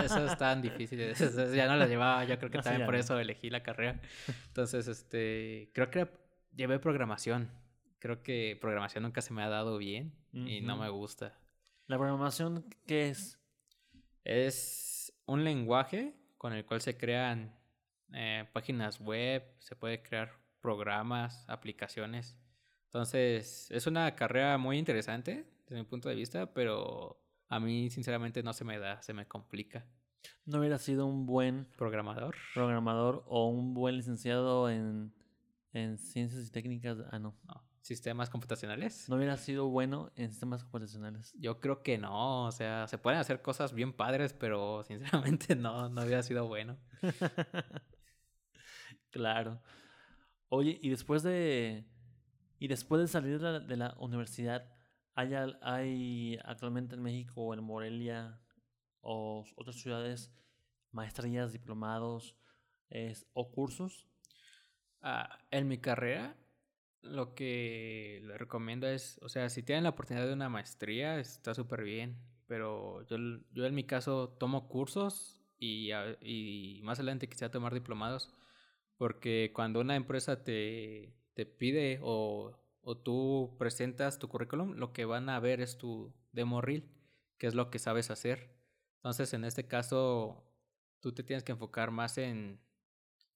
eso, 0.03 0.25
es 0.25 0.37
tan 0.37 0.61
difícil. 0.61 1.13
ya 1.55 1.67
no 1.67 1.77
lo 1.77 1.85
llevaba, 1.87 2.25
yo 2.25 2.37
creo 2.37 2.51
que 2.51 2.59
también 2.61 2.85
por 2.85 2.93
eso 2.93 3.17
elegí 3.17 3.49
la 3.49 3.63
carrera. 3.63 4.01
Entonces, 4.47 4.85
este, 4.89 5.71
creo 5.73 5.89
que 5.89 6.09
llevé 6.53 6.77
programación. 6.79 7.49
Creo 7.99 8.21
que 8.21 8.57
programación 8.59 9.03
nunca 9.03 9.21
se 9.21 9.33
me 9.33 9.43
ha 9.43 9.47
dado 9.47 9.77
bien 9.77 10.13
y 10.33 10.59
no 10.59 10.75
me 10.75 10.89
gusta. 10.89 11.39
¿La 11.85 11.97
programación 11.97 12.65
qué 12.85 13.07
es? 13.07 13.39
Es 14.25 15.13
un 15.25 15.45
lenguaje 15.45 16.13
con 16.37 16.51
el 16.51 16.65
cual 16.65 16.81
se 16.81 16.97
crean 16.97 17.57
eh, 18.13 18.45
páginas 18.51 18.99
web, 18.99 19.43
se 19.59 19.77
puede 19.77 20.01
crear 20.03 20.33
programas, 20.61 21.45
aplicaciones. 21.47 22.37
Entonces, 22.85 23.69
es 23.71 23.87
una 23.87 24.15
carrera 24.15 24.57
muy 24.57 24.77
interesante 24.77 25.45
desde 25.67 25.81
mi 25.81 25.87
punto 25.87 26.09
de 26.09 26.15
vista, 26.15 26.53
pero 26.53 27.21
a 27.49 27.59
mí 27.59 27.89
sinceramente 27.89 28.43
no 28.43 28.53
se 28.53 28.63
me 28.63 28.79
da, 28.79 29.01
se 29.01 29.13
me 29.13 29.27
complica. 29.27 29.85
¿No 30.45 30.59
hubiera 30.59 30.77
sido 30.77 31.05
un 31.05 31.25
buen 31.25 31.67
programador? 31.77 32.35
Programador 32.53 33.23
o 33.27 33.47
un 33.47 33.73
buen 33.73 33.97
licenciado 33.97 34.69
en, 34.69 35.13
en 35.73 35.97
ciencias 35.97 36.45
y 36.45 36.51
técnicas. 36.51 36.97
Ah, 37.11 37.19
no. 37.19 37.35
¿Sistemas 37.81 38.29
computacionales? 38.29 39.07
¿No 39.07 39.15
hubiera 39.15 39.37
sido 39.37 39.69
bueno 39.69 40.11
en 40.15 40.29
sistemas 40.29 40.63
computacionales? 40.63 41.33
Yo 41.39 41.59
creo 41.59 41.83
que 41.83 41.97
no. 41.97 42.45
O 42.45 42.51
sea, 42.51 42.87
se 42.87 42.97
pueden 42.97 43.19
hacer 43.19 43.41
cosas 43.41 43.73
bien 43.73 43.93
padres, 43.93 44.33
pero 44.33 44.83
sinceramente 44.87 45.55
no, 45.55 45.89
no 45.89 46.03
hubiera 46.03 46.23
sido 46.23 46.47
bueno. 46.47 46.77
claro. 49.09 49.61
Oye, 50.49 50.79
y 50.81 50.89
después 50.89 51.23
de. 51.23 51.85
Y 52.59 52.67
después 52.67 53.01
de 53.01 53.07
salir 53.07 53.39
de 53.39 53.51
la, 53.51 53.59
de 53.59 53.77
la 53.77 53.95
universidad, 53.99 54.77
¿Hay, 55.17 55.33
hay 55.63 56.37
actualmente 56.45 56.93
en 56.93 57.01
México 57.01 57.51
en 57.55 57.63
Morelia 57.63 58.39
o 59.01 59.43
otras 59.55 59.77
ciudades 59.77 60.31
maestrías, 60.91 61.51
diplomados 61.51 62.37
o 63.33 63.51
cursos? 63.51 64.07
Ah, 65.01 65.39
en 65.49 65.67
mi 65.67 65.79
carrera, 65.79 66.37
lo 67.01 67.33
que 67.33 68.21
le 68.25 68.37
recomiendo 68.37 68.85
es, 68.85 69.19
o 69.23 69.27
sea, 69.27 69.49
si 69.49 69.63
tienen 69.63 69.85
la 69.85 69.89
oportunidad 69.89 70.27
de 70.27 70.33
una 70.33 70.49
maestría, 70.49 71.19
está 71.19 71.55
súper 71.55 71.81
bien, 71.81 72.21
pero 72.45 73.01
yo, 73.07 73.17
yo 73.53 73.65
en 73.65 73.73
mi 73.73 73.85
caso 73.85 74.29
tomo 74.39 74.67
cursos 74.67 75.41
y, 75.57 75.89
y 76.21 76.79
más 76.83 76.99
adelante 76.99 77.27
quisiera 77.27 77.49
tomar 77.49 77.73
diplomados, 77.73 78.31
porque 78.97 79.51
cuando 79.53 79.79
una 79.81 79.95
empresa 79.95 80.43
te, 80.43 81.13
te 81.33 81.45
pide 81.45 81.99
o 82.01 82.57
o 82.89 82.95
tú 82.95 83.53
presentas 83.59 84.17
tu 84.17 84.29
currículum, 84.29 84.77
lo 84.77 84.93
que 84.93 85.03
van 85.03 85.27
a 85.27 85.41
ver 85.41 85.59
es 85.59 85.77
tu 85.77 86.13
demo 86.31 86.61
reel, 86.61 86.89
que 87.37 87.47
es 87.47 87.53
lo 87.53 87.69
que 87.69 87.79
sabes 87.79 88.09
hacer. 88.11 88.55
Entonces, 88.99 89.33
en 89.33 89.43
este 89.43 89.67
caso, 89.67 90.49
tú 91.01 91.11
te 91.11 91.21
tienes 91.21 91.43
que 91.43 91.51
enfocar 91.51 91.91
más 91.91 92.17
en, 92.17 92.61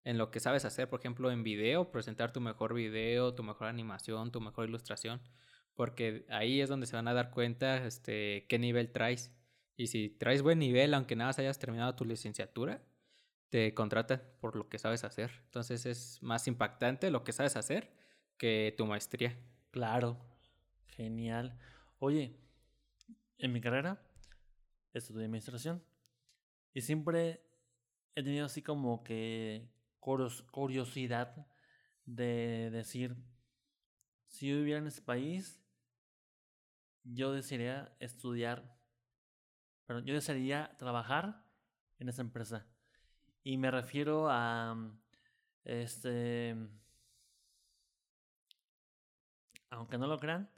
en 0.05 0.17
lo 0.17 0.31
que 0.31 0.39
sabes 0.39 0.63
hacer, 0.63 0.87
por 0.87 1.01
ejemplo, 1.01 1.31
en 1.31 1.43
video, 1.43 1.91
presentar 1.91 2.31
tu 2.31 2.39
mejor 2.39 2.73
video, 2.73 3.35
tu 3.35 3.43
mejor 3.43 3.67
animación, 3.67 4.31
tu 4.31 4.39
mejor 4.39 4.69
ilustración, 4.69 5.21
porque 5.75 6.25
ahí 6.29 6.61
es 6.61 6.69
donde 6.69 6.87
se 6.87 6.95
van 6.95 7.09
a 7.09 7.13
dar 7.13 7.29
cuenta 7.29 7.85
este, 7.85 8.45
qué 8.47 8.57
nivel 8.57 8.93
traes. 8.93 9.35
Y 9.75 9.87
si 9.87 10.07
traes 10.07 10.43
buen 10.43 10.59
nivel, 10.59 10.93
aunque 10.93 11.17
nada 11.17 11.27
más 11.27 11.39
hayas 11.39 11.59
terminado 11.59 11.93
tu 11.93 12.05
licenciatura, 12.05 12.81
te 13.51 13.73
contratan 13.73 14.23
por 14.39 14.55
lo 14.55 14.69
que 14.69 14.79
sabes 14.79 15.03
hacer. 15.03 15.29
Entonces 15.45 15.85
es 15.85 16.23
más 16.23 16.47
impactante 16.47 17.11
lo 17.11 17.23
que 17.23 17.33
sabes 17.33 17.57
hacer 17.57 17.91
que 18.37 18.73
tu 18.77 18.85
maestría. 18.87 19.37
Claro, 19.71 20.17
genial. 20.87 21.59
Oye, 21.99 22.39
en 23.37 23.51
mi 23.51 23.59
carrera 23.59 24.01
estudié 24.93 25.25
administración 25.25 25.83
y 26.73 26.81
siempre 26.81 27.43
he 28.15 28.23
tenido 28.23 28.45
así 28.45 28.61
como 28.61 29.03
que 29.03 29.69
curiosidad 29.99 31.45
de 32.05 32.69
decir, 32.71 33.17
si 34.27 34.47
yo 34.49 34.55
viviera 34.55 34.79
en 34.79 34.87
ese 34.87 35.01
país, 35.01 35.61
yo 37.03 37.33
desearía 37.33 37.93
estudiar, 37.99 38.79
pero 39.85 39.99
yo 39.99 40.13
desearía 40.13 40.75
trabajar 40.77 41.43
en 41.99 42.07
esa 42.07 42.21
empresa. 42.21 42.65
Y 43.43 43.57
me 43.57 43.71
refiero 43.71 44.27
a 44.29 44.75
este 45.63 46.55
aunque 49.71 49.97
no 49.97 50.05
lo 50.05 50.19
crean, 50.19 50.49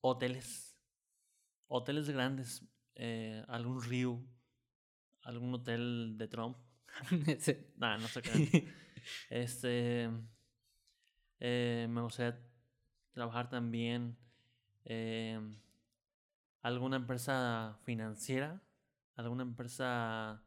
hoteles. 0.00 0.78
Hoteles 1.66 2.08
grandes. 2.08 2.64
Eh, 2.94 3.44
algún 3.48 3.82
río. 3.82 4.22
Algún 5.22 5.52
hotel 5.52 6.14
de 6.16 6.28
Trump. 6.28 6.56
nah, 7.76 7.98
no 7.98 8.08
se 8.08 8.22
crean. 8.22 8.48
este. 9.30 10.10
Eh, 11.40 11.86
me 11.90 12.00
gustaría 12.00 12.40
trabajar 13.12 13.50
también. 13.50 14.16
Eh, 14.84 15.38
alguna 16.62 16.96
empresa 16.96 17.76
financiera. 17.82 18.62
Alguna 19.16 19.42
empresa 19.42 20.42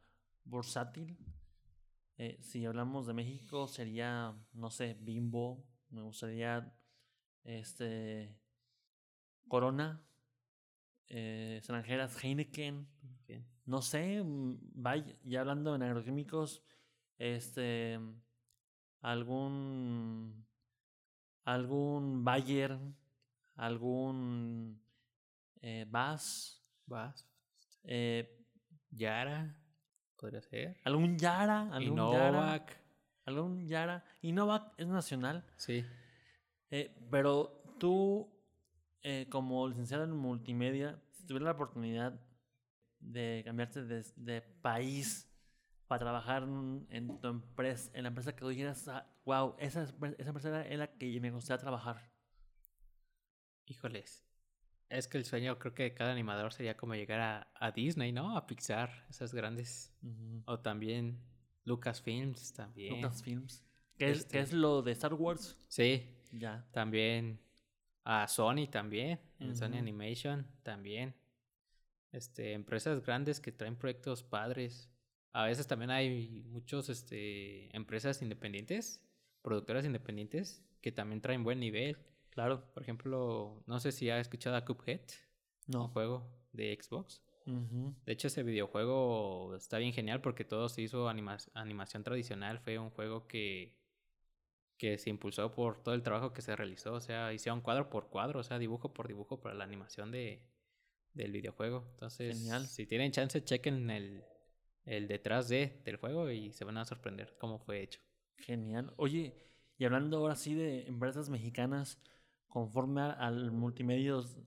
bursátil. 0.45 1.17
si 2.39 2.65
hablamos 2.65 3.07
de 3.07 3.13
México, 3.13 3.67
sería, 3.67 4.35
no 4.53 4.69
sé, 4.69 4.95
Bimbo, 4.99 5.65
me 5.89 6.01
gustaría 6.01 6.73
este 7.43 8.35
Corona, 9.47 10.01
eh, 11.07 11.55
extranjeras, 11.57 12.23
Heineken, 12.23 12.87
no 13.65 13.81
sé, 13.81 14.23
mm, 14.23 14.57
vaya, 14.73 15.15
ya 15.23 15.41
hablando 15.41 15.75
en 15.75 15.83
agroquímicos, 15.83 16.63
este 17.17 17.99
algún 19.01 20.45
algún 21.45 22.23
Bayer, 22.23 22.77
algún 23.55 24.81
eh, 25.61 25.85
Bass, 25.89 26.63
Bass, 26.85 27.27
eh, 27.83 28.45
Yara, 28.89 29.55
podría 30.23 30.41
ser, 30.41 30.79
algún 30.85 31.17
Yara, 31.17 31.69
algún 31.73 31.97
Yara, 31.97 32.65
algún 33.25 33.67
Yara. 33.67 34.05
Innovac 34.21 34.73
es 34.77 34.87
nacional. 34.87 35.43
Sí. 35.57 35.83
Eh, 36.71 36.95
pero 37.11 37.61
tú, 37.77 38.31
eh, 39.01 39.27
como 39.29 39.67
licenciado 39.67 40.05
en 40.05 40.11
multimedia, 40.15 40.97
si 41.11 41.25
tuvieras 41.25 41.47
la 41.47 41.51
oportunidad 41.51 42.21
de 43.01 43.41
cambiarte 43.43 43.83
de, 43.83 44.41
país 44.61 45.29
para 45.87 45.99
trabajar 45.99 46.43
en 46.43 47.19
tu 47.19 47.27
empresa, 47.27 47.91
en 47.93 48.03
la 48.03 48.07
empresa 48.07 48.33
que 48.33 48.39
tú 48.39 48.47
dijeras, 48.47 48.89
wow, 49.25 49.55
esa, 49.59 49.83
esa 49.83 50.29
empresa 50.29 50.65
era 50.65 50.77
la 50.77 50.87
que 50.87 51.19
me 51.19 51.31
gustaría 51.31 51.59
trabajar. 51.59 52.09
Híjoles. 53.65 54.25
Es 54.93 55.07
que 55.07 55.17
el 55.17 55.25
sueño 55.25 55.57
creo 55.57 55.73
que 55.73 55.83
de 55.83 55.93
cada 55.95 56.11
animador 56.11 56.53
sería 56.53 56.77
como 56.77 56.93
llegar 56.93 57.47
a, 57.51 57.71
Disney, 57.71 58.11
¿no? 58.11 58.37
A 58.37 58.45
Pixar, 58.45 59.05
esas 59.09 59.33
grandes. 59.33 59.91
O 60.45 60.59
también 60.59 61.19
Lucasfilms 61.65 62.53
también. 62.53 62.95
Lucasfilms. 62.95 63.63
¿Qué, 63.97 64.11
es, 64.11 64.25
¿Qué, 64.25 64.37
es, 64.37 64.43
este 64.45 64.55
lo 64.55 64.83
de 64.83 64.91
Star 64.91 65.15
Wars? 65.15 65.57
Sí. 65.67 66.05
Ya. 66.31 66.67
También 66.71 67.39
a 68.03 68.27
Sony 68.27 68.67
también. 68.69 69.19
En 69.39 69.55
Sony 69.55 69.77
Animation 69.77 70.45
también. 70.61 71.15
Este, 72.11 72.53
empresas 72.53 73.03
grandes 73.03 73.39
que 73.39 73.51
traen 73.51 73.75
proyectos 73.75 74.21
padres. 74.21 74.91
A 75.31 75.45
veces 75.45 75.65
también 75.65 75.89
hay 75.89 76.43
muchos 76.45 76.89
este, 76.89 77.75
empresas 77.75 78.21
independientes, 78.21 79.01
productoras 79.41 79.85
independientes, 79.85 80.63
que 80.81 80.91
también 80.91 81.19
traen 81.19 81.43
buen 81.43 81.59
nivel. 81.59 81.97
Claro. 82.33 82.63
Por 82.73 82.83
ejemplo, 82.83 83.63
no 83.67 83.79
sé 83.79 83.91
si 83.91 84.09
has 84.09 84.21
escuchado 84.21 84.55
a 84.55 84.65
Cuphead. 84.65 85.01
No. 85.67 85.85
Un 85.85 85.87
juego 85.89 86.27
de 86.51 86.77
Xbox. 86.81 87.21
De 87.45 88.13
hecho, 88.13 88.27
ese 88.27 88.41
videojuego 88.41 89.55
está 89.55 89.77
bien 89.77 89.91
genial 89.91 90.21
porque 90.21 90.45
todo 90.45 90.69
se 90.69 90.81
hizo 90.81 91.09
animación 91.09 92.03
tradicional. 92.03 92.59
Fue 92.59 92.79
un 92.79 92.89
juego 92.89 93.27
que, 93.27 93.77
que 94.77 94.97
se 94.97 95.09
impulsó 95.09 95.51
por 95.51 95.83
todo 95.83 95.93
el 95.93 96.03
trabajo 96.03 96.31
que 96.31 96.41
se 96.41 96.55
realizó. 96.55 96.93
O 96.93 97.01
sea, 97.01 97.33
hicieron 97.33 97.61
cuadro 97.61 97.89
por 97.89 98.09
cuadro, 98.09 98.39
o 98.39 98.43
sea, 98.43 98.59
dibujo 98.59 98.93
por 98.93 99.07
dibujo 99.07 99.41
para 99.41 99.55
la 99.55 99.65
animación 99.65 100.09
de, 100.09 100.41
del 101.13 101.31
videojuego. 101.31 101.85
Entonces, 101.91 102.49
si 102.69 102.85
tienen 102.85 103.11
chance, 103.11 103.43
chequen 103.43 103.89
el, 103.89 104.23
el 104.85 105.07
detrás 105.07 105.49
de, 105.49 105.81
del 105.83 105.97
juego 105.97 106.29
y 106.31 106.53
se 106.53 106.63
van 106.63 106.77
a 106.77 106.85
sorprender 106.85 107.35
cómo 107.37 107.59
fue 107.59 107.81
hecho. 107.81 107.99
Genial. 108.37 108.93
Oye, 108.95 109.35
y 109.77 109.85
hablando 109.85 110.17
ahora 110.17 110.35
sí 110.35 110.53
de 110.53 110.87
empresas 110.87 111.29
mexicanas, 111.29 112.01
conforme 112.53 113.01
al 113.01 113.51
multimedios, 113.51 114.37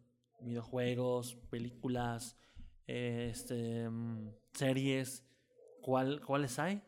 videojuegos, 0.40 1.34
películas, 1.50 2.38
este, 2.86 3.90
mm, 3.90 4.30
series, 4.52 5.28
¿cuál, 5.82 6.24
¿cuáles 6.24 6.56
hay? 6.60 6.80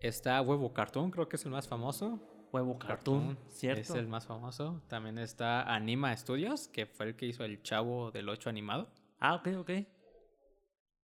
Está 0.00 0.40
Huevo 0.40 0.72
Cartoon, 0.72 1.10
creo 1.10 1.28
que 1.28 1.36
es 1.36 1.44
el 1.44 1.50
más 1.50 1.68
famoso. 1.68 2.18
Huevo 2.50 2.78
Cartoon, 2.78 3.36
¿cierto? 3.48 3.82
Es 3.82 3.90
el 3.90 4.08
más 4.08 4.24
famoso. 4.24 4.82
También 4.88 5.18
está 5.18 5.74
Anima 5.74 6.16
Studios, 6.16 6.68
que 6.68 6.86
fue 6.86 7.04
el 7.04 7.16
que 7.16 7.26
hizo 7.26 7.44
el 7.44 7.62
Chavo 7.62 8.10
del 8.10 8.30
8 8.30 8.48
animado. 8.48 8.90
Ah, 9.18 9.34
ok, 9.34 9.48
ok. 9.58 9.70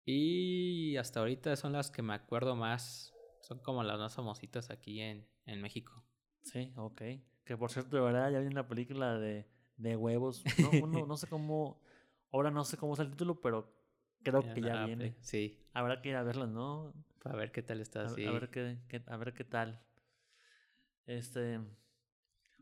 Y 0.07 0.97
hasta 0.97 1.21
ahorita 1.21 1.55
son 1.57 1.73
las 1.73 1.91
que 1.91 2.01
me 2.01 2.15
acuerdo 2.15 2.57
más. 2.57 3.13
Son 3.43 3.59
como 3.59 3.83
las 3.83 3.99
más 3.99 4.15
famositas 4.15 4.71
aquí 4.71 5.03
en, 5.03 5.29
en 5.45 5.61
México. 5.61 6.03
Sí, 6.43 6.73
ok. 6.77 7.03
Que 7.47 7.57
por 7.57 7.71
cierto, 7.71 7.97
de 7.97 8.03
verdad, 8.03 8.31
ya 8.31 8.41
vi 8.41 8.49
una 8.49 8.69
película 8.69 9.19
de, 9.19 9.47
de 9.79 9.97
huevos. 9.97 10.45
No, 10.59 11.07
no 11.07 11.17
sé 11.17 11.27
cómo 11.27 11.81
Ahora 12.37 12.51
no 12.51 12.65
sé 12.65 12.77
cómo 12.77 12.93
es 12.93 13.01
el 13.01 13.11
título, 13.11 13.41
pero 13.41 13.73
creo 14.23 14.43
que 14.53 14.61
ya 14.61 14.85
viene. 14.85 15.17
Sí. 15.21 15.59
Habrá 15.73 16.03
que 16.03 16.11
ir 16.11 16.17
a 16.17 16.23
verlo, 16.23 16.47
¿no? 16.47 16.93
Para 17.23 17.37
ver 17.37 17.51
qué 17.51 17.63
tal 17.63 17.81
está. 17.81 18.03
A, 18.03 18.09
sí. 18.11 18.27
a 18.27 18.31
ver 18.31 18.51
qué, 18.51 18.79
a 19.07 19.17
ver 19.17 19.33
qué 19.33 19.45
tal. 19.45 19.81
Este. 21.07 21.61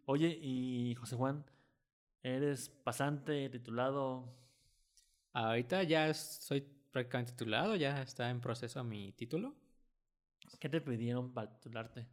Oye, 0.06 0.38
y 0.40 0.94
José 0.94 1.16
Juan, 1.16 1.44
¿eres 2.22 2.68
pasante, 2.68 3.48
titulado? 3.48 4.32
Ahorita 5.32 5.82
ya 5.82 6.12
soy 6.14 6.60
prácticamente 6.92 7.32
titulado, 7.32 7.74
ya 7.74 8.00
está 8.02 8.30
en 8.30 8.40
proceso 8.40 8.84
mi 8.84 9.12
título. 9.12 9.56
¿Qué 10.60 10.68
te 10.68 10.80
pidieron 10.80 11.32
para 11.32 11.50
titularte? 11.50 12.06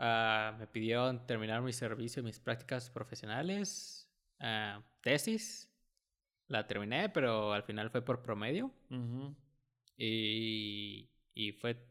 Uh, 0.00 0.56
me 0.56 0.66
pidieron 0.66 1.26
terminar 1.26 1.60
mi 1.60 1.74
servicio 1.74 2.22
y 2.22 2.24
mis 2.24 2.40
prácticas 2.40 2.88
profesionales, 2.88 4.10
uh, 4.40 4.82
tesis 5.02 5.70
la 6.46 6.66
terminé, 6.66 7.10
pero 7.10 7.52
al 7.52 7.62
final 7.64 7.90
fue 7.90 8.02
por 8.02 8.22
promedio. 8.22 8.72
y, 9.98 11.10
y 11.34 11.52
fue. 11.52 11.86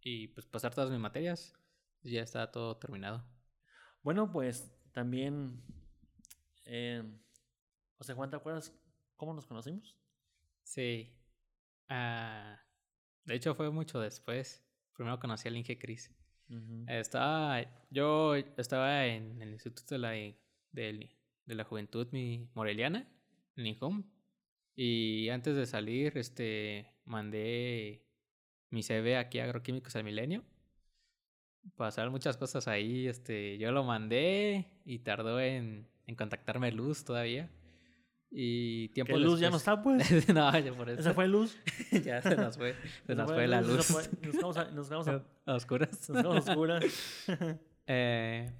Y 0.00 0.28
pues 0.28 0.46
pasar 0.46 0.74
todas 0.74 0.90
mis 0.90 0.98
materias. 0.98 1.54
Ya 2.02 2.22
está 2.22 2.50
todo 2.50 2.78
terminado. 2.78 3.24
Bueno, 4.02 4.32
pues 4.32 4.74
también. 4.92 5.62
Eh, 6.64 7.02
José 7.98 8.14
Juan, 8.14 8.30
¿te 8.30 8.36
acuerdas 8.36 8.74
cómo 9.16 9.34
nos 9.34 9.46
conocimos? 9.46 9.94
Sí. 10.62 11.14
Ah, 11.90 12.58
de 13.24 13.34
hecho, 13.34 13.54
fue 13.54 13.70
mucho 13.70 14.00
después. 14.00 14.66
Primero 14.94 15.20
conocí 15.20 15.46
al 15.46 15.56
Inge 15.58 15.78
Cris. 15.78 16.10
Estaba. 16.86 17.64
Yo 17.90 18.34
estaba 18.34 19.06
en 19.06 19.40
el 19.40 19.52
Instituto 19.52 19.94
de 19.94 19.98
la, 19.98 20.10
de, 20.10 21.10
de 21.46 21.54
la 21.54 21.64
Juventud 21.64 22.08
mi, 22.12 22.48
Moreliana 22.54 23.06
home 23.80 24.04
Y 24.76 25.28
antes 25.28 25.56
de 25.56 25.66
salir, 25.66 26.16
este, 26.18 26.86
mandé 27.04 28.04
mi 28.70 28.82
CV 28.82 29.16
aquí 29.16 29.38
a 29.38 29.44
Agroquímicos 29.44 29.94
al 29.96 30.04
Milenio. 30.04 30.44
Pasaron 31.76 32.12
muchas 32.12 32.36
cosas 32.36 32.68
ahí, 32.68 33.06
este, 33.06 33.56
yo 33.56 33.72
lo 33.72 33.84
mandé 33.84 34.66
y 34.84 34.98
tardó 34.98 35.40
en, 35.40 35.88
en 36.06 36.14
contactarme 36.14 36.72
Luz 36.72 37.04
todavía. 37.04 37.50
Y 38.36 38.88
tiempo 38.88 39.16
Luz 39.16 39.38
ya 39.38 39.48
no 39.48 39.58
está, 39.58 39.80
pues. 39.80 40.28
no, 40.34 40.58
ya 40.58 40.72
por 40.72 40.90
eso. 40.90 41.00
¿Esa 41.00 41.14
fue 41.14 41.28
Luz? 41.28 41.56
ya 42.04 42.20
se 42.20 42.34
nos 42.34 42.56
fue. 42.56 42.74
Se, 43.06 43.14
nos 43.14 43.32
fue, 43.32 43.46
la 43.46 43.60
luz. 43.60 43.88
Nos 44.22 44.36
vamos 44.40 44.56
a, 44.56 44.70
nos 44.72 44.90
a, 44.90 45.22
a 45.46 45.54
oscuras. 45.54 46.10
Nos 46.10 46.22
vamos 46.24 46.48
a 46.48 46.50
oscuras. 46.50 46.84
eh, 47.86 48.52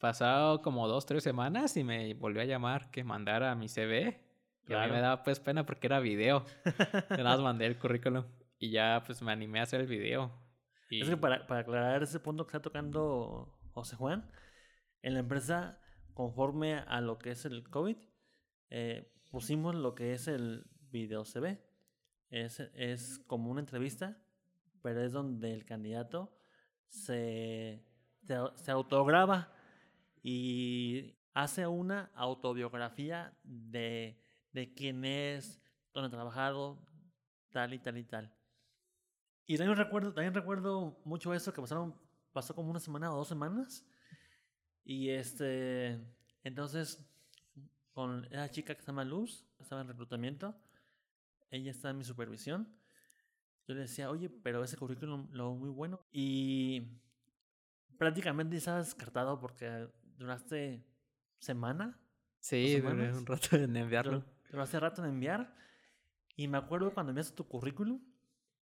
Pasado 0.00 0.62
como 0.62 0.88
dos, 0.88 1.04
tres 1.04 1.22
semanas 1.22 1.76
y 1.76 1.84
me 1.84 2.14
volvió 2.14 2.40
a 2.40 2.46
llamar 2.46 2.90
que 2.90 3.04
mandara 3.04 3.54
mi 3.54 3.68
CV. 3.68 4.20
Y 4.66 4.72
a 4.72 4.86
mí 4.86 4.92
me 4.92 5.00
daba 5.00 5.22
pues 5.22 5.38
pena 5.38 5.66
porque 5.66 5.86
era 5.86 6.00
video. 6.00 6.46
Yo 7.10 7.16
nada 7.18 7.36
más 7.36 7.40
mandé 7.40 7.66
el 7.66 7.78
currículum 7.78 8.24
y 8.58 8.70
ya 8.70 9.02
pues 9.04 9.20
me 9.20 9.32
animé 9.32 9.60
a 9.60 9.64
hacer 9.64 9.82
el 9.82 9.86
video. 9.86 10.32
Es 10.90 11.10
que 11.10 11.16
para, 11.18 11.46
para 11.46 11.60
aclarar 11.60 12.02
ese 12.02 12.20
punto 12.20 12.46
que 12.46 12.56
está 12.56 12.62
tocando 12.62 13.58
José 13.72 13.96
Juan, 13.96 14.30
en 15.02 15.14
la 15.14 15.20
empresa, 15.20 15.78
conforme 16.14 16.74
a 16.74 17.00
lo 17.02 17.18
que 17.18 17.32
es 17.32 17.44
el 17.44 17.68
COVID, 17.68 17.96
eh, 18.76 19.08
pusimos 19.30 19.76
lo 19.76 19.94
que 19.94 20.14
es 20.14 20.26
el 20.26 20.66
video 20.90 21.24
CV. 21.24 21.62
Es, 22.28 22.58
es 22.74 23.20
como 23.28 23.48
una 23.48 23.60
entrevista, 23.60 24.20
pero 24.82 25.00
es 25.00 25.12
donde 25.12 25.52
el 25.52 25.64
candidato 25.64 26.36
se, 26.88 27.84
se, 28.24 28.36
se 28.56 28.70
autograba 28.72 29.52
y 30.24 31.14
hace 31.34 31.68
una 31.68 32.10
autobiografía 32.16 33.38
de, 33.44 34.20
de 34.50 34.74
quién 34.74 35.04
es, 35.04 35.62
dónde 35.92 36.08
ha 36.08 36.10
trabajado, 36.10 36.84
tal 37.50 37.74
y 37.74 37.78
tal 37.78 37.96
y 37.96 38.02
tal. 38.02 38.34
Y 39.46 39.56
también 39.56 39.78
recuerdo, 39.78 40.12
también 40.12 40.34
recuerdo 40.34 41.00
mucho 41.04 41.32
eso 41.32 41.52
que 41.52 41.60
pasaron, 41.60 41.94
pasó 42.32 42.56
como 42.56 42.70
una 42.72 42.80
semana 42.80 43.12
o 43.12 43.18
dos 43.18 43.28
semanas. 43.28 43.86
Y 44.84 45.10
este, 45.10 46.00
entonces, 46.42 47.08
con 47.94 48.26
esa 48.26 48.50
chica 48.50 48.74
que 48.74 48.82
se 48.82 48.88
llama 48.88 49.04
Luz, 49.04 49.46
estaba 49.60 49.80
en 49.80 49.88
reclutamiento, 49.88 50.54
ella 51.50 51.70
está 51.70 51.90
en 51.90 51.98
mi 51.98 52.04
supervisión. 52.04 52.68
Yo 53.66 53.74
le 53.74 53.82
decía, 53.82 54.10
oye, 54.10 54.28
pero 54.28 54.62
ese 54.62 54.76
currículum 54.76 55.28
lo 55.30 55.54
muy 55.54 55.70
bueno. 55.70 56.00
Y 56.12 56.82
prácticamente 57.96 58.56
estaba 58.56 58.78
descartado 58.78 59.38
porque 59.38 59.88
duraste 60.18 60.84
semana. 61.38 61.98
Sí, 62.40 62.80
duré 62.80 63.12
un 63.12 63.24
rato 63.24 63.56
en 63.56 63.76
enviarlo. 63.76 64.24
Duraste 64.50 64.80
rato 64.80 65.02
en 65.02 65.10
enviar. 65.10 65.54
Y 66.36 66.48
me 66.48 66.58
acuerdo 66.58 66.92
cuando 66.92 67.10
enviaste 67.10 67.36
tu 67.36 67.46
currículum, 67.46 68.00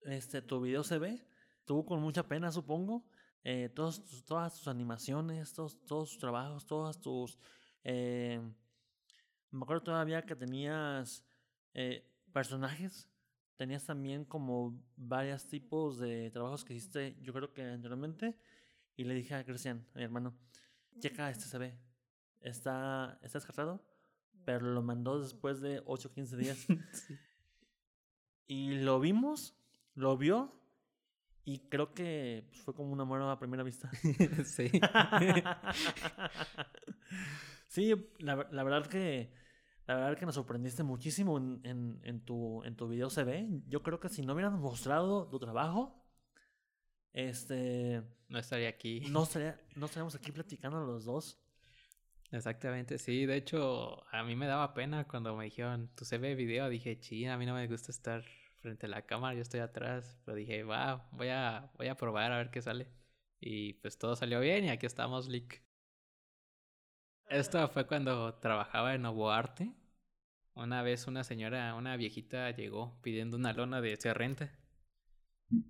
este, 0.03 0.43
tu 0.43 0.61
video 0.61 0.83
se 0.83 0.99
ve, 0.99 1.25
tuvo 1.65 1.87
con 1.87 2.01
mucha 2.01 2.27
pena, 2.27 2.51
supongo. 2.51 3.07
Eh, 3.45 3.71
todos, 3.75 4.25
todas 4.25 4.59
tus 4.59 4.69
animaciones, 4.69 5.53
todos, 5.53 5.85
todos 5.87 6.11
tus 6.11 6.19
trabajos, 6.19 6.67
todas 6.67 7.01
tus... 7.01 7.39
Eh, 7.85 8.41
me 9.53 9.65
acuerdo 9.65 9.85
todavía 9.85 10.23
que 10.23 10.35
tenías 10.35 11.25
eh, 11.75 12.09
personajes, 12.33 13.09
tenías 13.57 13.85
también 13.85 14.25
como 14.25 14.83
varios 14.97 15.47
tipos 15.47 15.99
de 15.99 16.31
trabajos 16.31 16.65
que 16.65 16.75
hiciste, 16.75 17.17
yo 17.21 17.33
creo 17.33 17.53
que 17.53 17.63
anteriormente, 17.63 18.37
y 18.97 19.05
le 19.05 19.15
dije 19.15 19.35
a 19.35 19.45
Cristian, 19.45 19.87
a 19.95 19.99
mi 19.99 20.05
hermano, 20.05 20.35
checa 20.99 21.31
este 21.31 21.45
se 21.45 21.59
ve, 21.59 21.79
está, 22.41 23.19
está 23.23 23.39
descartado, 23.39 23.85
pero 24.45 24.73
lo 24.73 24.83
mandó 24.83 25.21
después 25.21 25.61
de 25.61 25.83
8 25.87 26.09
o 26.09 26.13
15 26.13 26.37
días. 26.37 26.67
Y 28.49 28.81
lo 28.81 29.01
vimos, 29.01 29.57
lo 29.95 30.19
vio, 30.19 30.53
y 31.45 31.61
creo 31.69 31.95
que 31.95 32.45
pues, 32.49 32.61
fue 32.61 32.75
como 32.75 32.93
una 32.93 33.03
amor 33.03 33.23
a 33.23 33.39
primera 33.39 33.63
vista. 33.63 33.91
sí. 34.45 34.71
sí, 37.67 37.95
la, 38.19 38.47
la, 38.51 38.63
verdad 38.63 38.87
que 38.87 39.33
la 39.87 39.97
verdad 39.97 40.19
que 40.19 40.27
nos 40.27 40.37
sorprendiste 40.37 40.83
muchísimo 40.83 41.39
en, 41.39 41.61
en, 41.65 42.01
en, 42.05 42.21
tu, 42.25 42.63
en 42.65 42.77
tu 42.77 42.89
video 42.89 43.11
se 43.11 43.25
ve. 43.25 43.49
Yo 43.69 43.83
creo 43.83 43.99
que 43.99 44.09
si 44.09 44.23
no 44.23 44.35
hubieran 44.35 44.59
mostrado 44.61 45.29
tu 45.29 45.39
trabajo, 45.39 46.05
este... 47.13 48.03
No 48.29 48.39
estaría 48.39 48.69
aquí. 48.69 49.01
No, 49.11 49.25
estaría, 49.25 49.61
no 49.77 49.87
estaríamos 49.87 50.15
aquí 50.15 50.33
platicando 50.33 50.85
los 50.85 51.05
dos. 51.05 51.39
Exactamente, 52.31 52.97
sí. 52.99 53.27
De 53.27 53.37
hecho, 53.37 54.03
a 54.11 54.23
mí 54.23 54.37
me 54.37 54.47
daba 54.47 54.73
pena 54.73 55.07
cuando 55.07 55.37
me 55.37 55.45
dijeron, 55.45 55.91
tu 55.95 56.05
CV 56.05 56.35
video. 56.35 56.69
Dije, 56.71 56.99
sí, 57.03 57.27
a 57.27 57.37
mí 57.37 57.45
no 57.45 57.55
me 57.55 57.67
gusta 57.67 57.93
estar 57.93 58.25
frente 58.61 58.87
a 58.87 58.89
la 58.89 59.03
cámara, 59.03 59.35
yo 59.35 59.43
estoy 59.43 59.61
atrás. 59.61 60.19
Pero 60.25 60.37
dije, 60.37 60.63
va, 60.63 61.09
voy 61.13 61.29
a, 61.29 61.71
voy 61.77 61.89
a 61.89 61.97
probar 61.97 62.33
a 62.33 62.39
ver 62.39 62.51
qué 62.51 62.63
sale. 62.63 62.89
Y 63.39 63.75
pues 63.75 63.99
todo 63.99 64.17
salió 64.17 64.41
bien 64.41 64.65
y 64.65 64.71
aquí 64.71 64.87
estamos, 64.87 65.29
Lick. 65.29 65.63
Esto 67.33 67.67
fue 67.69 67.87
cuando 67.87 68.35
trabajaba 68.35 68.95
en 68.95 69.01
Novo 69.01 69.31
Arte. 69.31 69.73
Una 70.53 70.83
vez 70.83 71.07
una 71.07 71.25
señora, 71.25 71.75
una 71.75 71.97
viejita 71.97 72.51
llegó 72.51 73.01
pidiendo 73.01 73.39
una 73.39 73.55
lona 73.55 73.81
de 73.81 73.97
Cerrenta. 73.97 74.53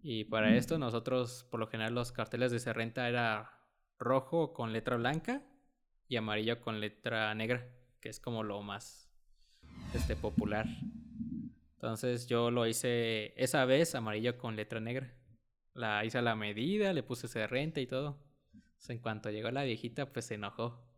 Y 0.03 0.25
para 0.25 0.57
esto 0.57 0.77
nosotros, 0.79 1.47
por 1.53 1.61
lo 1.61 1.69
general, 1.69 1.95
los 1.95 2.11
carteles 2.11 2.51
de 2.51 2.59
Cerrenta 2.59 3.09
era 3.09 3.61
rojo 3.97 4.53
con 4.53 4.73
letra 4.73 4.97
blanca 4.97 5.41
y 6.09 6.17
amarillo 6.17 6.61
con 6.61 6.81
letra 6.81 7.33
negra, 7.37 7.69
que 8.01 8.09
es 8.09 8.19
como 8.19 8.43
lo 8.43 8.61
más 8.63 9.09
este, 9.95 10.17
popular. 10.17 10.67
Entonces 11.75 12.27
yo 12.27 12.51
lo 12.51 12.67
hice 12.67 13.41
esa 13.41 13.65
vez 13.67 13.95
amarillo 13.95 14.37
con 14.37 14.57
letra 14.57 14.81
negra. 14.81 15.15
La 15.75 16.05
hice 16.05 16.19
a 16.19 16.23
la 16.23 16.35
medida, 16.35 16.93
le 16.93 17.05
puse 17.05 17.29
Cerrenta 17.29 17.81
y 17.81 17.87
todo. 17.87 18.19
en 18.89 18.99
cuanto 18.99 19.31
llegó 19.31 19.53
la 19.53 19.63
viejita, 19.63 20.13
pues 20.13 20.25
se 20.25 20.35
enojó 20.35 20.92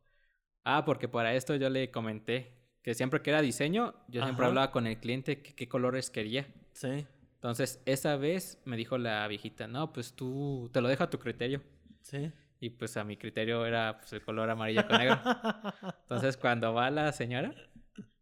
Ah, 0.64 0.84
porque 0.84 1.08
para 1.08 1.34
esto 1.34 1.54
yo 1.56 1.68
le 1.68 1.90
comenté 1.90 2.54
que 2.82 2.94
siempre 2.94 3.22
que 3.22 3.30
era 3.30 3.40
diseño, 3.40 3.94
yo 4.08 4.22
siempre 4.22 4.46
hablaba 4.46 4.70
con 4.70 4.86
el 4.86 4.98
cliente 4.98 5.42
qué 5.42 5.68
colores 5.68 6.10
quería. 6.10 6.46
Sí. 6.72 7.06
Entonces, 7.34 7.82
esa 7.84 8.16
vez 8.16 8.60
me 8.64 8.76
dijo 8.76 8.96
la 8.96 9.28
viejita, 9.28 9.66
no, 9.66 9.92
pues 9.92 10.14
tú 10.14 10.70
te 10.72 10.80
lo 10.80 10.88
dejo 10.88 11.04
a 11.04 11.10
tu 11.10 11.18
criterio. 11.18 11.62
Sí. 12.00 12.32
Y 12.60 12.70
pues 12.70 12.96
a 12.96 13.04
mi 13.04 13.18
criterio 13.18 13.66
era 13.66 13.98
pues, 13.98 14.12
el 14.14 14.22
color 14.22 14.48
amarillo 14.48 14.86
con 14.86 14.98
negro. 14.98 15.18
Entonces, 16.02 16.38
cuando 16.38 16.72
va 16.72 16.90
la 16.90 17.12
señora, 17.12 17.54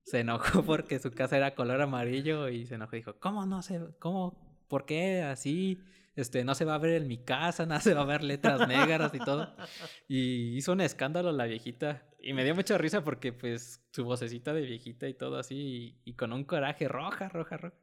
se 0.05 0.20
enojó 0.20 0.62
porque 0.66 0.99
su 0.99 1.12
casa 1.12 1.36
era 1.36 1.55
color 1.55 1.80
amarillo 1.80 2.49
y 2.49 2.66
se 2.66 2.74
enojó 2.74 2.97
y 2.97 2.99
dijo, 3.01 3.14
¿cómo 3.20 3.47
no 3.47 3.62
sé? 3.62 3.80
¿Cómo? 3.99 4.64
¿Por 4.68 4.86
qué 4.86 5.22
así? 5.22 5.80
Este, 6.15 6.45
no 6.45 6.55
se 6.55 6.65
va 6.65 6.75
a 6.75 6.79
ver 6.79 7.03
en 7.03 7.09
mi 7.09 7.19
casa, 7.19 7.67
nada 7.67 7.81
se 7.81 7.95
va 7.95 8.03
a 8.03 8.07
ver 8.07 8.23
letras 8.23 8.67
negras 8.69 9.13
y 9.15 9.19
todo. 9.19 9.55
Y 10.09 10.57
hizo 10.57 10.73
un 10.73 10.81
escándalo 10.81 11.33
la 11.33 11.47
viejita. 11.47 12.03
Y 12.21 12.35
me 12.35 12.45
dio 12.45 12.55
mucha 12.55 12.79
risa 12.79 13.03
porque, 13.03 13.33
pues, 13.33 13.83
su 13.91 14.05
vocecita 14.05 14.53
de 14.53 14.63
viejita 14.63 15.09
y 15.09 15.15
todo 15.15 15.39
así, 15.39 15.97
y, 16.05 16.13
con 16.15 16.33
un 16.33 16.45
coraje 16.45 16.87
roja, 16.87 17.29
roja, 17.29 17.57
roja. 17.57 17.77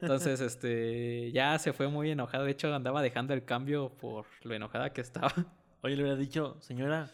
Entonces, 0.00 0.40
este, 0.40 1.30
ya 1.32 1.58
se 1.58 1.72
fue 1.72 1.88
muy 1.88 2.10
enojada. 2.10 2.44
De 2.44 2.50
hecho, 2.50 2.74
andaba 2.74 3.02
dejando 3.02 3.34
el 3.34 3.44
cambio 3.44 3.96
por 3.96 4.26
lo 4.42 4.54
enojada 4.54 4.92
que 4.92 5.00
estaba. 5.00 5.32
Oye, 5.82 5.96
le 5.96 6.02
hubiera 6.02 6.18
dicho, 6.18 6.56
señora, 6.60 7.10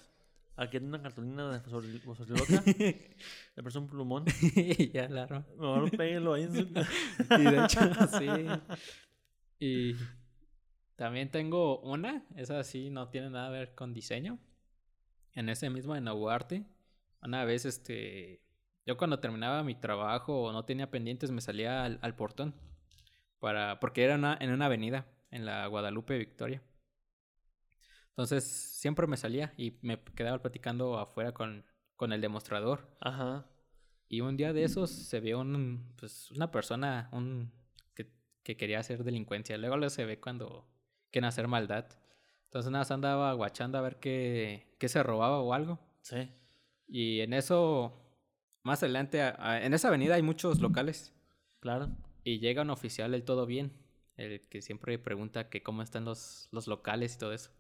aquí 0.57 0.78
hay 0.78 0.84
una 0.84 1.03
cartulina 1.03 1.51
de 1.51 1.70
loca. 1.70 2.62
Le 2.66 3.62
prestó 3.62 3.80
un 3.80 3.88
plumón. 3.88 4.24
y 4.57 4.91
ya, 4.91 5.07
claro. 5.07 5.45
Mejor 5.57 5.91
péguelo 5.97 6.34
ahí 6.34 6.45
y 6.45 7.43
de 7.43 7.64
hecho, 7.64 7.80
sí. 8.18 8.26
Y 9.61 9.95
también 11.01 11.30
tengo 11.30 11.80
una, 11.80 12.26
esa 12.36 12.62
sí 12.62 12.90
no 12.90 13.09
tiene 13.09 13.30
nada 13.30 13.48
que 13.48 13.59
ver 13.59 13.74
con 13.74 13.94
diseño. 13.94 14.38
En 15.32 15.48
ese 15.48 15.70
mismo 15.70 15.96
en 15.96 16.07
Arte, 16.07 16.66
una 17.22 17.46
vez 17.46 17.64
este, 17.64 18.42
yo 18.84 18.98
cuando 18.98 19.18
terminaba 19.18 19.62
mi 19.62 19.74
trabajo 19.74 20.42
o 20.42 20.53
no 20.53 20.66
tenía 20.66 20.90
pendientes 20.90 21.30
me 21.30 21.40
salía 21.40 21.84
al, 21.84 22.16
portón 22.16 22.55
para, 23.38 23.80
porque 23.80 24.05
era 24.05 24.36
en 24.40 24.51
una 24.51 24.66
avenida 24.66 25.07
en 25.30 25.46
la 25.46 25.66
Guadalupe 25.68 26.18
Victoria. 26.18 26.62
Entonces 28.11 28.44
siempre 28.44 29.07
me 29.07 29.16
salía 29.16 29.55
y 29.57 29.78
me 29.80 30.03
quedaba 30.03 30.42
platicando 30.42 30.98
afuera 30.98 31.32
con, 31.32 31.64
con 31.96 32.12
el 32.12 32.20
demostrador. 32.20 32.94
Ajá. 33.01 33.46
Y 34.07 34.20
un 34.20 34.36
día 34.36 34.53
de 34.53 34.64
esos 34.64 34.90
se 34.90 35.20
vio 35.20 35.40
un, 35.40 35.94
pues, 35.96 36.30
una 36.32 36.51
persona 36.51 37.09
un, 37.12 37.51
que, 37.94 38.12
que 38.42 38.59
quería 38.59 38.80
hacer 38.80 39.03
delincuencia. 39.03 39.57
Luego 39.57 39.88
se 39.88 40.05
ve 40.05 40.20
cuando 40.20 40.68
que 41.11 41.20
hacer 41.20 41.48
maldad. 41.48 41.86
Entonces 42.44 42.72
nada, 42.72 42.92
andaba 42.94 43.32
guachando 43.34 43.78
a 43.78 43.80
ver 43.80 44.00
qué, 44.00 44.74
qué 44.78 44.88
se 44.88 45.02
robaba 45.02 45.40
o 45.40 45.54
algo. 45.54 45.78
Sí. 46.02 46.28
Y 46.88 47.20
en 47.20 47.32
eso, 47.32 47.92
más 48.62 48.82
adelante, 48.82 49.22
en 49.38 49.72
esa 49.72 49.88
avenida 49.88 50.16
hay 50.16 50.22
muchos 50.22 50.61
locales. 50.61 51.14
Claro. 51.61 51.90
Y 52.24 52.40
llega 52.40 52.62
un 52.62 52.70
oficial 52.70 53.12
del 53.12 53.24
todo 53.24 53.46
bien, 53.46 53.72
el 54.16 54.40
que 54.48 54.62
siempre 54.62 54.98
pregunta 54.98 55.48
que 55.48 55.62
cómo 55.62 55.82
están 55.82 56.04
los, 56.04 56.48
los 56.50 56.66
locales 56.66 57.14
y 57.14 57.18
todo 57.18 57.32
eso. 57.32 57.50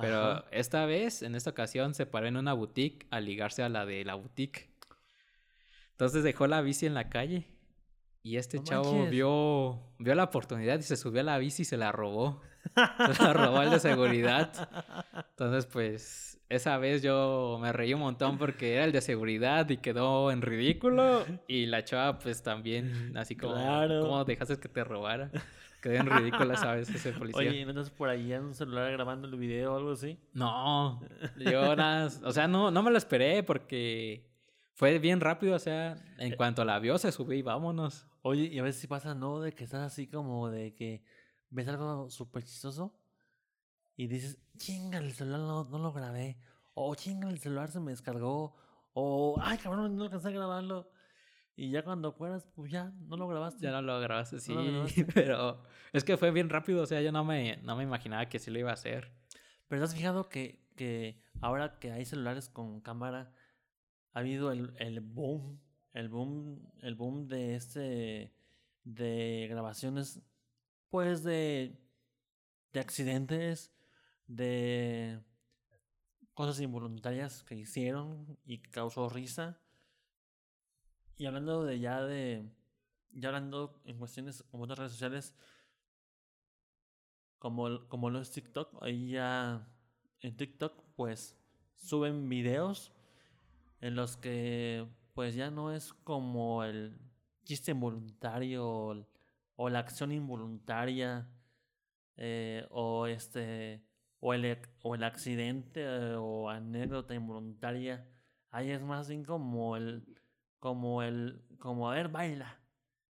Pero 0.00 0.44
esta 0.50 0.84
vez, 0.84 1.22
en 1.22 1.34
esta 1.34 1.50
ocasión, 1.50 1.94
se 1.94 2.04
paró 2.04 2.26
en 2.26 2.36
una 2.36 2.52
boutique 2.52 3.06
a 3.10 3.20
ligarse 3.20 3.62
a 3.62 3.68
la 3.68 3.86
de 3.86 4.04
la 4.04 4.14
boutique. 4.14 4.70
Entonces 5.92 6.22
dejó 6.22 6.46
la 6.46 6.60
bici 6.60 6.84
en 6.84 6.94
la 6.94 7.08
calle. 7.08 7.55
Y 8.26 8.38
este 8.38 8.60
chavo 8.60 9.06
vio, 9.06 9.78
vio 10.00 10.14
la 10.16 10.24
oportunidad 10.24 10.80
y 10.80 10.82
se 10.82 10.96
subió 10.96 11.20
a 11.20 11.22
la 11.22 11.38
bici 11.38 11.62
y 11.62 11.64
se 11.64 11.76
la 11.76 11.92
robó. 11.92 12.42
Se 13.14 13.22
la 13.22 13.32
robó 13.32 13.62
el 13.62 13.70
de 13.70 13.78
seguridad. 13.78 14.50
Entonces, 15.30 15.66
pues, 15.66 16.40
esa 16.48 16.76
vez 16.78 17.02
yo 17.02 17.60
me 17.62 17.72
reí 17.72 17.94
un 17.94 18.00
montón 18.00 18.36
porque 18.36 18.74
era 18.74 18.84
el 18.84 18.90
de 18.90 19.00
seguridad 19.00 19.70
y 19.70 19.76
quedó 19.76 20.32
en 20.32 20.42
ridículo. 20.42 21.24
Y 21.46 21.66
la 21.66 21.84
chava, 21.84 22.18
pues, 22.18 22.42
también, 22.42 23.16
así 23.16 23.36
como, 23.36 23.54
¿cómo 23.54 24.24
dejaste 24.24 24.58
que 24.58 24.68
te 24.68 24.82
robara? 24.82 25.30
Quedó 25.80 25.94
en 25.94 26.06
ridículo 26.06 26.56
¿sabes? 26.56 26.90
ese 26.90 27.12
policía. 27.12 27.48
Oye, 27.48 27.64
¿no 27.64 27.70
estás 27.70 27.90
por 27.90 28.08
ahí 28.08 28.32
en 28.32 28.42
un 28.42 28.54
celular 28.54 28.90
grabando 28.90 29.28
el 29.28 29.36
video 29.36 29.74
o 29.74 29.76
algo 29.76 29.92
así? 29.92 30.18
No, 30.32 31.00
yo 31.38 31.76
nada, 31.76 32.10
o 32.24 32.32
sea, 32.32 32.48
no, 32.48 32.72
no 32.72 32.82
me 32.82 32.90
lo 32.90 32.98
esperé 32.98 33.44
porque 33.44 34.26
fue 34.76 34.98
bien 34.98 35.20
rápido, 35.20 35.56
o 35.56 35.58
sea, 35.58 35.96
en 36.18 36.34
eh. 36.34 36.36
cuanto 36.36 36.62
la 36.62 36.78
vio 36.78 36.98
se 36.98 37.10
subió 37.10 37.38
y 37.38 37.40
vámonos. 37.40 38.06
Oye, 38.28 38.46
y 38.46 38.58
a 38.58 38.64
veces 38.64 38.80
sí 38.80 38.88
pasa, 38.88 39.14
¿no? 39.14 39.38
De 39.38 39.52
que 39.52 39.62
estás 39.62 39.82
así 39.82 40.08
como 40.08 40.50
de 40.50 40.74
que 40.74 41.04
ves 41.50 41.68
algo 41.68 42.10
súper 42.10 42.42
chistoso 42.42 42.92
y 43.94 44.08
dices, 44.08 44.40
chinga, 44.56 44.98
el 44.98 45.12
celular 45.12 45.38
no, 45.38 45.62
no, 45.62 45.78
lo 45.78 45.92
grabé. 45.92 46.36
O 46.74 46.92
chinga, 46.96 47.30
el 47.30 47.38
celular 47.38 47.70
se 47.70 47.78
me 47.78 47.92
descargó. 47.92 48.56
O, 48.94 49.36
ay, 49.40 49.58
cabrón, 49.58 49.94
no 49.94 50.02
alcancé 50.02 50.26
a 50.26 50.30
grabarlo. 50.32 50.90
Y 51.54 51.70
ya 51.70 51.84
cuando 51.84 52.10
fueras, 52.10 52.48
pues 52.52 52.72
ya 52.72 52.92
no 52.98 53.16
lo 53.16 53.28
grabaste. 53.28 53.62
Ya 53.62 53.70
no 53.70 53.80
lo 53.80 54.00
grabaste, 54.00 54.40
sí. 54.40 54.52
Pero 55.14 55.62
es 55.92 56.02
que 56.02 56.16
fue 56.16 56.32
bien 56.32 56.50
rápido, 56.50 56.82
o 56.82 56.86
sea, 56.86 57.00
yo 57.02 57.12
no 57.12 57.24
me, 57.24 57.58
no 57.58 57.76
me 57.76 57.84
imaginaba 57.84 58.28
que 58.28 58.40
sí 58.40 58.50
lo 58.50 58.58
iba 58.58 58.70
a 58.70 58.74
hacer. 58.74 59.12
Pero 59.68 59.82
¿te 59.82 59.84
has 59.84 59.94
fijado 59.94 60.28
que, 60.28 60.66
que 60.74 61.22
ahora 61.40 61.78
que 61.78 61.92
hay 61.92 62.04
celulares 62.04 62.48
con 62.48 62.80
cámara, 62.80 63.32
ha 64.14 64.18
habido 64.18 64.50
el, 64.50 64.74
el 64.80 64.98
boom 64.98 65.60
el 65.96 66.10
boom, 66.10 66.60
el 66.82 66.94
boom 66.94 67.26
de 67.26 67.56
este 67.56 68.32
de 68.84 69.46
grabaciones, 69.50 70.20
pues 70.90 71.24
de, 71.24 71.74
de 72.72 72.80
accidentes, 72.80 73.72
de 74.26 75.20
cosas 76.34 76.60
involuntarias 76.60 77.42
que 77.44 77.56
hicieron 77.56 78.38
y 78.44 78.58
causó 78.58 79.08
risa. 79.08 79.58
Y 81.16 81.24
hablando 81.24 81.64
de 81.64 81.80
ya 81.80 82.02
de, 82.04 82.46
ya 83.12 83.28
hablando 83.28 83.80
en 83.86 83.98
cuestiones 83.98 84.42
como 84.50 84.64
otras 84.64 84.78
redes 84.78 84.92
sociales, 84.92 85.34
como, 87.38 87.88
como 87.88 88.10
lo 88.10 88.20
es 88.20 88.30
TikTok, 88.30 88.82
ahí 88.82 89.12
ya 89.12 89.66
en 90.20 90.36
TikTok 90.36 90.84
pues 90.94 91.38
suben 91.74 92.28
videos 92.28 92.92
en 93.80 93.94
los 93.96 94.18
que 94.18 94.86
pues 95.16 95.34
ya 95.34 95.50
no 95.50 95.72
es 95.72 95.94
como 95.94 96.62
el 96.62 97.00
chiste 97.42 97.70
involuntario 97.70 99.08
o, 99.56 99.68
la 99.70 99.78
acción 99.78 100.12
involuntaria 100.12 101.26
eh, 102.18 102.66
o 102.68 103.06
este 103.06 103.82
o 104.20 104.34
el, 104.34 104.58
o 104.82 104.94
el 104.94 105.04
accidente 105.04 105.80
eh, 105.82 106.16
o 106.18 106.50
anécdota 106.50 107.14
involuntaria. 107.14 108.06
Ahí 108.50 108.70
es 108.70 108.82
más 108.82 109.08
bien 109.08 109.24
como 109.24 109.78
el 109.78 110.20
como 110.58 111.02
el 111.02 111.42
como 111.58 111.90
a 111.90 111.94
ver 111.94 112.08
baila 112.08 112.60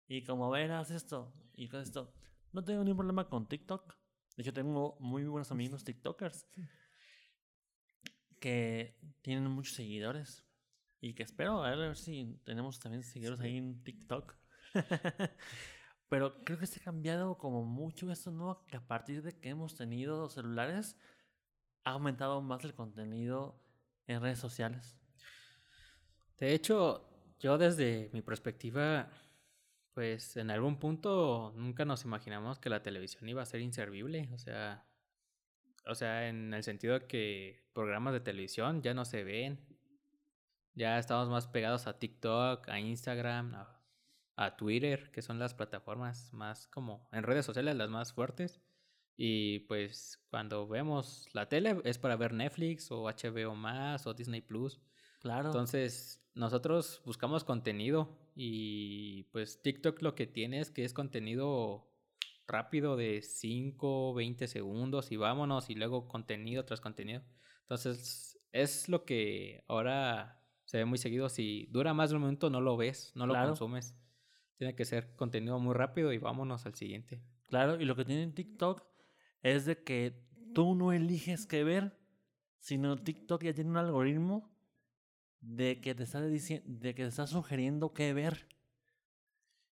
y 0.07 0.23
como 0.23 0.45
a 0.45 0.57
ver 0.57 0.71
haz 0.71 0.91
esto 0.91 1.33
y 1.53 1.67
haz 1.67 1.89
esto. 1.89 2.13
No 2.53 2.63
tengo 2.63 2.81
ningún 2.81 2.99
problema 2.99 3.27
con 3.27 3.45
TikTok. 3.45 3.93
De 4.37 4.43
hecho 4.43 4.53
tengo 4.53 4.95
muy 5.01 5.25
buenos 5.25 5.51
amigos 5.51 5.83
TikTokers 5.83 6.47
que 8.39 8.97
tienen 9.21 9.51
muchos 9.51 9.75
seguidores 9.75 10.48
y 11.01 11.13
que 11.13 11.23
espero 11.23 11.63
a 11.63 11.75
ver, 11.75 11.95
si 11.95 12.39
tenemos 12.43 12.79
también 12.79 13.03
seguidores 13.03 13.39
ahí 13.39 13.57
en 13.57 13.83
TikTok. 13.83 14.35
Pero 16.09 16.43
creo 16.43 16.57
que 16.57 16.65
se 16.65 16.79
ha 16.79 16.83
cambiado 16.83 17.37
como 17.37 17.63
mucho 17.63 18.11
esto, 18.11 18.31
¿no? 18.31 18.65
Que 18.65 18.77
a 18.77 18.87
partir 18.87 19.21
de 19.21 19.31
que 19.31 19.49
hemos 19.49 19.75
tenido 19.75 20.27
celulares, 20.29 20.97
ha 21.83 21.91
aumentado 21.91 22.41
más 22.41 22.63
el 22.63 22.73
contenido 22.73 23.61
en 24.07 24.21
redes 24.21 24.39
sociales. 24.39 24.97
De 26.37 26.53
hecho, 26.53 27.09
yo 27.39 27.57
desde 27.57 28.09
mi 28.11 28.21
perspectiva, 28.21 29.09
pues 29.93 30.35
en 30.37 30.49
algún 30.49 30.79
punto 30.79 31.53
nunca 31.55 31.85
nos 31.85 32.05
imaginamos 32.05 32.59
que 32.59 32.69
la 32.69 32.81
televisión 32.81 33.29
iba 33.29 33.43
a 33.43 33.45
ser 33.45 33.61
inservible. 33.61 34.29
O 34.33 34.39
sea, 34.39 34.85
o 35.85 35.95
sea, 35.95 36.27
en 36.27 36.53
el 36.53 36.63
sentido 36.63 36.99
de 36.99 37.07
que 37.07 37.67
programas 37.73 38.13
de 38.13 38.19
televisión 38.19 38.81
ya 38.81 38.93
no 38.93 39.05
se 39.05 39.23
ven. 39.23 39.59
Ya 40.79 40.97
estamos 40.97 41.27
más 41.27 41.45
pegados 41.45 41.87
a 41.87 41.99
TikTok, 41.99 42.69
a 42.69 42.79
Instagram, 42.79 43.53
a, 44.37 44.55
Twitter, 44.55 45.11
que 45.11 45.21
son 45.21 45.37
las 45.37 45.53
plataformas 45.53 46.31
más 46.31 46.67
como 46.67 47.05
en 47.11 47.23
redes 47.23 47.45
sociales 47.45 47.75
las 47.75 47.89
más 47.89 48.13
fuertes. 48.13 48.61
Y 49.17 49.59
pues 49.67 50.23
cuando 50.29 50.69
vemos 50.69 51.27
la 51.33 51.49
tele 51.49 51.81
es 51.83 51.97
para 51.97 52.15
ver 52.15 52.31
Netflix 52.31 52.89
o 52.91 53.09
HBO 53.09 53.55
más 53.55 54.07
o 54.07 54.13
Disney 54.13 54.39
Plus. 54.39 54.79
Claro. 55.19 55.47
Entonces, 55.47 56.25
nosotros 56.33 57.01
buscamos 57.03 57.43
contenido 57.43 58.17
y 58.33 59.23
pues 59.33 59.61
TikTok 59.61 60.01
lo 60.01 60.15
que 60.15 60.27
tiene 60.27 60.61
es 60.61 60.71
que 60.71 60.85
es 60.85 60.93
contenido 60.93 61.91
rápido 62.47 62.95
de 62.95 63.21
5, 63.21 64.13
20 64.13 64.47
segundos 64.47 65.11
y 65.11 65.17
vámonos 65.17 65.69
y 65.69 65.75
luego 65.75 66.07
contenido 66.07 66.63
tras 66.63 66.79
contenido. 66.79 67.21
Entonces 67.63 68.39
es 68.53 68.87
lo 68.87 69.03
que 69.03 69.65
ahora 69.67 70.38
se 70.69 70.77
ve 70.77 70.85
muy 70.85 70.99
seguido. 70.99 71.29
Si 71.29 71.65
dura 71.71 71.95
más 71.95 72.11
de 72.11 72.17
un 72.17 72.21
minuto 72.21 72.51
no 72.51 72.61
lo 72.61 72.77
ves, 72.77 73.11
no 73.15 73.25
lo 73.25 73.33
consumes. 73.33 73.97
Tiene 74.53 74.75
que 74.75 74.85
ser 74.85 75.15
contenido 75.15 75.57
muy 75.57 75.73
rápido 75.73 76.13
y 76.13 76.19
vámonos 76.19 76.67
al 76.67 76.75
siguiente. 76.75 77.23
Claro, 77.47 77.81
y 77.81 77.85
lo 77.85 77.95
que 77.95 78.05
tiene 78.05 78.21
en 78.21 78.35
TikTok 78.35 78.83
es 79.41 79.65
de 79.65 79.83
que 79.83 80.23
tú 80.53 80.75
no 80.75 80.93
eliges 80.93 81.47
qué 81.47 81.63
ver, 81.63 81.97
sino 82.59 83.01
TikTok 83.01 83.45
ya 83.45 83.53
tiene 83.55 83.71
un 83.71 83.77
algoritmo 83.77 84.47
de 85.39 85.81
que 85.81 85.95
te 85.95 86.03
está 86.03 86.23
diciendo, 86.23 86.67
de 86.69 86.93
que 86.93 87.01
te 87.01 87.09
está 87.09 87.25
sugiriendo 87.25 87.91
qué 87.95 88.13
ver. 88.13 88.47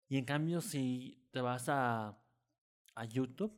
Y 0.09 0.17
en 0.17 0.25
cambio, 0.25 0.63
si 0.63 1.29
te 1.31 1.43
vas 1.43 1.69
a 1.69 2.19
a 2.95 3.05
YouTube, 3.05 3.55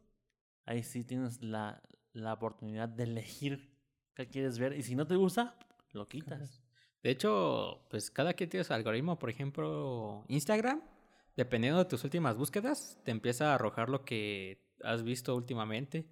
ahí 0.64 0.82
sí 0.82 1.04
tienes 1.04 1.40
la, 1.40 1.80
la 2.14 2.32
oportunidad 2.32 2.88
de 2.88 3.04
elegir 3.04 3.78
qué 4.14 4.26
quieres 4.26 4.58
ver. 4.58 4.72
Y 4.72 4.82
si 4.82 4.96
no 4.96 5.06
te 5.06 5.14
gusta, 5.14 5.56
lo 5.92 6.08
quitas. 6.08 6.67
De 7.02 7.10
hecho, 7.10 7.84
pues 7.88 8.10
cada 8.10 8.34
quien 8.34 8.50
tiene 8.50 8.64
su 8.64 8.72
algoritmo. 8.72 9.18
Por 9.18 9.30
ejemplo, 9.30 10.24
Instagram, 10.28 10.82
dependiendo 11.36 11.78
de 11.78 11.84
tus 11.84 12.04
últimas 12.04 12.36
búsquedas, 12.36 12.98
te 13.04 13.10
empieza 13.10 13.52
a 13.52 13.54
arrojar 13.54 13.88
lo 13.88 14.04
que 14.04 14.60
has 14.82 15.02
visto 15.02 15.34
últimamente. 15.34 16.06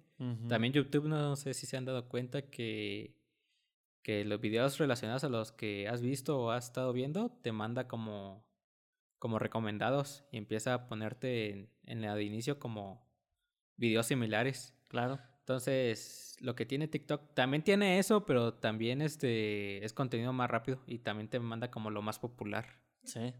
También 0.47 0.73
YouTube, 0.73 1.07
no 1.07 1.35
sé 1.35 1.53
si 1.53 1.67
se 1.67 1.77
han 1.77 1.85
dado 1.85 2.09
cuenta 2.09 2.41
que, 2.49 3.15
que 4.01 4.25
los 4.25 4.41
videos 4.41 4.79
relacionados 4.79 5.23
a 5.23 5.29
los 5.29 5.51
que 5.51 5.87
has 5.87 6.01
visto 6.01 6.39
o 6.39 6.49
has 6.49 6.65
estado 6.65 6.91
viendo 6.91 7.29
te 7.29 7.51
manda 7.51 7.87
como, 7.87 8.43
como 9.19 9.37
recomendados 9.37 10.23
y 10.31 10.37
empieza 10.37 10.73
a 10.73 10.87
ponerte 10.87 11.51
en, 11.51 11.69
en 11.83 12.01
la 12.01 12.15
de 12.15 12.23
inicio 12.23 12.57
como 12.57 13.07
videos 13.75 14.07
similares. 14.07 14.73
Claro. 14.87 15.19
Entonces, 15.47 16.35
lo 16.41 16.55
que 16.55 16.65
tiene 16.65 16.89
TikTok 16.89 17.33
también 17.33 17.63
tiene 17.63 17.99
eso, 17.99 18.25
pero 18.25 18.55
también 18.55 19.01
este 19.01 19.85
es 19.85 19.93
contenido 19.93 20.33
más 20.33 20.49
rápido 20.49 20.83
y 20.85 20.99
también 20.99 21.29
te 21.29 21.39
manda 21.39 21.71
como 21.71 21.89
lo 21.89 22.01
más 22.01 22.19
popular. 22.19 22.67
Sí. 23.05 23.33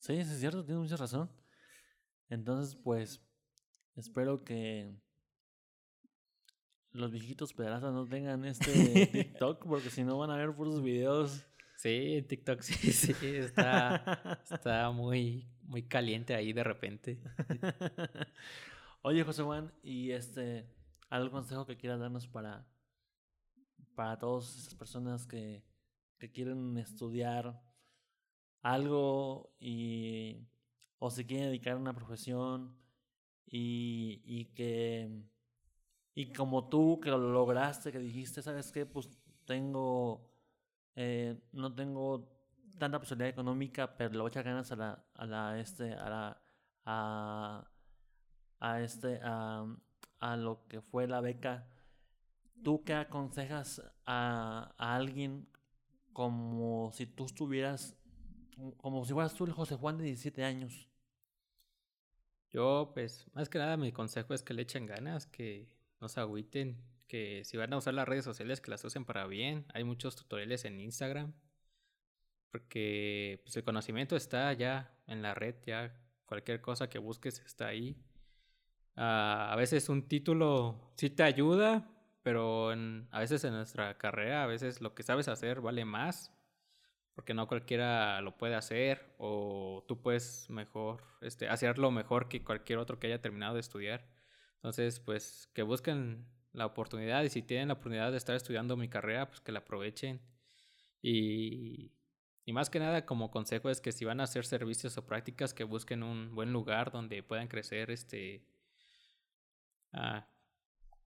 Sí, 0.00 0.16
es 0.16 0.28
cierto, 0.38 0.62
tienes 0.66 0.82
mucha 0.82 0.98
razón. 0.98 1.30
Entonces, 2.28 2.76
pues, 2.76 3.22
espero 3.96 4.44
que 4.44 4.94
los 6.92 7.10
viejitos 7.10 7.54
pedazos 7.54 7.94
no 7.94 8.06
tengan 8.06 8.44
este 8.44 9.06
TikTok, 9.06 9.66
porque 9.66 9.88
si 9.88 10.04
no 10.04 10.18
van 10.18 10.32
a 10.32 10.36
ver 10.36 10.54
puros 10.54 10.82
videos. 10.82 11.46
Sí, 11.78 12.22
TikTok 12.28 12.60
sí, 12.60 12.92
sí, 12.92 13.14
está, 13.22 14.42
está 14.50 14.90
muy, 14.90 15.48
muy 15.62 15.84
caliente 15.84 16.34
ahí 16.34 16.52
de 16.52 16.64
repente. 16.64 17.18
Oye, 19.00 19.24
José 19.24 19.42
Juan, 19.42 19.72
y 19.82 20.10
este, 20.10 20.66
¿algún 21.10 21.30
consejo 21.30 21.66
que 21.66 21.76
quieras 21.76 22.00
darnos 22.00 22.26
para, 22.26 22.66
para 23.94 24.18
todas 24.18 24.56
esas 24.56 24.74
personas 24.74 25.26
que, 25.26 25.62
que 26.18 26.32
quieren 26.32 26.78
estudiar 26.78 27.60
algo 28.62 29.54
y 29.58 30.46
o 30.98 31.10
se 31.10 31.26
quieren 31.26 31.48
dedicar 31.48 31.74
a 31.74 31.76
una 31.76 31.94
profesión 31.94 32.76
y, 33.46 34.22
y 34.24 34.46
que 34.54 35.24
y 36.14 36.32
como 36.32 36.68
tú 36.68 37.00
que 37.00 37.10
lo 37.10 37.18
lograste, 37.18 37.92
que 37.92 37.98
dijiste, 37.98 38.42
¿sabes 38.42 38.72
qué? 38.72 38.84
Pues 38.84 39.08
tengo, 39.46 40.28
eh, 40.96 41.40
no 41.52 41.74
tengo 41.74 42.28
tanta 42.78 42.98
posibilidad 42.98 43.30
económica, 43.30 43.96
pero 43.96 44.10
le 44.10 44.18
voy 44.18 44.26
a 44.26 44.30
echar 44.30 44.44
ganas 44.44 44.70
a 44.72 44.76
la, 44.76 45.04
a 45.14 45.26
la, 45.26 45.60
este, 45.60 45.94
a 45.94 46.40
a, 48.60 48.80
este, 48.80 49.20
a, 49.22 49.66
a 50.20 50.36
lo 50.36 50.66
que 50.68 50.80
fue 50.80 51.06
la 51.08 51.20
beca, 51.20 51.66
¿tú 52.62 52.84
qué 52.84 52.94
aconsejas 52.94 53.82
a, 54.06 54.74
alguien 54.78 55.48
como 56.12 56.92
si 56.92 57.06
tú 57.06 57.24
estuvieras, 57.24 57.96
como 58.76 59.04
si 59.04 59.12
fueras 59.12 59.34
tú 59.34 59.44
el 59.44 59.52
José 59.52 59.76
Juan 59.76 59.98
de 59.98 60.04
17 60.04 60.44
años? 60.44 60.88
Yo, 62.50 62.90
pues, 62.94 63.26
más 63.32 63.48
que 63.48 63.58
nada 63.58 63.76
mi 63.76 63.92
consejo 63.92 64.34
es 64.34 64.42
que 64.42 64.54
le 64.54 64.62
echen 64.62 64.86
ganas, 64.86 65.26
que 65.26 65.68
no 66.00 66.08
se 66.08 66.20
agüiten, 66.20 66.82
que 67.06 67.42
si 67.44 67.56
van 67.56 67.72
a 67.72 67.78
usar 67.78 67.94
las 67.94 68.08
redes 68.08 68.24
sociales, 68.24 68.60
que 68.60 68.70
las 68.70 68.84
usen 68.84 69.04
para 69.04 69.26
bien. 69.26 69.66
Hay 69.72 69.84
muchos 69.84 70.16
tutoriales 70.16 70.64
en 70.64 70.80
Instagram, 70.80 71.32
porque 72.50 73.40
pues, 73.44 73.56
el 73.56 73.64
conocimiento 73.64 74.16
está 74.16 74.52
ya 74.52 74.92
en 75.06 75.22
la 75.22 75.34
red, 75.34 75.54
ya 75.64 75.96
cualquier 76.26 76.60
cosa 76.60 76.88
que 76.88 76.98
busques 76.98 77.40
está 77.40 77.68
ahí. 77.68 77.96
Ah, 78.96 79.50
a 79.52 79.56
veces 79.56 79.88
un 79.88 80.08
título 80.08 80.92
sí 80.96 81.10
te 81.10 81.22
ayuda, 81.22 81.88
pero 82.22 82.70
a 82.70 83.18
veces 83.20 83.44
en 83.44 83.54
nuestra 83.54 83.96
carrera, 83.98 84.44
a 84.44 84.46
veces 84.46 84.80
lo 84.80 84.94
que 84.94 85.02
sabes 85.02 85.28
hacer 85.28 85.60
vale 85.60 85.84
más, 85.84 86.32
porque 87.14 87.34
no 87.34 87.48
cualquiera 87.48 88.20
lo 88.20 88.36
puede 88.36 88.54
hacer, 88.54 89.14
o 89.18 89.84
tú 89.88 90.00
puedes 90.00 90.48
mejor, 90.50 91.02
este, 91.22 91.48
hacerlo 91.48 91.90
mejor 91.90 92.28
que 92.28 92.44
cualquier 92.44 92.78
otro 92.78 92.98
que 92.98 93.06
haya 93.08 93.20
terminado 93.20 93.54
de 93.54 93.60
estudiar. 93.60 94.06
Entonces, 94.56 95.00
pues 95.00 95.48
que 95.54 95.62
busquen 95.62 96.26
la 96.52 96.66
oportunidad 96.66 97.22
y 97.22 97.30
si 97.30 97.42
tienen 97.42 97.68
la 97.68 97.74
oportunidad 97.74 98.10
de 98.10 98.18
estar 98.18 98.36
estudiando 98.36 98.76
mi 98.76 98.88
carrera, 98.88 99.28
pues 99.28 99.40
que 99.40 99.52
la 99.52 99.60
aprovechen. 99.60 100.20
Y, 101.02 101.92
y 102.44 102.52
más 102.52 102.70
que 102.70 102.78
nada 102.78 103.06
como 103.06 103.30
consejo 103.30 103.70
es 103.70 103.80
que 103.80 103.92
si 103.92 104.04
van 104.04 104.20
a 104.20 104.24
hacer 104.24 104.44
servicios 104.44 104.98
o 104.98 105.06
prácticas, 105.06 105.54
que 105.54 105.64
busquen 105.64 106.02
un 106.02 106.34
buen 106.34 106.52
lugar 106.52 106.90
donde 106.90 107.22
puedan 107.22 107.48
crecer 107.48 107.90
este 107.90 108.44
a, 109.92 110.28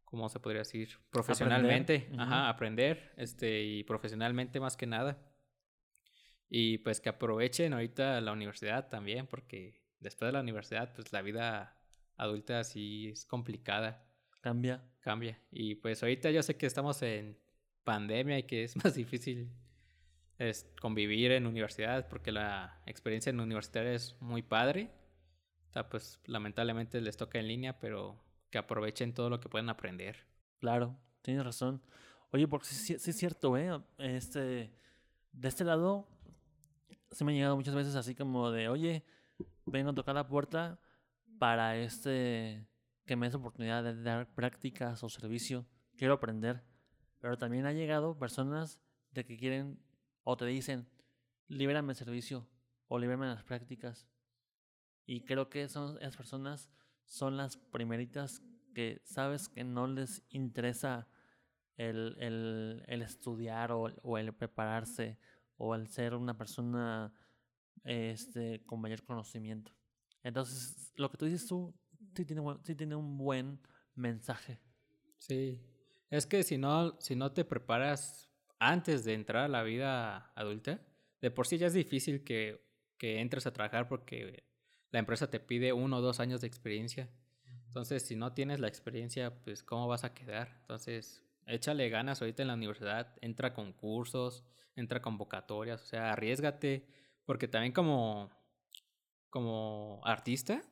¿cómo 0.05 0.29
se 0.29 0.41
podría 0.41 0.61
decir? 0.61 0.91
Profesionalmente, 1.11 1.97
aprender. 1.97 2.21
ajá, 2.21 2.49
aprender, 2.49 3.13
este, 3.17 3.63
y 3.63 3.85
profesionalmente 3.85 4.61
más 4.61 4.77
que 4.77 4.87
nada. 4.87 5.19
Y 6.49 6.79
pues 6.79 7.01
que 7.01 7.09
aprovechen 7.09 7.73
ahorita 7.73 8.21
la 8.21 8.33
universidad 8.33 8.89
también, 8.89 9.27
porque 9.27 9.83
después 10.01 10.29
de 10.29 10.33
la 10.33 10.41
universidad, 10.41 10.95
pues 10.95 11.13
la 11.13 11.23
vida 11.23 11.77
adulta 12.17 12.63
sí 12.65 13.09
es 13.09 13.27
complicada. 13.27 14.07
Cambia. 14.41 14.85
Cambia. 15.01 15.41
Y 15.51 15.77
pues 15.77 16.03
ahorita 16.03 16.31
yo 16.31 16.43
sé 16.43 16.57
que 16.57 16.67
estamos 16.67 17.03
en 17.03 17.39
pandemia 17.83 18.39
y 18.39 18.43
que 18.45 18.65
es 18.65 18.77
más 18.85 18.95
difícil 18.95 19.51
es 20.39 20.71
convivir 20.81 21.31
en 21.33 21.47
universidad 21.47 22.09
porque 22.09 22.33
la 22.33 22.81
experiencia 22.87 23.31
en 23.31 23.41
universidad 23.41 23.87
es 23.87 24.17
muy 24.21 24.43
padre. 24.43 24.91
O 25.75 25.89
pues 25.89 26.21
lamentablemente 26.27 27.01
les 27.01 27.17
toca 27.17 27.39
en 27.39 27.49
línea, 27.49 27.81
pero 27.81 28.23
que 28.55 28.59
aprovechen 28.59 29.13
todo 29.13 29.29
lo 29.31 29.41
que 29.41 29.49
pueden 29.49 29.69
aprender. 29.69 30.29
Claro, 30.61 30.97
tienes 31.23 31.45
razón. 31.45 31.83
Oye, 32.31 32.47
porque 32.47 32.67
sí, 32.67 32.97
sí 33.01 33.11
es 33.11 33.17
cierto, 33.17 33.57
¿eh? 33.57 33.83
Este, 33.99 34.73
de 35.33 35.49
este 35.49 35.65
lado, 35.65 36.07
se 37.11 37.25
me 37.25 37.33
han 37.33 37.37
llegado 37.39 37.57
muchas 37.57 37.75
veces 37.75 37.97
así 37.97 38.15
como 38.15 38.53
de, 38.53 38.69
oye, 38.69 39.05
vengo 39.67 39.91
a 39.91 39.95
tocar 39.95 40.15
la 40.15 40.29
puerta 40.29 40.79
para 41.41 41.77
este, 41.77 42.65
que 43.05 43.17
me 43.17 43.27
des 43.27 43.35
oportunidad 43.35 43.83
de 43.83 44.01
dar 44.01 44.33
prácticas 44.33 45.03
o 45.03 45.09
servicio. 45.09 45.67
Quiero 45.97 46.15
aprender. 46.15 46.63
Pero 47.19 47.37
también 47.37 47.67
ha 47.67 47.73
llegado 47.73 48.17
personas 48.17 48.79
de 49.11 49.25
que 49.25 49.37
quieren 49.37 49.81
o 50.23 50.37
te 50.37 50.47
dicen, 50.47 50.87
libérame 51.49 51.91
el 51.91 51.97
servicio 51.97 52.47
o 52.87 53.01
libérame 53.01 53.27
las 53.27 53.43
prácticas. 53.43 54.07
Y 55.07 55.25
creo 55.25 55.49
que 55.49 55.69
son, 55.69 55.99
esas 55.99 56.17
personas 56.17 56.71
son 57.05 57.37
las 57.37 57.57
primeritas 57.57 58.43
que 58.75 59.01
sabes 59.05 59.49
que 59.49 59.65
no 59.65 59.87
les 59.87 60.23
interesa 60.31 61.09
el, 61.77 62.17
el, 62.19 62.85
el 62.87 63.03
estudiar 63.03 63.73
o, 63.73 63.85
o, 64.03 64.19
el 64.19 64.33
prepararse 64.33 65.19
o 65.57 65.75
el 65.75 65.89
ser 65.89 66.15
una 66.15 66.37
persona 66.37 67.13
este, 67.85 68.65
con 68.65 68.81
mayor 68.81 69.05
conocimiento. 69.05 69.73
Entonces, 70.23 70.93
lo 70.97 71.11
que 71.11 71.19
tú 71.19 71.27
dices 71.27 71.47
tú 71.47 71.75
sí 72.15 72.25
tiene, 72.25 72.43
sí 72.63 72.75
tiene 72.75 72.97
un 72.97 73.17
buen 73.19 73.61
mensaje. 73.95 74.61
Sí, 75.19 75.61
es 76.11 76.27
que 76.27 76.43
si 76.43 76.59
no, 76.59 76.99
si 77.01 77.17
no 77.17 77.33
te 77.33 77.45
preparas 77.45 78.31
antes 78.59 79.05
de 79.05 79.15
entrar 79.15 79.45
a 79.45 79.49
la 79.49 79.63
vida 79.63 80.33
adulta, 80.35 80.81
de 81.21 81.31
por 81.31 81.47
sí 81.47 81.59
ya 81.59 81.67
es 81.67 81.75
difícil 81.75 82.25
que, 82.25 82.65
que 82.99 83.21
entres 83.21 83.47
a 83.47 83.53
trabajar 83.53 83.89
porque 83.89 84.45
la 84.95 85.01
empresa 85.01 85.29
te 85.29 85.41
pide 85.41 85.73
uno 85.73 85.97
o 85.97 86.01
dos 86.01 86.21
años 86.21 86.41
de 86.41 86.47
experiencia. 86.47 87.09
Entonces, 87.67 88.05
si 88.05 88.15
no 88.15 88.33
tienes 88.33 88.61
la 88.61 88.69
experiencia, 88.69 89.35
pues 89.43 89.65
¿cómo 89.65 89.89
vas 89.89 90.05
a 90.05 90.15
quedar? 90.15 90.57
Entonces, 90.61 91.21
échale 91.49 91.89
ganas 91.89 92.23
ahorita 92.23 92.43
en 92.43 92.49
la 92.49 92.55
universidad, 92.55 93.13
entra 93.21 93.49
a 93.49 93.55
concursos, 93.55 94.45
entra 94.77 94.99
a 94.99 95.03
convocatorias, 95.03 95.83
o 95.83 95.85
sea, 95.85 96.13
arriesgate, 96.13 96.87
porque 97.25 97.49
también 97.49 97.73
como, 97.73 98.31
como 99.31 100.01
artista 100.05 100.63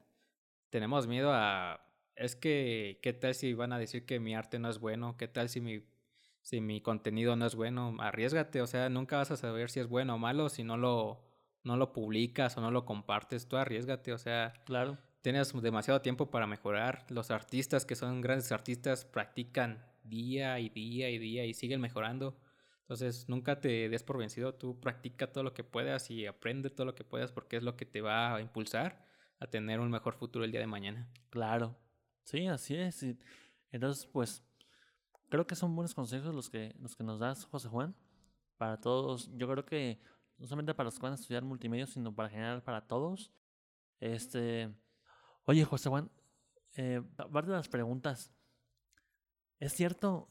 tenemos 0.70 1.08
miedo 1.08 1.32
a, 1.32 1.84
es 2.14 2.36
que, 2.36 3.00
¿qué 3.02 3.12
tal 3.12 3.34
si 3.34 3.54
van 3.54 3.72
a 3.72 3.78
decir 3.80 4.06
que 4.06 4.20
mi 4.20 4.36
arte 4.36 4.60
no 4.60 4.70
es 4.70 4.78
bueno? 4.78 5.16
¿Qué 5.16 5.26
tal 5.26 5.48
si 5.48 5.60
mi 5.60 5.82
si 6.42 6.60
mi 6.60 6.80
contenido 6.80 7.36
no 7.36 7.46
es 7.46 7.54
bueno, 7.54 7.96
arriesgate, 8.00 8.62
o 8.62 8.66
sea, 8.66 8.88
nunca 8.88 9.16
vas 9.16 9.30
a 9.30 9.36
saber 9.36 9.70
si 9.70 9.78
es 9.78 9.86
bueno 9.86 10.16
o 10.16 10.18
malo 10.18 10.48
si 10.48 10.64
no 10.64 10.76
lo, 10.76 11.24
no 11.64 11.76
lo 11.76 11.92
publicas 11.92 12.56
o 12.56 12.60
no 12.60 12.70
lo 12.70 12.84
compartes, 12.84 13.46
tú 13.46 13.56
arriesgate, 13.56 14.12
o 14.12 14.18
sea, 14.18 14.52
claro. 14.64 14.98
Tienes 15.22 15.52
demasiado 15.62 16.00
tiempo 16.00 16.30
para 16.30 16.48
mejorar. 16.48 17.06
Los 17.08 17.30
artistas 17.30 17.84
que 17.84 17.94
son 17.94 18.20
grandes 18.20 18.50
artistas 18.50 19.04
practican 19.04 19.86
día 20.02 20.58
y 20.58 20.68
día 20.68 21.10
y 21.10 21.18
día 21.18 21.44
y 21.44 21.54
siguen 21.54 21.80
mejorando. 21.80 22.36
Entonces, 22.80 23.28
nunca 23.28 23.60
te 23.60 23.88
des 23.88 24.02
por 24.02 24.18
vencido, 24.18 24.54
tú 24.54 24.80
practica 24.80 25.32
todo 25.32 25.44
lo 25.44 25.54
que 25.54 25.62
puedas 25.62 26.10
y 26.10 26.26
aprende 26.26 26.70
todo 26.70 26.86
lo 26.86 26.96
que 26.96 27.04
puedas 27.04 27.30
porque 27.30 27.56
es 27.56 27.62
lo 27.62 27.76
que 27.76 27.86
te 27.86 28.00
va 28.00 28.34
a 28.34 28.40
impulsar 28.40 29.06
a 29.38 29.46
tener 29.46 29.80
un 29.80 29.90
mejor 29.90 30.14
futuro 30.14 30.44
el 30.44 30.50
día 30.50 30.60
de 30.60 30.66
mañana. 30.66 31.08
Claro, 31.30 31.76
sí, 32.24 32.48
así 32.48 32.74
es. 32.74 33.04
Entonces, 33.70 34.06
pues, 34.06 34.44
creo 35.28 35.46
que 35.46 35.54
son 35.54 35.74
buenos 35.74 35.94
consejos 35.94 36.34
los 36.34 36.50
que, 36.50 36.74
los 36.80 36.96
que 36.96 37.04
nos 37.04 37.20
das, 37.20 37.44
José 37.46 37.68
Juan, 37.68 37.94
para 38.56 38.80
todos. 38.80 39.30
Yo 39.36 39.48
creo 39.48 39.64
que 39.64 40.00
no 40.42 40.48
solamente 40.48 40.74
para 40.74 40.88
los 40.88 40.96
que 40.96 41.02
van 41.02 41.12
a 41.12 41.14
estudiar 41.14 41.44
multimedia, 41.44 41.86
sino 41.86 42.12
para 42.12 42.28
general 42.28 42.64
para 42.64 42.84
todos. 42.84 43.30
Este, 44.00 44.74
oye, 45.44 45.64
José 45.64 45.88
Juan, 45.88 46.10
eh, 46.74 47.00
aparte 47.16 47.52
de 47.52 47.58
las 47.58 47.68
preguntas, 47.68 48.32
¿es 49.60 49.72
cierto? 49.72 50.28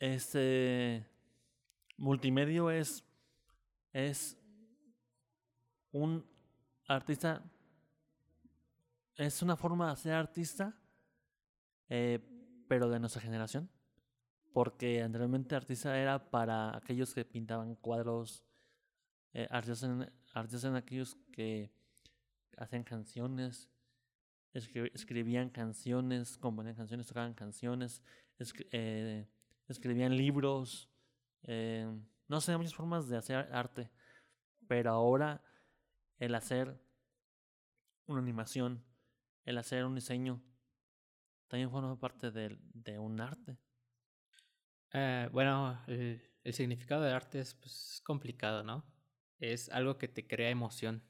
Este, 0.00 1.06
multimedia 1.96 2.76
es, 2.76 3.04
es 3.92 4.36
un 5.92 6.28
artista, 6.88 7.44
es 9.14 9.42
una 9.42 9.56
forma 9.56 9.90
de 9.90 9.96
ser 9.96 10.14
artista, 10.14 10.76
eh, 11.88 12.18
pero 12.66 12.90
de 12.90 12.98
nuestra 12.98 13.22
generación 13.22 13.70
porque 14.56 15.02
anteriormente 15.02 15.54
artista 15.54 15.98
era 15.98 16.30
para 16.30 16.74
aquellos 16.74 17.12
que 17.12 17.26
pintaban 17.26 17.74
cuadros, 17.74 18.42
eh, 19.36 19.46
artistas, 19.50 20.08
artistas 20.32 20.74
aquellos 20.74 21.14
que 21.30 21.70
hacían 22.56 22.84
canciones, 22.84 23.68
escribían 24.54 25.50
canciones, 25.50 26.38
componían 26.38 26.74
canciones, 26.74 27.06
tocaban 27.06 27.34
canciones, 27.34 28.02
eh, 28.70 29.28
escribían 29.68 30.16
libros, 30.16 30.88
eh, 31.42 31.86
no 32.28 32.40
sé, 32.40 32.56
muchas 32.56 32.74
formas 32.74 33.10
de 33.10 33.18
hacer 33.18 33.36
arte, 33.52 33.90
pero 34.66 34.92
ahora 34.92 35.44
el 36.18 36.34
hacer 36.34 36.80
una 38.06 38.20
animación, 38.20 38.82
el 39.44 39.58
hacer 39.58 39.84
un 39.84 39.96
diseño, 39.96 40.42
también 41.46 41.70
forma 41.70 42.00
parte 42.00 42.30
de, 42.30 42.56
de 42.72 42.98
un 42.98 43.20
arte. 43.20 43.58
Eh, 44.94 45.28
bueno, 45.30 45.78
el, 45.88 46.22
significado 46.54 47.02
de 47.02 47.12
arte 47.12 47.40
es 47.40 47.52
pues, 47.52 48.00
complicado, 48.02 48.64
¿no? 48.64 48.95
Es 49.38 49.68
algo 49.70 49.98
que 49.98 50.08
te 50.08 50.26
crea 50.26 50.50
emoción. 50.50 51.02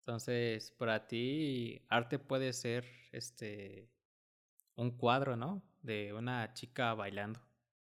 Entonces, 0.00 0.70
para 0.72 1.06
ti, 1.08 1.84
arte 1.88 2.18
puede 2.18 2.52
ser 2.52 2.84
este 3.12 3.90
un 4.76 4.96
cuadro, 4.96 5.36
¿no? 5.36 5.62
De 5.82 6.12
una 6.12 6.52
chica 6.54 6.94
bailando. 6.94 7.40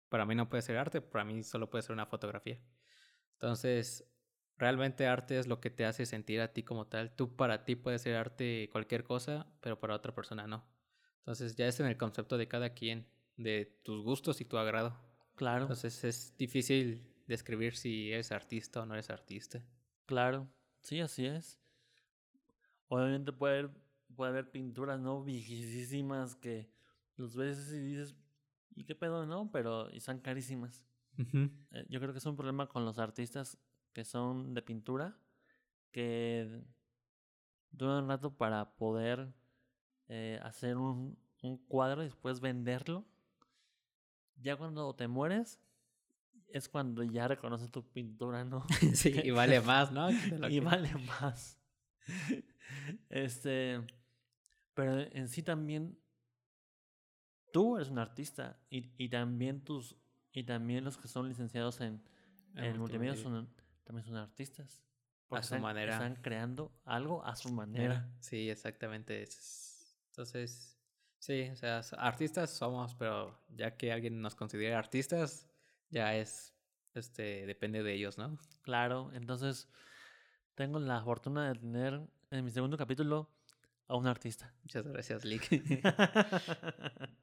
Para 0.08 0.26
mí 0.26 0.34
no 0.34 0.48
puede 0.48 0.62
ser 0.62 0.76
arte, 0.76 1.00
para 1.00 1.24
mí 1.24 1.42
solo 1.42 1.70
puede 1.70 1.82
ser 1.82 1.92
una 1.92 2.06
fotografía. 2.06 2.60
Entonces, 3.34 4.04
realmente 4.56 5.06
arte 5.06 5.38
es 5.38 5.46
lo 5.46 5.60
que 5.60 5.70
te 5.70 5.84
hace 5.86 6.06
sentir 6.06 6.40
a 6.40 6.52
ti 6.52 6.62
como 6.62 6.86
tal. 6.86 7.14
Tú 7.16 7.36
para 7.36 7.64
ti 7.64 7.76
puede 7.76 7.98
ser 7.98 8.16
arte 8.16 8.68
cualquier 8.72 9.04
cosa, 9.04 9.46
pero 9.60 9.80
para 9.80 9.94
otra 9.94 10.14
persona 10.14 10.46
no. 10.46 10.66
Entonces, 11.18 11.56
ya 11.56 11.66
es 11.66 11.80
en 11.80 11.86
el 11.86 11.96
concepto 11.96 12.36
de 12.36 12.48
cada 12.48 12.74
quien 12.74 13.08
de 13.36 13.66
tus 13.84 14.02
gustos 14.02 14.40
y 14.40 14.44
tu 14.44 14.58
agrado. 14.58 14.96
Claro. 15.34 15.62
Entonces 15.62 16.04
es 16.04 16.36
difícil 16.36 17.11
describir 17.26 17.76
si 17.76 18.12
eres 18.12 18.32
artista 18.32 18.82
o 18.82 18.86
no 18.86 18.94
eres 18.94 19.10
artista. 19.10 19.64
Claro, 20.06 20.48
sí, 20.82 21.00
así 21.00 21.26
es. 21.26 21.58
Obviamente 22.88 23.32
puede 23.32 23.58
haber, 23.58 23.70
puede 24.14 24.30
haber 24.30 24.50
pinturas, 24.50 25.00
¿no? 25.00 25.22
Viejísimas 25.22 26.34
que 26.36 26.70
los 27.16 27.36
ves 27.36 27.72
y 27.72 27.78
dices, 27.78 28.14
¿y 28.74 28.84
qué 28.84 28.94
pedo, 28.94 29.26
no? 29.26 29.50
Pero 29.50 29.90
y 29.90 30.00
son 30.00 30.20
carísimas. 30.20 30.84
Eh, 31.18 31.86
yo 31.88 32.00
creo 32.00 32.12
que 32.12 32.18
es 32.18 32.26
un 32.26 32.36
problema 32.36 32.68
con 32.68 32.84
los 32.84 32.98
artistas 32.98 33.58
que 33.92 34.04
son 34.04 34.54
de 34.54 34.62
pintura, 34.62 35.18
que 35.90 36.62
duran 37.70 38.04
un 38.04 38.08
rato 38.08 38.36
para 38.36 38.74
poder 38.76 39.32
eh, 40.08 40.40
hacer 40.42 40.76
un, 40.76 41.18
un 41.42 41.58
cuadro 41.58 42.02
y 42.02 42.06
después 42.06 42.40
venderlo 42.40 43.06
ya 44.42 44.56
cuando 44.56 44.94
te 44.94 45.08
mueres, 45.08 45.60
es 46.52 46.68
cuando 46.68 47.02
ya 47.02 47.28
reconoces 47.28 47.70
tu 47.70 47.82
pintura, 47.90 48.44
¿no? 48.44 48.64
sí, 48.94 49.14
y 49.22 49.30
vale 49.30 49.60
más, 49.60 49.92
¿no? 49.92 50.08
y 50.48 50.60
vale 50.60 50.94
más. 51.20 51.58
Este, 53.08 53.80
pero 54.74 55.00
en 55.00 55.28
sí 55.28 55.42
también 55.42 55.98
tú 57.52 57.76
eres 57.76 57.90
un 57.90 57.98
artista 57.98 58.58
y, 58.70 58.92
y 58.96 59.08
también 59.08 59.62
tus 59.62 59.96
y 60.32 60.44
también 60.44 60.84
los 60.84 60.96
que 60.96 61.08
son 61.08 61.28
licenciados 61.28 61.80
en, 61.80 62.02
en, 62.56 62.78
multimedia 62.78 63.14
son, 63.14 63.52
también 63.84 64.04
son 64.06 64.16
artistas. 64.16 64.82
A 65.28 65.42
su 65.42 65.58
manera. 65.58 65.94
Están 65.94 66.16
creando 66.16 66.72
algo 66.84 67.24
a 67.24 67.36
su 67.36 67.50
manera. 67.50 68.10
Sí, 68.20 68.50
exactamente. 68.50 69.26
Entonces, 70.08 70.72
Sí, 71.22 71.50
o 71.52 71.54
sea, 71.54 71.82
artistas 71.98 72.50
somos, 72.50 72.96
pero 72.96 73.38
ya 73.48 73.76
que 73.76 73.92
alguien 73.92 74.20
nos 74.20 74.34
considera 74.34 74.76
artistas, 74.76 75.46
ya 75.92 76.16
es, 76.16 76.52
este, 76.94 77.46
depende 77.46 77.84
de 77.84 77.94
ellos, 77.94 78.18
¿no? 78.18 78.36
Claro, 78.62 79.12
entonces 79.12 79.68
tengo 80.54 80.80
la 80.80 81.02
fortuna 81.02 81.52
de 81.52 81.60
tener 81.60 82.00
en 82.30 82.44
mi 82.44 82.50
segundo 82.50 82.76
capítulo 82.76 83.30
a 83.86 83.96
un 83.96 84.06
artista. 84.06 84.52
Muchas 84.62 84.86
gracias, 84.86 85.24
Lick. 85.24 85.48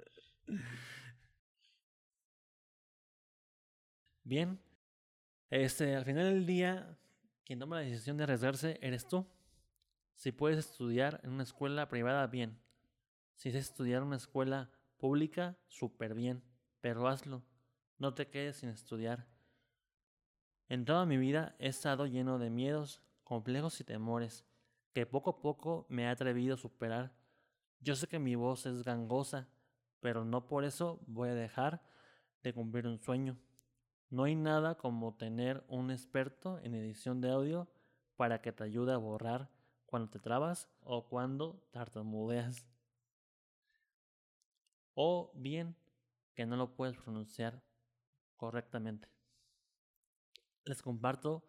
Bien, 4.23 4.59
este, 5.49 5.95
al 5.95 6.05
final 6.05 6.25
del 6.25 6.45
día, 6.45 6.95
quien 7.43 7.57
toma 7.57 7.77
la 7.77 7.81
decisión 7.81 8.17
de 8.17 8.23
arriesgarse 8.23 8.77
eres 8.81 9.07
tú. 9.07 9.25
Si 10.13 10.31
puedes 10.31 10.59
estudiar 10.59 11.19
en 11.23 11.31
una 11.31 11.43
escuela 11.43 11.89
privada, 11.89 12.27
bien. 12.27 12.61
Si 13.33 13.49
es 13.49 13.55
estudiar 13.55 14.01
en 14.01 14.09
una 14.09 14.17
escuela 14.17 14.69
pública, 14.97 15.57
súper 15.67 16.13
bien. 16.13 16.43
Pero 16.81 17.07
hazlo. 17.07 17.43
No 17.99 18.13
te 18.13 18.29
quedes 18.29 18.55
sin 18.55 18.69
estudiar. 18.69 19.27
En 20.69 20.85
toda 20.85 21.05
mi 21.05 21.17
vida 21.17 21.57
he 21.59 21.67
estado 21.67 22.05
lleno 22.05 22.39
de 22.39 22.49
miedos, 22.49 23.01
complejos 23.25 23.81
y 23.81 23.83
temores, 23.83 24.45
que 24.93 25.05
poco 25.05 25.31
a 25.31 25.41
poco 25.41 25.85
me 25.89 26.03
he 26.03 26.07
atrevido 26.07 26.53
a 26.53 26.57
superar. 26.57 27.13
Yo 27.81 27.97
sé 27.97 28.07
que 28.07 28.17
mi 28.17 28.35
voz 28.35 28.65
es 28.65 28.83
gangosa, 28.83 29.49
pero 29.99 30.23
no 30.23 30.47
por 30.47 30.63
eso 30.63 31.01
voy 31.07 31.27
a 31.27 31.33
dejar 31.33 31.81
de 32.41 32.53
cumplir 32.53 32.87
un 32.87 32.99
sueño. 32.99 33.37
No 34.09 34.23
hay 34.23 34.35
nada 34.35 34.75
como 34.75 35.15
tener 35.15 35.65
un 35.67 35.91
experto 35.91 36.57
en 36.59 36.75
edición 36.75 37.19
de 37.19 37.31
audio 37.31 37.67
para 38.15 38.41
que 38.41 38.53
te 38.53 38.63
ayude 38.63 38.93
a 38.93 38.97
borrar 38.97 39.49
cuando 39.85 40.09
te 40.09 40.19
trabas 40.19 40.69
o 40.79 41.09
cuando 41.09 41.67
tartamudeas. 41.71 42.65
O 44.93 45.31
bien 45.35 45.75
que 46.33 46.45
no 46.45 46.55
lo 46.55 46.75
puedes 46.75 46.95
pronunciar 46.95 47.61
correctamente. 48.39 49.09
Les 50.63 50.81
comparto 50.81 51.45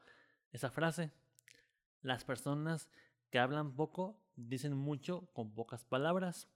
esa 0.51 0.71
frase. 0.71 1.13
Las 2.03 2.25
personas 2.25 2.91
que 3.31 3.39
hablan 3.39 3.77
poco 3.77 4.21
dicen 4.35 4.77
mucho 4.77 5.31
con 5.33 5.55
pocas 5.55 5.85
palabras. 5.85 6.49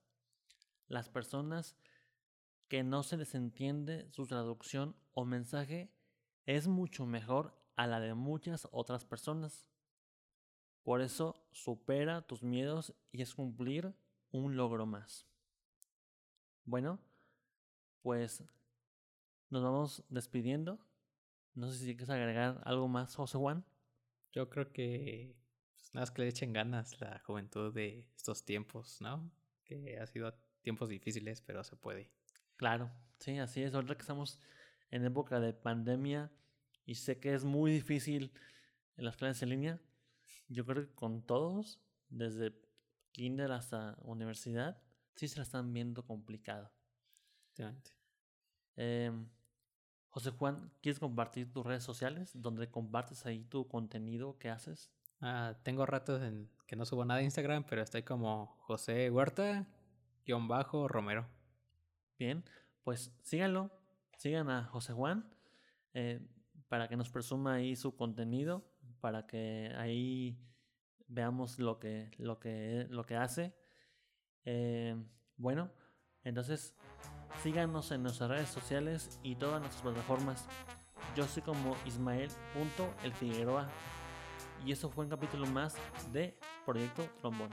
Las 0.89 1.09
personas 1.09 1.77
que 2.69 2.83
no 2.83 3.05
se 3.05 3.17
les 3.17 3.35
entiende 3.35 4.11
su 4.11 4.27
traducción 4.27 4.97
o 5.13 5.25
mensaje 5.25 5.95
es 6.47 6.67
mucho 6.67 7.07
mejor 7.07 7.57
a 7.77 7.87
la 7.87 8.01
de 8.01 8.15
muchas 8.15 8.67
otras 8.73 9.05
personas. 9.05 9.69
Por 10.83 11.01
eso 11.01 11.47
supera 11.53 12.23
tus 12.23 12.43
miedos 12.43 12.93
y 13.13 13.23
es 13.23 13.35
cumplir 13.35 13.95
un 14.33 14.57
logro 14.57 14.85
más. 14.85 15.27
Bueno, 16.65 16.99
pues 18.03 18.43
nos 19.55 19.63
vamos 19.63 20.05
despidiendo. 20.09 20.85
No 21.55 21.71
sé 21.71 21.79
si 21.79 21.85
quieres 21.87 22.11
agregar 22.11 22.61
algo 22.65 22.89
más, 22.89 23.15
José 23.15 23.39
Juan. 23.39 23.65
Yo 24.33 24.51
creo 24.51 24.73
que 24.73 25.37
pues, 25.77 25.95
nada 25.95 26.03
más 26.03 26.11
que 26.11 26.23
le 26.23 26.29
echen 26.29 26.53
ganas 26.53 27.01
la 27.01 27.21
juventud 27.21 27.73
de 27.73 28.05
estos 28.17 28.45
tiempos, 28.45 29.01
¿no? 29.01 29.31
Que 29.65 29.97
ha 29.99 30.07
sido 30.09 30.35
tiempos 30.63 30.89
difíciles, 30.89 31.41
pero 31.41 31.63
se 31.63 31.77
puede. 31.77 32.11
Claro, 32.57 32.91
sí, 33.21 33.39
así 33.39 33.63
es. 33.63 33.75
Ahora 33.75 33.95
que 33.95 34.01
estamos 34.01 34.41
en 34.91 35.05
época 35.05 35.39
de 35.39 35.53
pandemia 35.53 36.33
y 36.85 36.97
sé 36.97 37.21
que 37.21 37.33
es 37.33 37.45
muy 37.45 37.71
difícil 37.71 38.33
en 38.97 39.05
las 39.05 39.17
clases 39.17 39.45
en 39.45 39.51
línea, 39.51 39.81
yo 40.49 40.67
creo 40.67 40.89
que 40.89 40.95
con 40.95 41.25
todos, 41.25 41.81
desde 42.09 42.61
kinder 43.13 43.53
hasta 43.53 43.97
universidad, 44.01 44.83
sí 45.15 45.29
se 45.29 45.37
la 45.37 45.45
están 45.45 45.73
viendo 45.73 46.05
complicado. 46.05 46.73
Eh, 48.77 49.13
José 50.15 50.31
Juan, 50.31 50.71
¿quieres 50.81 51.01
compartir 51.01 51.53
tus 51.53 51.67
redes 51.67 51.83
sociales 51.83 52.31
donde 52.35 52.71
compartes 52.71 53.27
ahí 53.27 53.43
tu 53.43 53.67
contenido 53.67 54.39
que 54.39 54.49
haces? 54.49 54.93
Ah, 55.21 55.57
tengo 55.65 55.87
ratos 55.87 56.23
en 56.23 56.49
que 56.69 56.77
no 56.77 56.85
subo 56.85 57.05
nada 57.05 57.19
a 57.19 57.25
Instagram, 57.25 57.65
pero 57.69 57.83
estoy 57.83 58.05
como 58.05 58.57
José 58.61 59.11
Huerta, 59.11 59.67
guion 60.25 60.47
bajo, 60.47 60.87
Romero. 60.87 61.27
Bien, 62.17 62.45
pues 62.85 63.13
síganlo, 63.25 63.73
sigan 64.17 64.51
a 64.51 64.63
José 64.67 64.93
Juan 64.93 65.29
eh, 65.95 66.25
para 66.69 66.87
que 66.87 66.97
nos 66.97 67.11
presuma 67.11 67.55
ahí 67.55 67.75
su 67.75 67.97
contenido, 67.97 68.65
para 69.01 69.27
que 69.27 69.73
ahí 69.77 70.39
veamos 71.09 71.59
lo 71.59 71.81
que, 71.81 72.13
lo 72.19 72.39
que, 72.39 72.87
lo 72.89 73.05
que 73.05 73.17
hace. 73.17 73.53
Eh, 74.45 74.95
bueno, 75.37 75.73
entonces 76.23 76.77
síganos 77.45 77.91
en 77.91 78.03
nuestras 78.03 78.31
redes 78.31 78.49
sociales 78.49 79.21
y 79.23 79.35
todas 79.35 79.61
nuestras 79.61 79.83
plataformas. 79.83 80.47
Yo 81.15 81.27
soy 81.27 81.43
como 81.43 81.77
Ismael.elfigueroa 81.85 83.69
y 84.65 84.73
eso 84.73 84.89
fue 84.89 85.05
un 85.05 85.11
capítulo 85.11 85.45
más 85.45 85.75
de 86.11 86.39
Proyecto 86.65 87.07
Trombón. 87.21 87.51